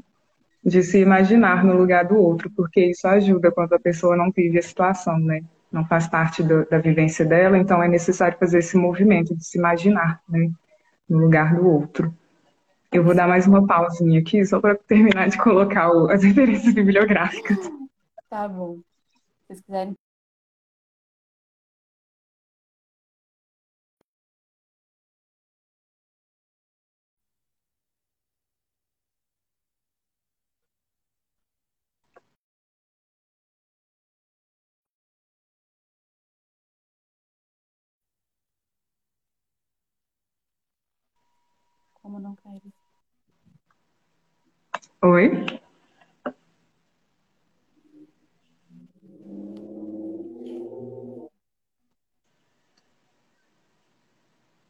De 0.63 0.81
se 0.81 0.99
imaginar 0.99 1.63
no 1.65 1.75
lugar 1.75 2.05
do 2.05 2.15
outro, 2.15 2.49
porque 2.49 2.85
isso 2.85 3.05
ajuda 3.07 3.51
quando 3.51 3.73
a 3.73 3.79
pessoa 3.79 4.15
não 4.15 4.31
vive 4.31 4.57
a 4.57 4.61
situação, 4.61 5.19
né? 5.19 5.41
Não 5.69 5.85
faz 5.85 6.07
parte 6.07 6.41
do, 6.41 6.65
da 6.69 6.77
vivência 6.77 7.25
dela, 7.25 7.57
então 7.57 7.83
é 7.83 7.89
necessário 7.89 8.37
fazer 8.37 8.59
esse 8.59 8.77
movimento 8.77 9.35
de 9.35 9.45
se 9.45 9.57
imaginar, 9.57 10.21
né? 10.29 10.49
No 11.09 11.17
lugar 11.17 11.55
do 11.55 11.67
outro. 11.67 12.13
Eu 12.91 13.03
vou 13.03 13.13
dar 13.13 13.27
mais 13.27 13.47
uma 13.47 13.67
pausinha 13.67 14.19
aqui, 14.21 14.45
só 14.45 14.61
para 14.61 14.75
terminar 14.75 15.27
de 15.27 15.37
colocar 15.37 15.91
o, 15.91 16.09
as 16.09 16.23
referências 16.23 16.73
bibliográficas. 16.73 17.57
Tá 18.29 18.47
bom. 18.47 18.77
Se 18.77 19.47
vocês 19.47 19.61
quiserem 19.61 19.95
não. 42.45 42.61
Oi? 45.11 45.45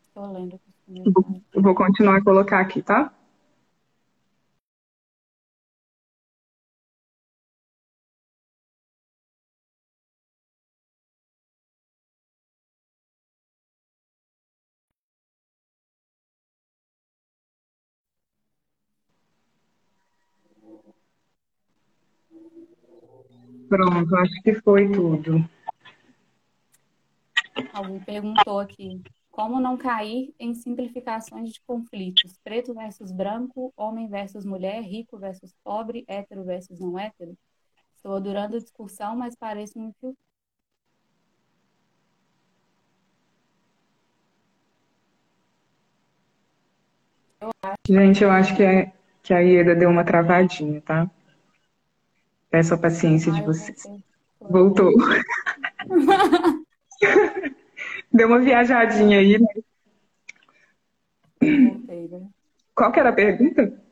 Estou 0.07 0.31
lendo. 0.31 0.59
Vou 1.55 1.75
continuar 1.75 2.17
a 2.17 2.23
colocar 2.23 2.59
aqui, 2.59 2.81
tá? 2.81 3.11
Pronto, 23.73 24.15
acho 24.17 24.41
que 24.43 24.53
foi 24.61 24.87
tudo. 24.91 25.43
Alguém 27.73 27.99
perguntou 28.01 28.59
aqui. 28.59 29.01
Como 29.31 29.59
não 29.59 29.75
cair 29.75 30.31
em 30.39 30.53
simplificações 30.53 31.53
de 31.53 31.59
conflitos? 31.65 32.37
Preto 32.43 32.75
versus 32.75 33.11
branco, 33.11 33.73
homem 33.75 34.07
versus 34.07 34.45
mulher, 34.45 34.83
rico 34.83 35.17
versus 35.17 35.55
pobre, 35.63 36.05
hétero 36.07 36.43
versus 36.43 36.79
não 36.79 36.99
hétero? 36.99 37.35
Estou 37.95 38.15
adorando 38.15 38.57
a 38.57 38.59
discussão, 38.59 39.15
mas 39.15 39.35
parece 39.35 39.79
um 39.79 39.91
fio. 39.99 40.15
Gente, 47.87 48.23
eu 48.23 48.29
acho 48.29 48.55
que, 48.55 48.61
é, 48.61 48.93
que 49.23 49.33
a 49.33 49.39
Ieda 49.39 49.73
deu 49.73 49.89
uma 49.89 50.03
travadinha, 50.03 50.79
tá? 50.79 51.09
Peço 52.53 52.75
a 52.75 52.77
paciência 52.77 53.33
Ai, 53.33 53.39
de 53.39 53.47
vocês. 53.47 53.83
Voltou. 54.39 54.91
Deu 58.13 58.27
uma 58.27 58.39
viajadinha 58.39 59.17
aí, 59.17 59.39
né? 59.39 59.47
Qual 62.75 62.91
que 62.91 62.99
era 62.99 63.09
a 63.09 63.13
pergunta? 63.13 63.83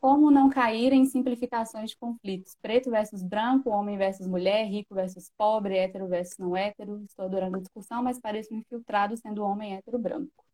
Como 0.00 0.30
não 0.30 0.48
cair 0.48 0.92
em 0.92 1.04
simplificações 1.04 1.90
de 1.90 1.96
conflitos? 1.96 2.56
Preto 2.62 2.88
versus 2.88 3.20
branco, 3.20 3.70
homem 3.70 3.98
versus 3.98 4.28
mulher, 4.28 4.66
rico 4.66 4.94
versus 4.94 5.28
pobre, 5.36 5.76
hétero 5.76 6.06
versus 6.06 6.38
não 6.38 6.56
hétero. 6.56 7.02
Estou 7.04 7.24
adorando 7.24 7.56
a 7.56 7.60
discussão, 7.60 8.00
mas 8.00 8.20
pareço 8.20 8.54
um 8.54 8.58
infiltrado 8.58 9.16
sendo 9.16 9.42
homem 9.42 9.74
hétero 9.74 9.98
branco. 9.98 10.44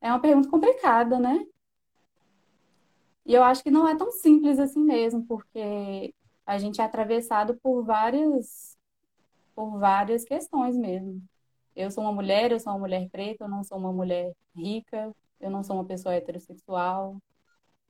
É 0.00 0.08
uma 0.08 0.20
pergunta 0.20 0.48
complicada, 0.48 1.18
né? 1.18 1.44
E 3.28 3.34
eu 3.34 3.44
acho 3.44 3.62
que 3.62 3.70
não 3.70 3.86
é 3.86 3.94
tão 3.94 4.10
simples 4.10 4.58
assim 4.58 4.82
mesmo, 4.82 5.22
porque 5.26 6.14
a 6.46 6.56
gente 6.56 6.80
é 6.80 6.84
atravessado 6.84 7.58
por 7.62 7.84
várias 7.84 8.74
por 9.54 9.78
várias 9.78 10.24
questões 10.24 10.74
mesmo. 10.76 11.22
Eu 11.76 11.90
sou 11.90 12.04
uma 12.04 12.12
mulher, 12.12 12.50
eu 12.50 12.58
sou 12.58 12.72
uma 12.72 12.78
mulher 12.78 13.06
preta, 13.10 13.44
eu 13.44 13.48
não 13.48 13.62
sou 13.62 13.76
uma 13.76 13.92
mulher 13.92 14.32
rica, 14.56 15.14
eu 15.40 15.50
não 15.50 15.62
sou 15.62 15.76
uma 15.76 15.84
pessoa 15.84 16.14
heterossexual. 16.14 17.18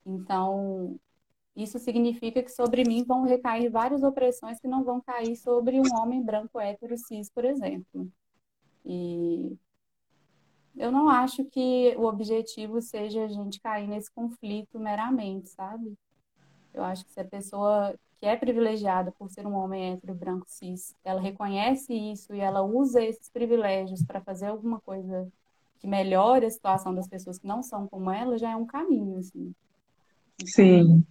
Então, 0.04 0.98
isso 1.54 1.78
significa 1.78 2.42
que 2.42 2.50
sobre 2.50 2.82
mim 2.84 3.04
vão 3.04 3.22
recair 3.22 3.70
várias 3.70 4.02
opressões 4.02 4.58
que 4.58 4.66
não 4.66 4.82
vão 4.82 5.00
cair 5.00 5.36
sobre 5.36 5.78
um 5.78 5.94
homem 6.00 6.20
branco 6.20 6.58
hétero 6.58 6.96
cis, 6.98 7.30
por 7.30 7.44
exemplo. 7.44 8.10
E 8.84 9.56
eu 10.78 10.92
não 10.92 11.08
acho 11.08 11.44
que 11.46 11.94
o 11.96 12.04
objetivo 12.04 12.80
seja 12.80 13.24
a 13.24 13.28
gente 13.28 13.60
cair 13.60 13.88
nesse 13.88 14.10
conflito 14.12 14.78
meramente, 14.78 15.48
sabe? 15.50 15.94
Eu 16.72 16.84
acho 16.84 17.04
que 17.04 17.12
se 17.12 17.20
a 17.20 17.24
pessoa 17.24 17.94
que 18.20 18.26
é 18.26 18.36
privilegiada 18.36 19.12
por 19.12 19.30
ser 19.30 19.46
um 19.46 19.54
homem 19.54 19.92
hétero, 19.92 20.14
branco, 20.14 20.46
cis, 20.48 20.94
ela 21.04 21.20
reconhece 21.20 21.92
isso 21.92 22.34
e 22.34 22.40
ela 22.40 22.62
usa 22.62 23.02
esses 23.02 23.28
privilégios 23.30 24.04
para 24.04 24.20
fazer 24.20 24.46
alguma 24.46 24.80
coisa 24.80 25.28
que 25.78 25.86
melhore 25.86 26.46
a 26.46 26.50
situação 26.50 26.94
das 26.94 27.08
pessoas 27.08 27.38
que 27.38 27.46
não 27.46 27.62
são 27.62 27.86
como 27.86 28.10
ela, 28.10 28.38
já 28.38 28.50
é 28.50 28.56
um 28.56 28.66
caminho, 28.66 29.18
assim. 29.18 29.54
Então, 30.38 30.46
Sim. 30.46 31.06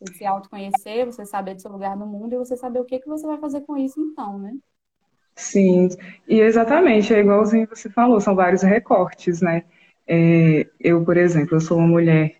Você 0.00 0.14
se 0.14 0.26
autoconhecer, 0.26 1.06
você 1.06 1.24
saber 1.24 1.54
do 1.54 1.62
seu 1.62 1.72
lugar 1.72 1.96
no 1.96 2.06
mundo 2.06 2.34
e 2.34 2.38
você 2.38 2.56
saber 2.56 2.80
o 2.80 2.84
que, 2.84 3.00
que 3.00 3.08
você 3.08 3.26
vai 3.26 3.38
fazer 3.38 3.62
com 3.62 3.76
isso 3.76 4.00
então, 4.00 4.38
né? 4.38 4.56
Sim, 5.38 5.88
e 6.26 6.40
exatamente, 6.40 7.14
é 7.14 7.20
igualzinho 7.20 7.68
você 7.68 7.88
falou, 7.88 8.20
são 8.20 8.34
vários 8.34 8.62
recortes, 8.62 9.40
né? 9.40 9.62
É, 10.06 10.66
eu, 10.80 11.04
por 11.04 11.16
exemplo, 11.16 11.54
eu 11.56 11.60
sou 11.60 11.78
uma 11.78 11.86
mulher 11.86 12.34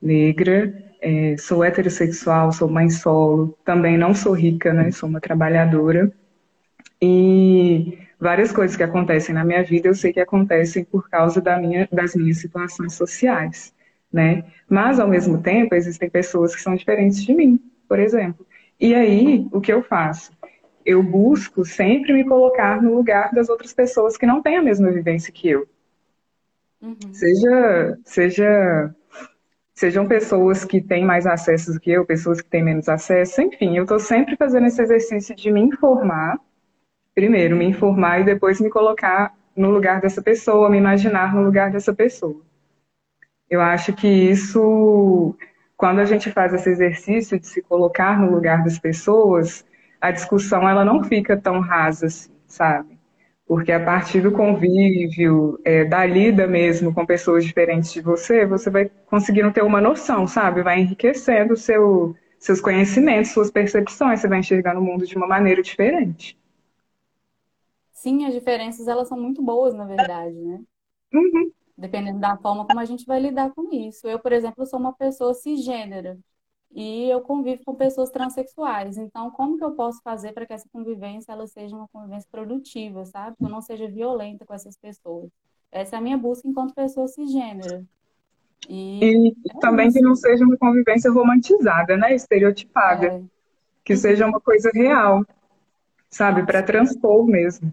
negra, 0.00 0.72
é, 1.00 1.36
sou 1.36 1.64
heterossexual, 1.64 2.52
sou 2.52 2.68
mãe 2.68 2.88
solo, 2.90 3.58
também 3.64 3.98
não 3.98 4.14
sou 4.14 4.32
rica, 4.34 4.72
né? 4.72 4.92
Sou 4.92 5.08
uma 5.08 5.20
trabalhadora. 5.20 6.12
E 7.02 7.98
várias 8.20 8.52
coisas 8.52 8.76
que 8.76 8.82
acontecem 8.84 9.34
na 9.34 9.44
minha 9.44 9.62
vida 9.64 9.88
eu 9.88 9.94
sei 9.94 10.12
que 10.12 10.20
acontecem 10.20 10.84
por 10.84 11.08
causa 11.10 11.40
da 11.40 11.58
minha, 11.58 11.88
das 11.92 12.14
minhas 12.14 12.38
situações 12.38 12.94
sociais, 12.94 13.74
né? 14.12 14.44
Mas, 14.68 15.00
ao 15.00 15.08
mesmo 15.08 15.42
tempo, 15.42 15.74
existem 15.74 16.10
pessoas 16.10 16.54
que 16.54 16.62
são 16.62 16.76
diferentes 16.76 17.24
de 17.24 17.34
mim, 17.34 17.60
por 17.88 17.98
exemplo. 18.00 18.46
E 18.80 18.94
aí, 18.94 19.46
o 19.52 19.60
que 19.60 19.72
eu 19.72 19.82
faço? 19.82 20.32
Eu 20.84 21.02
busco 21.02 21.64
sempre 21.64 22.12
me 22.12 22.24
colocar 22.24 22.82
no 22.82 22.94
lugar 22.94 23.32
das 23.32 23.48
outras 23.48 23.72
pessoas 23.72 24.16
que 24.16 24.26
não 24.26 24.42
têm 24.42 24.56
a 24.56 24.62
mesma 24.62 24.90
vivência 24.90 25.32
que 25.32 25.48
eu. 25.48 25.66
Uhum. 26.80 27.12
Seja, 27.12 27.98
seja 28.04 28.94
sejam 29.74 30.06
pessoas 30.06 30.64
que 30.64 30.80
têm 30.80 31.04
mais 31.04 31.26
acesso 31.26 31.72
do 31.72 31.80
que 31.80 31.90
eu, 31.90 32.06
pessoas 32.06 32.40
que 32.40 32.48
têm 32.48 32.62
menos 32.62 32.88
acesso, 32.88 33.42
enfim, 33.42 33.76
eu 33.76 33.82
estou 33.82 33.98
sempre 33.98 34.36
fazendo 34.36 34.66
esse 34.66 34.80
exercício 34.80 35.34
de 35.34 35.50
me 35.50 35.60
informar, 35.60 36.38
primeiro 37.14 37.56
me 37.56 37.64
informar 37.64 38.20
e 38.20 38.24
depois 38.24 38.60
me 38.60 38.70
colocar 38.70 39.34
no 39.56 39.70
lugar 39.70 40.00
dessa 40.00 40.22
pessoa, 40.22 40.70
me 40.70 40.78
imaginar 40.78 41.34
no 41.34 41.42
lugar 41.42 41.70
dessa 41.70 41.92
pessoa. 41.92 42.40
Eu 43.50 43.60
acho 43.60 43.92
que 43.92 44.06
isso, 44.06 45.36
quando 45.76 46.00
a 46.00 46.04
gente 46.04 46.30
faz 46.30 46.52
esse 46.54 46.70
exercício 46.70 47.38
de 47.38 47.46
se 47.46 47.62
colocar 47.62 48.18
no 48.18 48.30
lugar 48.30 48.64
das 48.64 48.78
pessoas, 48.78 49.64
a 50.04 50.10
discussão 50.10 50.68
ela 50.68 50.84
não 50.84 51.02
fica 51.02 51.34
tão 51.34 51.60
rasa 51.60 52.08
assim, 52.08 52.30
sabe? 52.46 52.98
Porque 53.46 53.72
a 53.72 53.82
partir 53.82 54.20
do 54.20 54.32
convívio, 54.32 55.58
é, 55.64 55.82
da 55.82 56.04
lida 56.04 56.46
mesmo 56.46 56.92
com 56.92 57.06
pessoas 57.06 57.42
diferentes 57.42 57.90
de 57.90 58.02
você, 58.02 58.44
você 58.44 58.68
vai 58.68 58.90
conseguindo 59.06 59.50
ter 59.50 59.62
uma 59.64 59.80
noção, 59.80 60.26
sabe? 60.26 60.62
Vai 60.62 60.80
enriquecendo 60.80 61.56
seu, 61.56 62.14
seus 62.38 62.60
conhecimentos, 62.60 63.30
suas 63.30 63.50
percepções, 63.50 64.20
você 64.20 64.28
vai 64.28 64.40
enxergando 64.40 64.78
o 64.78 64.84
mundo 64.84 65.06
de 65.06 65.16
uma 65.16 65.26
maneira 65.26 65.62
diferente. 65.62 66.38
Sim, 67.90 68.26
as 68.26 68.34
diferenças 68.34 68.86
elas 68.86 69.08
são 69.08 69.18
muito 69.18 69.42
boas, 69.42 69.72
na 69.72 69.86
verdade, 69.86 70.34
né? 70.34 70.60
Uhum. 71.14 71.50
Dependendo 71.78 72.18
da 72.18 72.36
forma 72.36 72.66
como 72.66 72.78
a 72.78 72.84
gente 72.84 73.06
vai 73.06 73.18
lidar 73.20 73.52
com 73.54 73.72
isso. 73.72 74.06
Eu, 74.06 74.18
por 74.18 74.32
exemplo, 74.32 74.66
sou 74.66 74.78
uma 74.78 74.92
pessoa 74.92 75.32
cisgênera 75.32 76.18
e 76.74 77.08
eu 77.08 77.20
convivo 77.20 77.62
com 77.64 77.76
pessoas 77.76 78.10
transexuais. 78.10 78.98
Então, 78.98 79.30
como 79.30 79.56
que 79.56 79.62
eu 79.62 79.70
posso 79.72 80.02
fazer 80.02 80.32
para 80.32 80.44
que 80.44 80.52
essa 80.52 80.68
convivência 80.72 81.30
ela 81.30 81.46
seja 81.46 81.76
uma 81.76 81.86
convivência 81.86 82.28
produtiva, 82.30 83.04
sabe? 83.04 83.36
Que 83.36 83.44
eu 83.44 83.48
não 83.48 83.62
seja 83.62 83.86
violenta 83.86 84.44
com 84.44 84.52
essas 84.52 84.76
pessoas. 84.76 85.30
Essa 85.70 85.94
é 85.94 85.98
a 85.98 86.02
minha 86.02 86.18
busca 86.18 86.48
enquanto 86.48 86.74
pessoa 86.74 87.06
cisgênera. 87.06 87.84
E, 88.68 89.04
e 89.04 89.28
é 89.28 89.60
também 89.60 89.86
isso. 89.86 89.98
que 89.98 90.02
não 90.02 90.16
seja 90.16 90.44
uma 90.44 90.56
convivência 90.56 91.12
romantizada, 91.12 91.96
né? 91.96 92.12
Estereotipada. 92.12 93.06
É. 93.06 93.22
Que 93.84 93.96
seja 93.96 94.26
uma 94.26 94.40
coisa 94.40 94.70
real, 94.74 95.24
sabe? 96.10 96.44
Para 96.44 96.62
transpor 96.62 97.24
mesmo. 97.24 97.72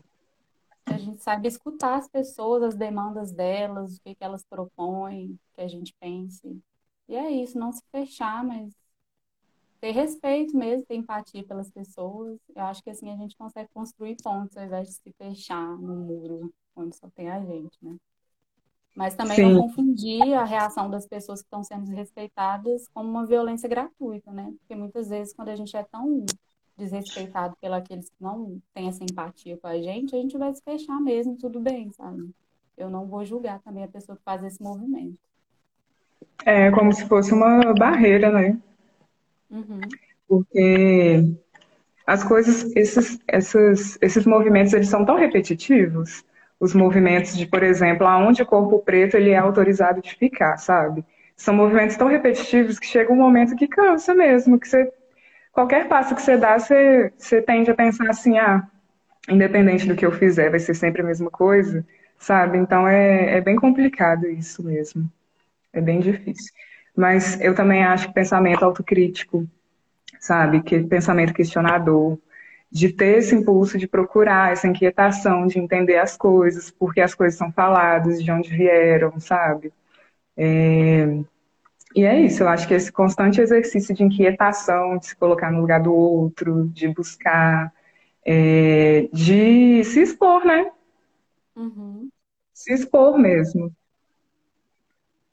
A 0.85 0.97
gente 0.97 1.23
sabe 1.23 1.47
escutar 1.47 1.95
as 1.95 2.07
pessoas, 2.07 2.61
as 2.61 2.75
demandas 2.75 3.31
delas, 3.31 3.95
o 3.95 4.01
que, 4.01 4.13
que 4.13 4.23
elas 4.23 4.43
propõem, 4.43 5.39
que 5.55 5.61
a 5.61 5.67
gente 5.67 5.95
pense. 5.99 6.61
E 7.07 7.15
é 7.15 7.31
isso, 7.31 7.57
não 7.57 7.71
se 7.71 7.81
fechar, 7.91 8.43
mas 8.43 8.71
ter 9.81 9.91
respeito 9.91 10.55
mesmo, 10.55 10.85
ter 10.85 10.95
empatia 10.95 11.43
pelas 11.43 11.69
pessoas. 11.71 12.39
Eu 12.55 12.63
acho 12.63 12.83
que 12.83 12.91
assim 12.91 13.11
a 13.11 13.17
gente 13.17 13.35
consegue 13.35 13.67
construir 13.73 14.15
pontos 14.23 14.55
ao 14.55 14.63
invés 14.63 14.87
de 14.87 14.93
se 14.93 15.11
fechar 15.17 15.75
no 15.77 15.95
muro 15.95 16.53
onde 16.75 16.95
só 16.95 17.09
tem 17.09 17.29
a 17.29 17.43
gente, 17.43 17.77
né? 17.81 17.95
Mas 18.95 19.15
também 19.15 19.37
Sim. 19.37 19.53
não 19.53 19.61
confundir 19.63 20.33
a 20.33 20.43
reação 20.43 20.89
das 20.89 21.07
pessoas 21.07 21.41
que 21.41 21.47
estão 21.47 21.63
sendo 21.63 21.85
desrespeitadas 21.85 22.87
como 22.93 23.09
uma 23.09 23.25
violência 23.25 23.67
gratuita, 23.67 24.31
né? 24.31 24.53
Porque 24.59 24.75
muitas 24.75 25.09
vezes 25.09 25.33
quando 25.33 25.49
a 25.49 25.55
gente 25.55 25.75
é 25.75 25.83
tão 25.83 26.25
desrespeitado 26.77 27.55
pelos 27.59 27.87
que 27.87 27.99
não 28.19 28.61
têm 28.73 28.87
essa 28.87 29.03
empatia 29.03 29.57
com 29.57 29.67
a 29.67 29.81
gente, 29.81 30.15
a 30.15 30.19
gente 30.19 30.37
vai 30.37 30.53
se 30.53 30.61
fechar 30.61 30.99
mesmo, 30.99 31.37
tudo 31.37 31.59
bem, 31.59 31.91
sabe? 31.91 32.29
Eu 32.77 32.89
não 32.89 33.07
vou 33.07 33.25
julgar 33.25 33.59
também 33.61 33.83
a 33.83 33.87
pessoa 33.87 34.17
que 34.17 34.23
faz 34.23 34.43
esse 34.43 34.61
movimento. 34.61 35.17
É 36.45 36.71
como 36.71 36.91
se 36.93 37.07
fosse 37.07 37.33
uma 37.33 37.73
barreira, 37.73 38.31
né? 38.31 38.59
Uhum. 39.51 39.81
Porque 40.27 41.25
as 42.07 42.23
coisas, 42.23 42.75
esses, 42.75 43.19
esses, 43.27 43.97
esses 44.01 44.25
movimentos, 44.25 44.73
eles 44.73 44.87
são 44.87 45.05
tão 45.05 45.15
repetitivos. 45.15 46.23
Os 46.59 46.73
movimentos 46.73 47.37
de, 47.37 47.45
por 47.45 47.63
exemplo, 47.63 48.07
aonde 48.07 48.41
o 48.41 48.45
corpo 48.45 48.79
preto 48.79 49.15
ele 49.15 49.31
é 49.31 49.37
autorizado 49.37 50.01
de 50.01 50.15
ficar, 50.15 50.57
sabe? 50.57 51.03
São 51.35 51.53
movimentos 51.53 51.95
tão 51.97 52.07
repetitivos 52.07 52.79
que 52.79 52.85
chega 52.85 53.11
um 53.11 53.15
momento 53.15 53.55
que 53.55 53.67
cansa 53.67 54.13
mesmo, 54.13 54.59
que 54.59 54.67
você, 54.67 54.91
qualquer 55.51 55.87
passo 55.87 56.15
que 56.15 56.21
você 56.21 56.37
dá, 56.37 56.57
você, 56.57 57.11
você 57.17 57.41
tende 57.41 57.71
a 57.71 57.75
pensar 57.75 58.09
assim, 58.09 58.37
ah, 58.37 58.67
independente 59.29 59.87
do 59.87 59.95
que 59.95 60.05
eu 60.05 60.11
fizer, 60.11 60.49
vai 60.49 60.59
ser 60.59 60.75
sempre 60.75 61.01
a 61.01 61.05
mesma 61.05 61.31
coisa, 61.31 61.85
sabe? 62.17 62.57
Então 62.57 62.87
é, 62.87 63.37
é 63.37 63.41
bem 63.41 63.55
complicado 63.55 64.27
isso 64.27 64.63
mesmo. 64.63 65.11
É 65.73 65.81
bem 65.81 65.99
difícil. 65.99 66.53
Mas 66.95 67.39
eu 67.41 67.55
também 67.55 67.83
acho 67.83 68.07
que 68.07 68.13
pensamento 68.13 68.63
autocrítico, 68.63 69.47
sabe? 70.19 70.61
Que 70.61 70.81
pensamento 70.83 71.33
questionador, 71.33 72.17
de 72.71 72.93
ter 72.93 73.17
esse 73.17 73.35
impulso 73.35 73.77
de 73.77 73.87
procurar, 73.87 74.53
essa 74.53 74.67
inquietação 74.67 75.45
de 75.45 75.59
entender 75.59 75.97
as 75.97 76.15
coisas, 76.15 76.71
porque 76.71 77.01
as 77.01 77.13
coisas 77.13 77.37
são 77.37 77.51
faladas, 77.51 78.23
de 78.23 78.31
onde 78.31 78.49
vieram, 78.49 79.19
sabe? 79.19 79.73
É... 80.37 81.19
E 81.93 82.05
é 82.05 82.21
isso, 82.21 82.43
eu 82.43 82.47
acho 82.47 82.65
que 82.65 82.73
esse 82.73 82.89
constante 82.89 83.41
exercício 83.41 83.93
de 83.93 84.03
inquietação, 84.03 84.97
de 84.97 85.07
se 85.07 85.15
colocar 85.15 85.51
no 85.51 85.59
lugar 85.59 85.81
do 85.81 85.93
outro, 85.93 86.69
de 86.69 86.87
buscar, 86.87 87.73
é... 88.25 89.09
de 89.11 89.83
se 89.83 90.01
expor, 90.01 90.45
né? 90.45 90.71
Uhum. 91.53 92.09
Se 92.53 92.73
expor 92.73 93.17
mesmo. 93.17 93.73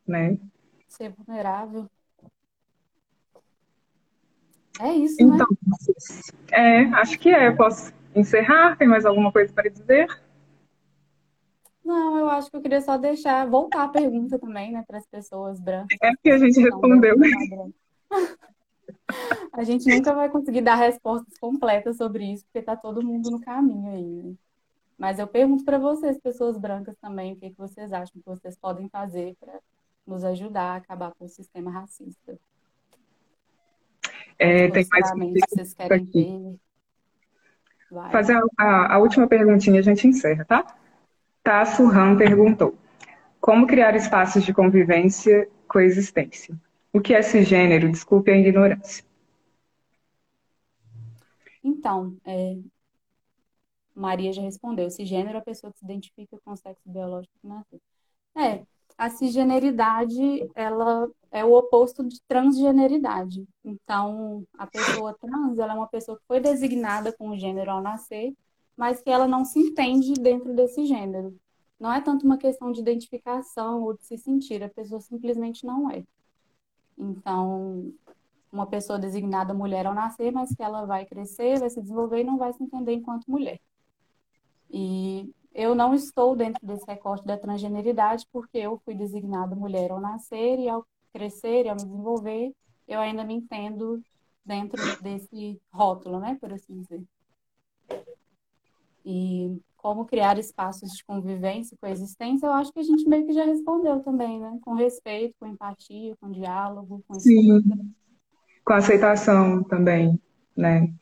Né? 0.06 0.38
Ser 0.98 1.14
vulnerável. 1.16 1.88
É 4.80 4.92
isso, 4.92 5.16
então, 5.20 5.46
né? 5.48 5.76
É, 6.52 6.80
acho 6.96 7.18
que 7.18 7.30
é. 7.30 7.50
Posso 7.50 7.92
encerrar? 8.14 8.76
Tem 8.76 8.86
mais 8.86 9.06
alguma 9.06 9.32
coisa 9.32 9.52
para 9.52 9.70
dizer? 9.70 10.06
Não, 11.84 12.18
eu 12.18 12.28
acho 12.28 12.50
que 12.50 12.56
eu 12.56 12.60
queria 12.60 12.80
só 12.80 12.98
deixar, 12.98 13.48
voltar 13.48 13.84
a 13.84 13.88
pergunta 13.88 14.38
também, 14.38 14.72
né, 14.72 14.84
para 14.86 14.98
as 14.98 15.06
pessoas 15.06 15.58
brancas. 15.58 15.96
É 16.02 16.12
que 16.22 16.30
a 16.30 16.38
gente 16.38 16.60
respondeu. 16.60 17.16
A 19.52 19.64
gente 19.64 19.88
nunca 19.88 20.14
vai 20.14 20.28
conseguir 20.28 20.60
dar 20.60 20.74
respostas 20.74 21.36
completas 21.38 21.96
sobre 21.96 22.24
isso, 22.32 22.44
porque 22.44 22.58
está 22.58 22.76
todo 22.76 23.02
mundo 23.02 23.30
no 23.30 23.40
caminho 23.40 23.90
aí. 23.90 24.22
Né? 24.22 24.34
Mas 24.98 25.18
eu 25.18 25.26
pergunto 25.26 25.64
para 25.64 25.78
vocês, 25.78 26.18
pessoas 26.18 26.58
brancas 26.58 26.94
também, 27.00 27.32
o 27.32 27.36
que, 27.36 27.50
que 27.50 27.56
vocês 27.56 27.92
acham 27.92 28.20
que 28.20 28.26
vocês 28.26 28.56
podem 28.56 28.88
fazer 28.88 29.34
para 29.40 29.58
nos 30.08 30.24
ajudar 30.24 30.72
a 30.72 30.76
acabar 30.76 31.12
com 31.12 31.26
o 31.26 31.28
sistema 31.28 31.70
racista. 31.70 32.38
É, 34.38 34.70
tem 34.70 34.86
mais 34.90 35.10
que 35.10 35.40
vocês 35.50 35.74
querem 35.74 36.02
aqui. 36.02 36.58
Vai. 37.90 38.10
Fazer 38.12 38.34
a, 38.34 38.42
a, 38.58 38.94
a, 38.94 38.98
última 38.98 39.26
perguntinha, 39.26 39.80
a 39.80 39.82
gente 39.82 40.06
encerra, 40.06 40.44
tá? 40.44 40.76
Tasso 41.42 41.86
Ram 41.86 42.16
perguntou: 42.16 42.76
Como 43.40 43.66
criar 43.66 43.94
espaços 43.96 44.44
de 44.44 44.52
convivência, 44.52 45.48
coexistência? 45.66 46.58
O 46.92 47.00
que 47.00 47.14
é 47.14 47.22
cisgênero? 47.22 47.90
Desculpe 47.90 48.30
a 48.30 48.36
ignorância. 48.36 49.04
Então, 51.62 52.16
é, 52.24 52.56
Maria 53.94 54.32
já 54.32 54.42
respondeu. 54.42 54.90
Cisgênero 54.90 55.36
é 55.36 55.40
a 55.40 55.44
pessoa 55.44 55.72
que 55.72 55.78
se 55.78 55.84
identifica 55.84 56.38
com 56.44 56.52
o 56.52 56.56
sexo 56.56 56.82
biológico 56.86 57.34
que 57.40 57.48
nasceu. 57.48 57.80
É, 58.36 58.64
a 58.96 59.10
cisgeneridade, 59.10 60.50
ela 60.54 61.08
é 61.30 61.44
o 61.44 61.52
oposto 61.52 62.02
de 62.04 62.20
transgeneridade. 62.22 63.46
Então, 63.64 64.44
a 64.56 64.66
pessoa 64.66 65.16
trans, 65.20 65.58
ela 65.58 65.72
é 65.72 65.76
uma 65.76 65.86
pessoa 65.86 66.18
que 66.18 66.26
foi 66.26 66.40
designada 66.40 67.12
com 67.12 67.30
o 67.30 67.38
gênero 67.38 67.70
ao 67.70 67.82
nascer, 67.82 68.34
mas 68.76 69.02
que 69.02 69.10
ela 69.10 69.26
não 69.26 69.44
se 69.44 69.58
entende 69.58 70.14
dentro 70.14 70.54
desse 70.54 70.86
gênero. 70.86 71.36
Não 71.78 71.92
é 71.92 72.00
tanto 72.00 72.24
uma 72.24 72.38
questão 72.38 72.72
de 72.72 72.80
identificação 72.80 73.82
ou 73.82 73.96
de 73.96 74.04
se 74.04 74.18
sentir, 74.18 74.62
a 74.62 74.68
pessoa 74.68 75.00
simplesmente 75.00 75.64
não 75.64 75.90
é. 75.90 76.02
Então, 76.96 77.92
uma 78.50 78.66
pessoa 78.66 78.98
designada 78.98 79.54
mulher 79.54 79.86
ao 79.86 79.94
nascer, 79.94 80.32
mas 80.32 80.54
que 80.54 80.62
ela 80.62 80.84
vai 80.84 81.04
crescer, 81.06 81.60
vai 81.60 81.70
se 81.70 81.80
desenvolver 81.80 82.20
e 82.20 82.24
não 82.24 82.38
vai 82.38 82.52
se 82.52 82.62
entender 82.62 82.94
enquanto 82.94 83.30
mulher. 83.30 83.60
E 84.70 85.30
eu 85.58 85.74
não 85.74 85.92
estou 85.92 86.36
dentro 86.36 86.64
desse 86.64 86.86
recorte 86.86 87.26
da 87.26 87.36
transgeneridade 87.36 88.24
porque 88.32 88.58
eu 88.58 88.80
fui 88.84 88.94
designada 88.94 89.56
mulher 89.56 89.90
ao 89.90 90.00
nascer 90.00 90.56
e 90.56 90.68
ao 90.68 90.86
crescer 91.12 91.66
e 91.66 91.68
ao 91.68 91.74
me 91.74 91.82
desenvolver, 91.82 92.52
eu 92.86 93.00
ainda 93.00 93.24
me 93.24 93.34
entendo 93.34 94.00
dentro 94.44 94.80
desse 95.02 95.60
rótulo, 95.72 96.20
né, 96.20 96.38
por 96.40 96.52
assim 96.52 96.80
dizer. 96.80 97.02
E 99.04 99.60
como 99.76 100.04
criar 100.04 100.38
espaços 100.38 100.92
de 100.92 101.04
convivência 101.04 101.74
e 101.74 101.78
coexistência, 101.78 102.46
eu 102.46 102.52
acho 102.52 102.72
que 102.72 102.78
a 102.78 102.84
gente 102.84 103.08
meio 103.08 103.26
que 103.26 103.32
já 103.32 103.44
respondeu 103.44 103.98
também, 104.00 104.38
né? 104.38 104.58
Com 104.62 104.74
respeito, 104.74 105.34
com 105.40 105.46
empatia, 105.46 106.16
com 106.20 106.30
diálogo, 106.30 107.02
com 107.08 107.14
Sim. 107.14 107.62
Com 108.64 108.72
aceitação 108.74 109.64
também, 109.64 110.20
né? 110.56 110.92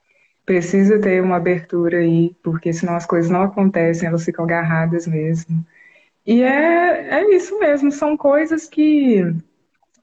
Precisa 0.46 1.00
ter 1.00 1.20
uma 1.20 1.36
abertura 1.36 1.98
aí, 1.98 2.34
porque 2.42 2.72
senão 2.72 2.94
as 2.94 3.04
coisas 3.04 3.30
não 3.30 3.42
acontecem, 3.42 4.08
elas 4.08 4.24
ficam 4.24 4.44
agarradas 4.44 5.06
mesmo. 5.06 5.66
E 6.24 6.42
é, 6.42 7.20
é 7.20 7.36
isso 7.36 7.58
mesmo, 7.58 7.90
são 7.90 8.16
coisas 8.16 8.68
que, 8.68 9.22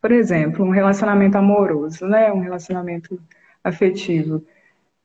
por 0.02 0.12
exemplo, 0.12 0.66
um 0.66 0.70
relacionamento 0.70 1.38
amoroso, 1.38 2.06
né? 2.06 2.32
Um 2.32 2.42
relacionamento 2.42 3.20
afetivo. 3.64 4.44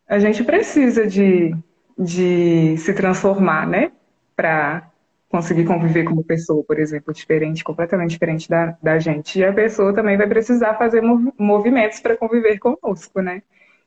A 0.09 0.19
gente 0.19 0.43
precisa 0.45 1.07
de, 1.07 1.55
de 1.99 2.77
se 2.79 2.93
transformar, 2.95 3.67
né? 3.67 3.93
Para 4.37 4.91
conseguir 5.29 5.65
conviver 5.67 6.05
com 6.05 6.15
uma 6.15 6.25
pessoa, 6.25 6.65
por 6.65 6.79
exemplo, 6.79 7.13
diferente, 7.15 7.63
completamente 7.63 8.11
diferente 8.11 8.49
da, 8.49 8.77
da 8.83 8.99
gente. 8.99 9.39
E 9.39 9.45
a 9.45 9.53
pessoa 9.53 9.95
também 9.95 10.17
vai 10.17 10.27
precisar 10.27 10.75
fazer 10.75 11.03
movimentos 11.39 12.01
para 12.01 12.17
conviver 12.17 12.59
conosco, 12.59 13.21
né? 13.21 13.43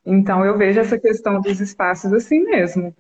Então, 0.06 0.46
eu 0.46 0.58
vejo 0.58 0.80
essa 0.80 0.98
questão 1.00 1.40
dos 1.40 1.60
espaços 1.60 2.12
assim 2.14 2.44
mesmo. 2.44 2.96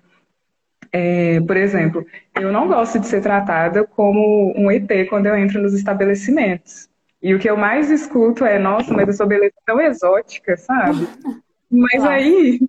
É, 0.92 1.40
por 1.42 1.56
exemplo, 1.56 2.06
eu 2.36 2.52
não 2.52 2.68
gosto 2.68 3.00
de 3.00 3.08
ser 3.08 3.22
tratada 3.22 3.86
como 3.86 4.54
um 4.58 4.70
ET 4.70 4.90
quando 5.10 5.28
eu 5.28 5.36
entro 5.36 5.62
nos 5.62 5.74
estabelecimentos. 5.74 6.90
E 7.22 7.34
o 7.34 7.40
que 7.40 7.50
eu 7.50 7.56
mais 7.56 7.90
escuto 7.90 8.44
é, 8.44 8.58
nossa, 8.60 8.94
mas 8.94 9.08
eu 9.08 9.14
sou 9.14 9.28
beleza 9.28 9.54
tão 9.66 9.80
exótica, 9.80 10.58
sabe? 10.58 11.08
Mas 11.74 12.04
aí, 12.04 12.60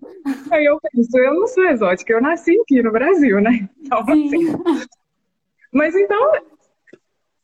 aí 0.49 0.63
eu 0.63 0.79
penso, 0.79 1.17
eu 1.17 1.33
não 1.33 1.45
sou 1.45 1.65
exótica, 1.65 2.13
eu 2.13 2.21
nasci 2.21 2.57
aqui 2.61 2.81
no 2.81 2.89
Brasil, 2.89 3.41
né? 3.41 3.67
Então, 3.83 3.99
assim. 3.99 4.55
Mas 5.73 5.93
então, 5.93 6.31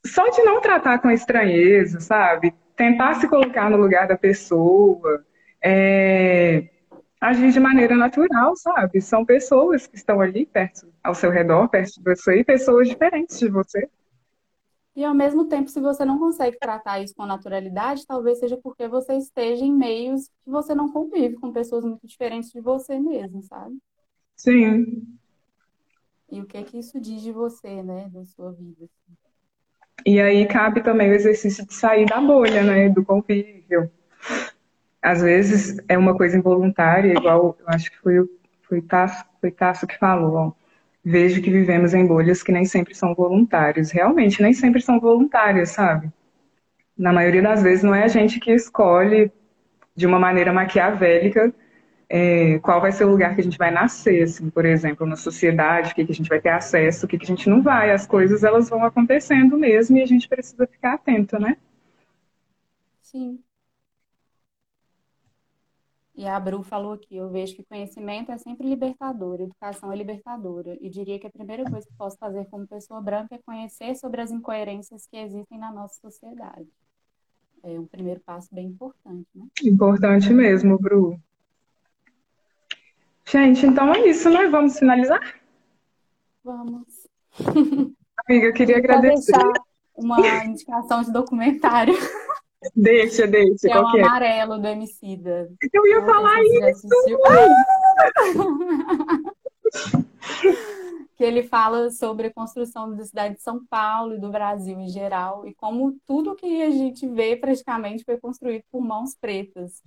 só 0.05 0.29
de 0.29 0.41
não 0.43 0.61
tratar 0.61 0.99
com 0.99 1.11
estranheza, 1.11 1.99
sabe? 1.99 2.53
Tentar 2.77 3.15
se 3.15 3.27
colocar 3.27 3.69
no 3.69 3.75
lugar 3.75 4.07
da 4.07 4.17
pessoa, 4.17 5.25
é, 5.61 6.69
agir 7.20 7.51
de 7.51 7.59
maneira 7.59 7.95
natural, 7.95 8.55
sabe? 8.55 9.01
São 9.01 9.26
pessoas 9.26 9.86
que 9.86 9.95
estão 9.95 10.22
ali 10.22 10.45
perto, 10.45 10.88
ao 11.03 11.13
seu 11.13 11.30
redor, 11.30 11.67
perto 11.67 11.95
de 11.95 12.03
você, 12.03 12.39
e 12.39 12.43
pessoas 12.43 12.88
diferentes 12.88 13.38
de 13.39 13.49
você. 13.49 13.89
E 14.95 15.03
ao 15.03 15.13
mesmo 15.13 15.45
tempo, 15.45 15.70
se 15.70 15.80
você 15.80 16.03
não 16.03 16.17
consegue 16.17 16.57
tratar 16.57 16.99
isso 16.99 17.15
com 17.15 17.26
naturalidade, 17.26 18.05
talvez 18.05 18.39
seja 18.39 18.57
porque 18.57 18.88
você 18.88 19.13
esteja 19.13 19.63
em 19.63 19.74
meios 19.74 20.30
que 20.43 20.49
você 20.49 20.74
não 20.74 20.91
convive 20.91 21.36
com 21.36 21.53
pessoas 21.53 21.86
muito 21.86 22.05
diferentes 22.05 22.51
de 22.51 22.59
você 22.59 22.99
mesmo, 22.99 23.41
sabe? 23.43 23.78
Sim. 24.36 25.07
E 26.32 26.41
o 26.41 26.45
que 26.45 26.57
é 26.57 26.63
que 26.63 26.78
isso 26.78 26.99
diz 26.99 27.22
de 27.22 27.32
você, 27.32 27.82
né, 27.82 28.09
da 28.11 28.26
sua 28.26 28.51
vida? 28.51 28.86
Assim? 28.86 29.17
E 30.05 30.20
aí 30.20 30.47
cabe 30.47 30.82
também 30.82 31.09
o 31.09 31.13
exercício 31.13 31.65
de 31.65 31.74
sair 31.74 32.05
da 32.05 32.20
bolha, 32.20 32.63
né, 32.63 32.89
do 32.89 33.03
convívio 33.03 33.91
às 35.01 35.21
vezes 35.21 35.77
é 35.87 35.97
uma 35.97 36.15
coisa 36.15 36.37
involuntária, 36.37 37.13
igual 37.13 37.57
eu 37.59 37.65
acho 37.67 37.91
que 37.91 37.97
foi 37.97 38.19
o 38.19 38.29
foi 38.63 38.81
Tasso, 38.81 39.25
foi 39.41 39.51
Tasso 39.51 39.87
que 39.87 39.97
falou. 39.97 40.35
Ó, 40.35 40.51
Vejo 41.03 41.41
que 41.41 41.49
vivemos 41.49 41.93
em 41.93 42.05
bolhas 42.05 42.43
que 42.43 42.51
nem 42.51 42.65
sempre 42.65 42.93
são 42.93 43.15
voluntárias. 43.15 43.91
Realmente, 43.91 44.41
nem 44.41 44.53
sempre 44.53 44.81
são 44.81 44.99
voluntárias, 44.99 45.69
sabe? 45.71 46.11
Na 46.97 47.13
maioria 47.13 47.41
das 47.41 47.63
vezes 47.63 47.83
não 47.83 47.95
é 47.95 48.03
a 48.03 48.07
gente 48.07 48.39
que 48.39 48.51
escolhe 48.51 49.31
de 49.95 50.05
uma 50.05 50.19
maneira 50.19 50.53
maquiavélica 50.53 51.53
é, 52.09 52.57
qual 52.59 52.81
vai 52.81 52.91
ser 52.91 53.05
o 53.05 53.11
lugar 53.11 53.35
que 53.35 53.41
a 53.41 53.43
gente 53.43 53.57
vai 53.57 53.69
nascer, 53.69 54.23
assim, 54.23 54.49
por 54.49 54.65
exemplo, 54.65 55.05
na 55.05 55.15
sociedade, 55.15 55.91
o 55.91 55.95
que, 55.95 56.03
que 56.03 56.11
a 56.11 56.15
gente 56.15 56.27
vai 56.27 56.41
ter 56.41 56.49
acesso, 56.49 57.05
o 57.05 57.09
que, 57.09 57.19
que 57.19 57.23
a 57.23 57.27
gente 57.27 57.47
não 57.47 57.61
vai. 57.61 57.91
As 57.91 58.07
coisas 58.07 58.43
elas 58.43 58.67
vão 58.67 58.83
acontecendo 58.83 59.55
mesmo 59.57 59.97
e 59.97 60.01
a 60.01 60.07
gente 60.07 60.27
precisa 60.27 60.65
ficar 60.65 60.95
atento, 60.95 61.39
né? 61.39 61.55
Sim. 63.01 63.39
E 66.20 66.28
a 66.28 66.38
Bru 66.38 66.61
falou 66.63 66.91
aqui, 66.91 67.15
eu 67.15 67.30
vejo 67.30 67.55
que 67.55 67.63
conhecimento 67.63 68.30
é 68.30 68.38
sempre 68.38 68.67
libertador, 68.67 69.39
educação 69.39 69.89
é 69.89 69.95
libertadora. 69.95 70.78
E 70.82 70.89
diria 70.89 71.17
que 71.17 71.26
a 71.26 71.30
primeira 71.30 71.63
coisa 71.63 71.88
que 71.88 71.93
posso 71.93 72.17
fazer 72.17 72.45
como 72.51 72.67
pessoa 72.67 72.99
branca 72.99 73.36
é 73.36 73.38
conhecer 73.38 73.95
sobre 73.95 74.20
as 74.20 74.30
incoerências 74.30 75.07
que 75.09 75.15
existem 75.15 75.57
na 75.57 75.72
nossa 75.72 75.97
sociedade. 76.01 76.67
É 77.63 77.80
um 77.80 77.86
primeiro 77.86 78.20
passo 78.20 78.53
bem 78.53 78.67
importante, 78.67 79.30
né? 79.34 79.47
Importante 79.63 80.34
mesmo, 80.34 80.78
Bru. 80.78 81.17
Gente, 83.24 83.65
então 83.65 83.93
é 83.93 84.05
isso, 84.05 84.30
né? 84.30 84.45
Vamos 84.47 84.78
finalizar? 84.78 85.39
Vamos. 86.43 87.07
Amiga, 88.28 88.47
eu 88.47 88.53
queria 88.53 88.78
agradecer. 88.78 89.38
Uma 89.95 90.20
indicação 90.43 91.01
de 91.01 91.13
documentário. 91.13 91.93
Deixa, 92.76 93.26
deixa. 93.26 93.68
Que 93.68 93.72
é 93.72 93.80
o 93.80 93.88
amarelo 93.88 94.60
do 94.60 94.68
Emicida. 94.68 95.49
Eu 95.72 95.88
ia 95.88 96.05
falar 96.05 96.43
isso. 96.43 96.88
que 101.20 101.24
ele 101.26 101.43
fala 101.43 101.91
sobre 101.91 102.28
a 102.28 102.34
construção 102.34 102.95
da 102.95 103.03
cidade 103.03 103.36
de 103.36 103.41
São 103.41 103.66
Paulo 103.66 104.16
e 104.16 104.20
do 104.20 104.30
Brasil 104.30 104.80
em 104.80 104.88
geral 104.88 105.45
e 105.45 105.53
como 105.53 105.99
tudo 106.07 106.34
que 106.34 106.62
a 106.62 106.70
gente 106.70 107.05
vê 107.07 107.36
praticamente 107.36 108.05
foi 108.05 108.18
construído 108.18 108.64
por 108.72 108.82
mãos 108.82 109.16
pretas. 109.16 109.84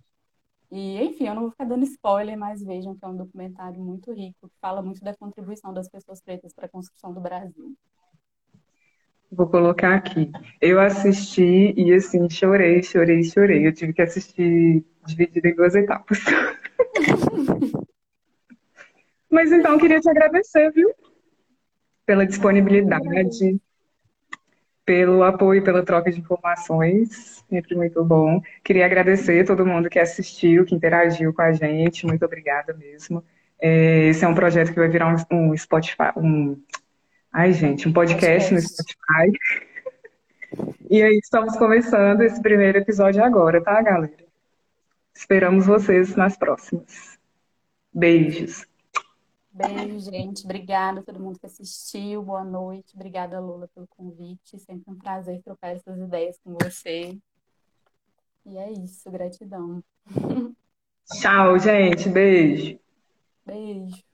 E, 0.70 1.02
enfim, 1.02 1.28
eu 1.28 1.34
não 1.34 1.42
vou 1.42 1.50
ficar 1.50 1.64
dando 1.64 1.84
spoiler, 1.84 2.38
mas 2.38 2.62
vejam 2.62 2.94
que 2.94 3.04
é 3.04 3.08
um 3.08 3.16
documentário 3.16 3.80
muito 3.80 4.12
rico, 4.12 4.46
que 4.46 4.58
fala 4.60 4.82
muito 4.82 5.02
da 5.02 5.16
contribuição 5.16 5.72
das 5.72 5.88
pessoas 5.88 6.20
pretas 6.20 6.52
para 6.52 6.66
a 6.66 6.68
construção 6.68 7.14
do 7.14 7.20
Brasil. 7.20 7.74
Vou 9.34 9.46
colocar 9.46 9.94
aqui. 9.94 10.30
Eu 10.60 10.78
assisti 10.78 11.72
e 11.74 11.90
assim, 11.94 12.28
chorei, 12.28 12.82
chorei, 12.82 13.24
chorei. 13.24 13.66
Eu 13.66 13.72
tive 13.72 13.94
que 13.94 14.02
assistir 14.02 14.84
dividido 15.06 15.48
em 15.48 15.54
duas 15.54 15.74
etapas. 15.74 16.18
Mas 19.30 19.50
então, 19.50 19.78
queria 19.78 20.00
te 20.00 20.10
agradecer, 20.10 20.70
viu? 20.72 20.90
Pela 22.04 22.26
disponibilidade, 22.26 23.58
pelo 24.84 25.22
apoio, 25.22 25.64
pela 25.64 25.82
troca 25.82 26.12
de 26.12 26.20
informações. 26.20 27.42
Sempre 27.48 27.74
muito 27.74 28.04
bom. 28.04 28.42
Queria 28.62 28.84
agradecer 28.84 29.46
todo 29.46 29.64
mundo 29.64 29.88
que 29.88 29.98
assistiu, 29.98 30.66
que 30.66 30.74
interagiu 30.74 31.32
com 31.32 31.40
a 31.40 31.52
gente. 31.52 32.06
Muito 32.06 32.22
obrigada 32.26 32.74
mesmo. 32.74 33.24
É, 33.58 34.08
esse 34.08 34.22
é 34.26 34.28
um 34.28 34.34
projeto 34.34 34.74
que 34.74 34.78
vai 34.78 34.88
virar 34.88 35.08
um, 35.08 35.16
um 35.50 35.56
Spotify, 35.56 36.12
um 36.16 36.60
Ai, 37.34 37.54
gente, 37.54 37.88
um 37.88 37.92
podcast 37.94 38.52
no 38.52 38.60
Spotify. 38.60 39.32
E 40.90 41.02
aí, 41.02 41.16
estamos 41.16 41.56
começando 41.56 42.20
esse 42.20 42.42
primeiro 42.42 42.76
episódio 42.76 43.24
agora, 43.24 43.64
tá, 43.64 43.80
galera? 43.80 44.14
Esperamos 45.14 45.64
vocês 45.64 46.14
nas 46.14 46.36
próximas. 46.36 47.18
Beijos. 47.90 48.66
Beijo, 49.50 49.98
gente. 50.10 50.44
Obrigada 50.44 51.00
a 51.00 51.02
todo 51.02 51.20
mundo 51.20 51.38
que 51.38 51.46
assistiu. 51.46 52.22
Boa 52.22 52.44
noite. 52.44 52.94
Obrigada, 52.94 53.40
Lula, 53.40 53.66
pelo 53.74 53.86
convite. 53.86 54.58
Sempre 54.58 54.92
um 54.92 54.98
prazer 54.98 55.40
trocar 55.42 55.68
essas 55.68 55.98
ideias 55.98 56.38
com 56.44 56.52
você. 56.52 57.16
E 58.44 58.58
é 58.58 58.70
isso. 58.72 59.10
Gratidão. 59.10 59.82
Tchau, 61.18 61.58
gente. 61.58 62.10
Beijo. 62.10 62.78
Beijo. 63.46 64.11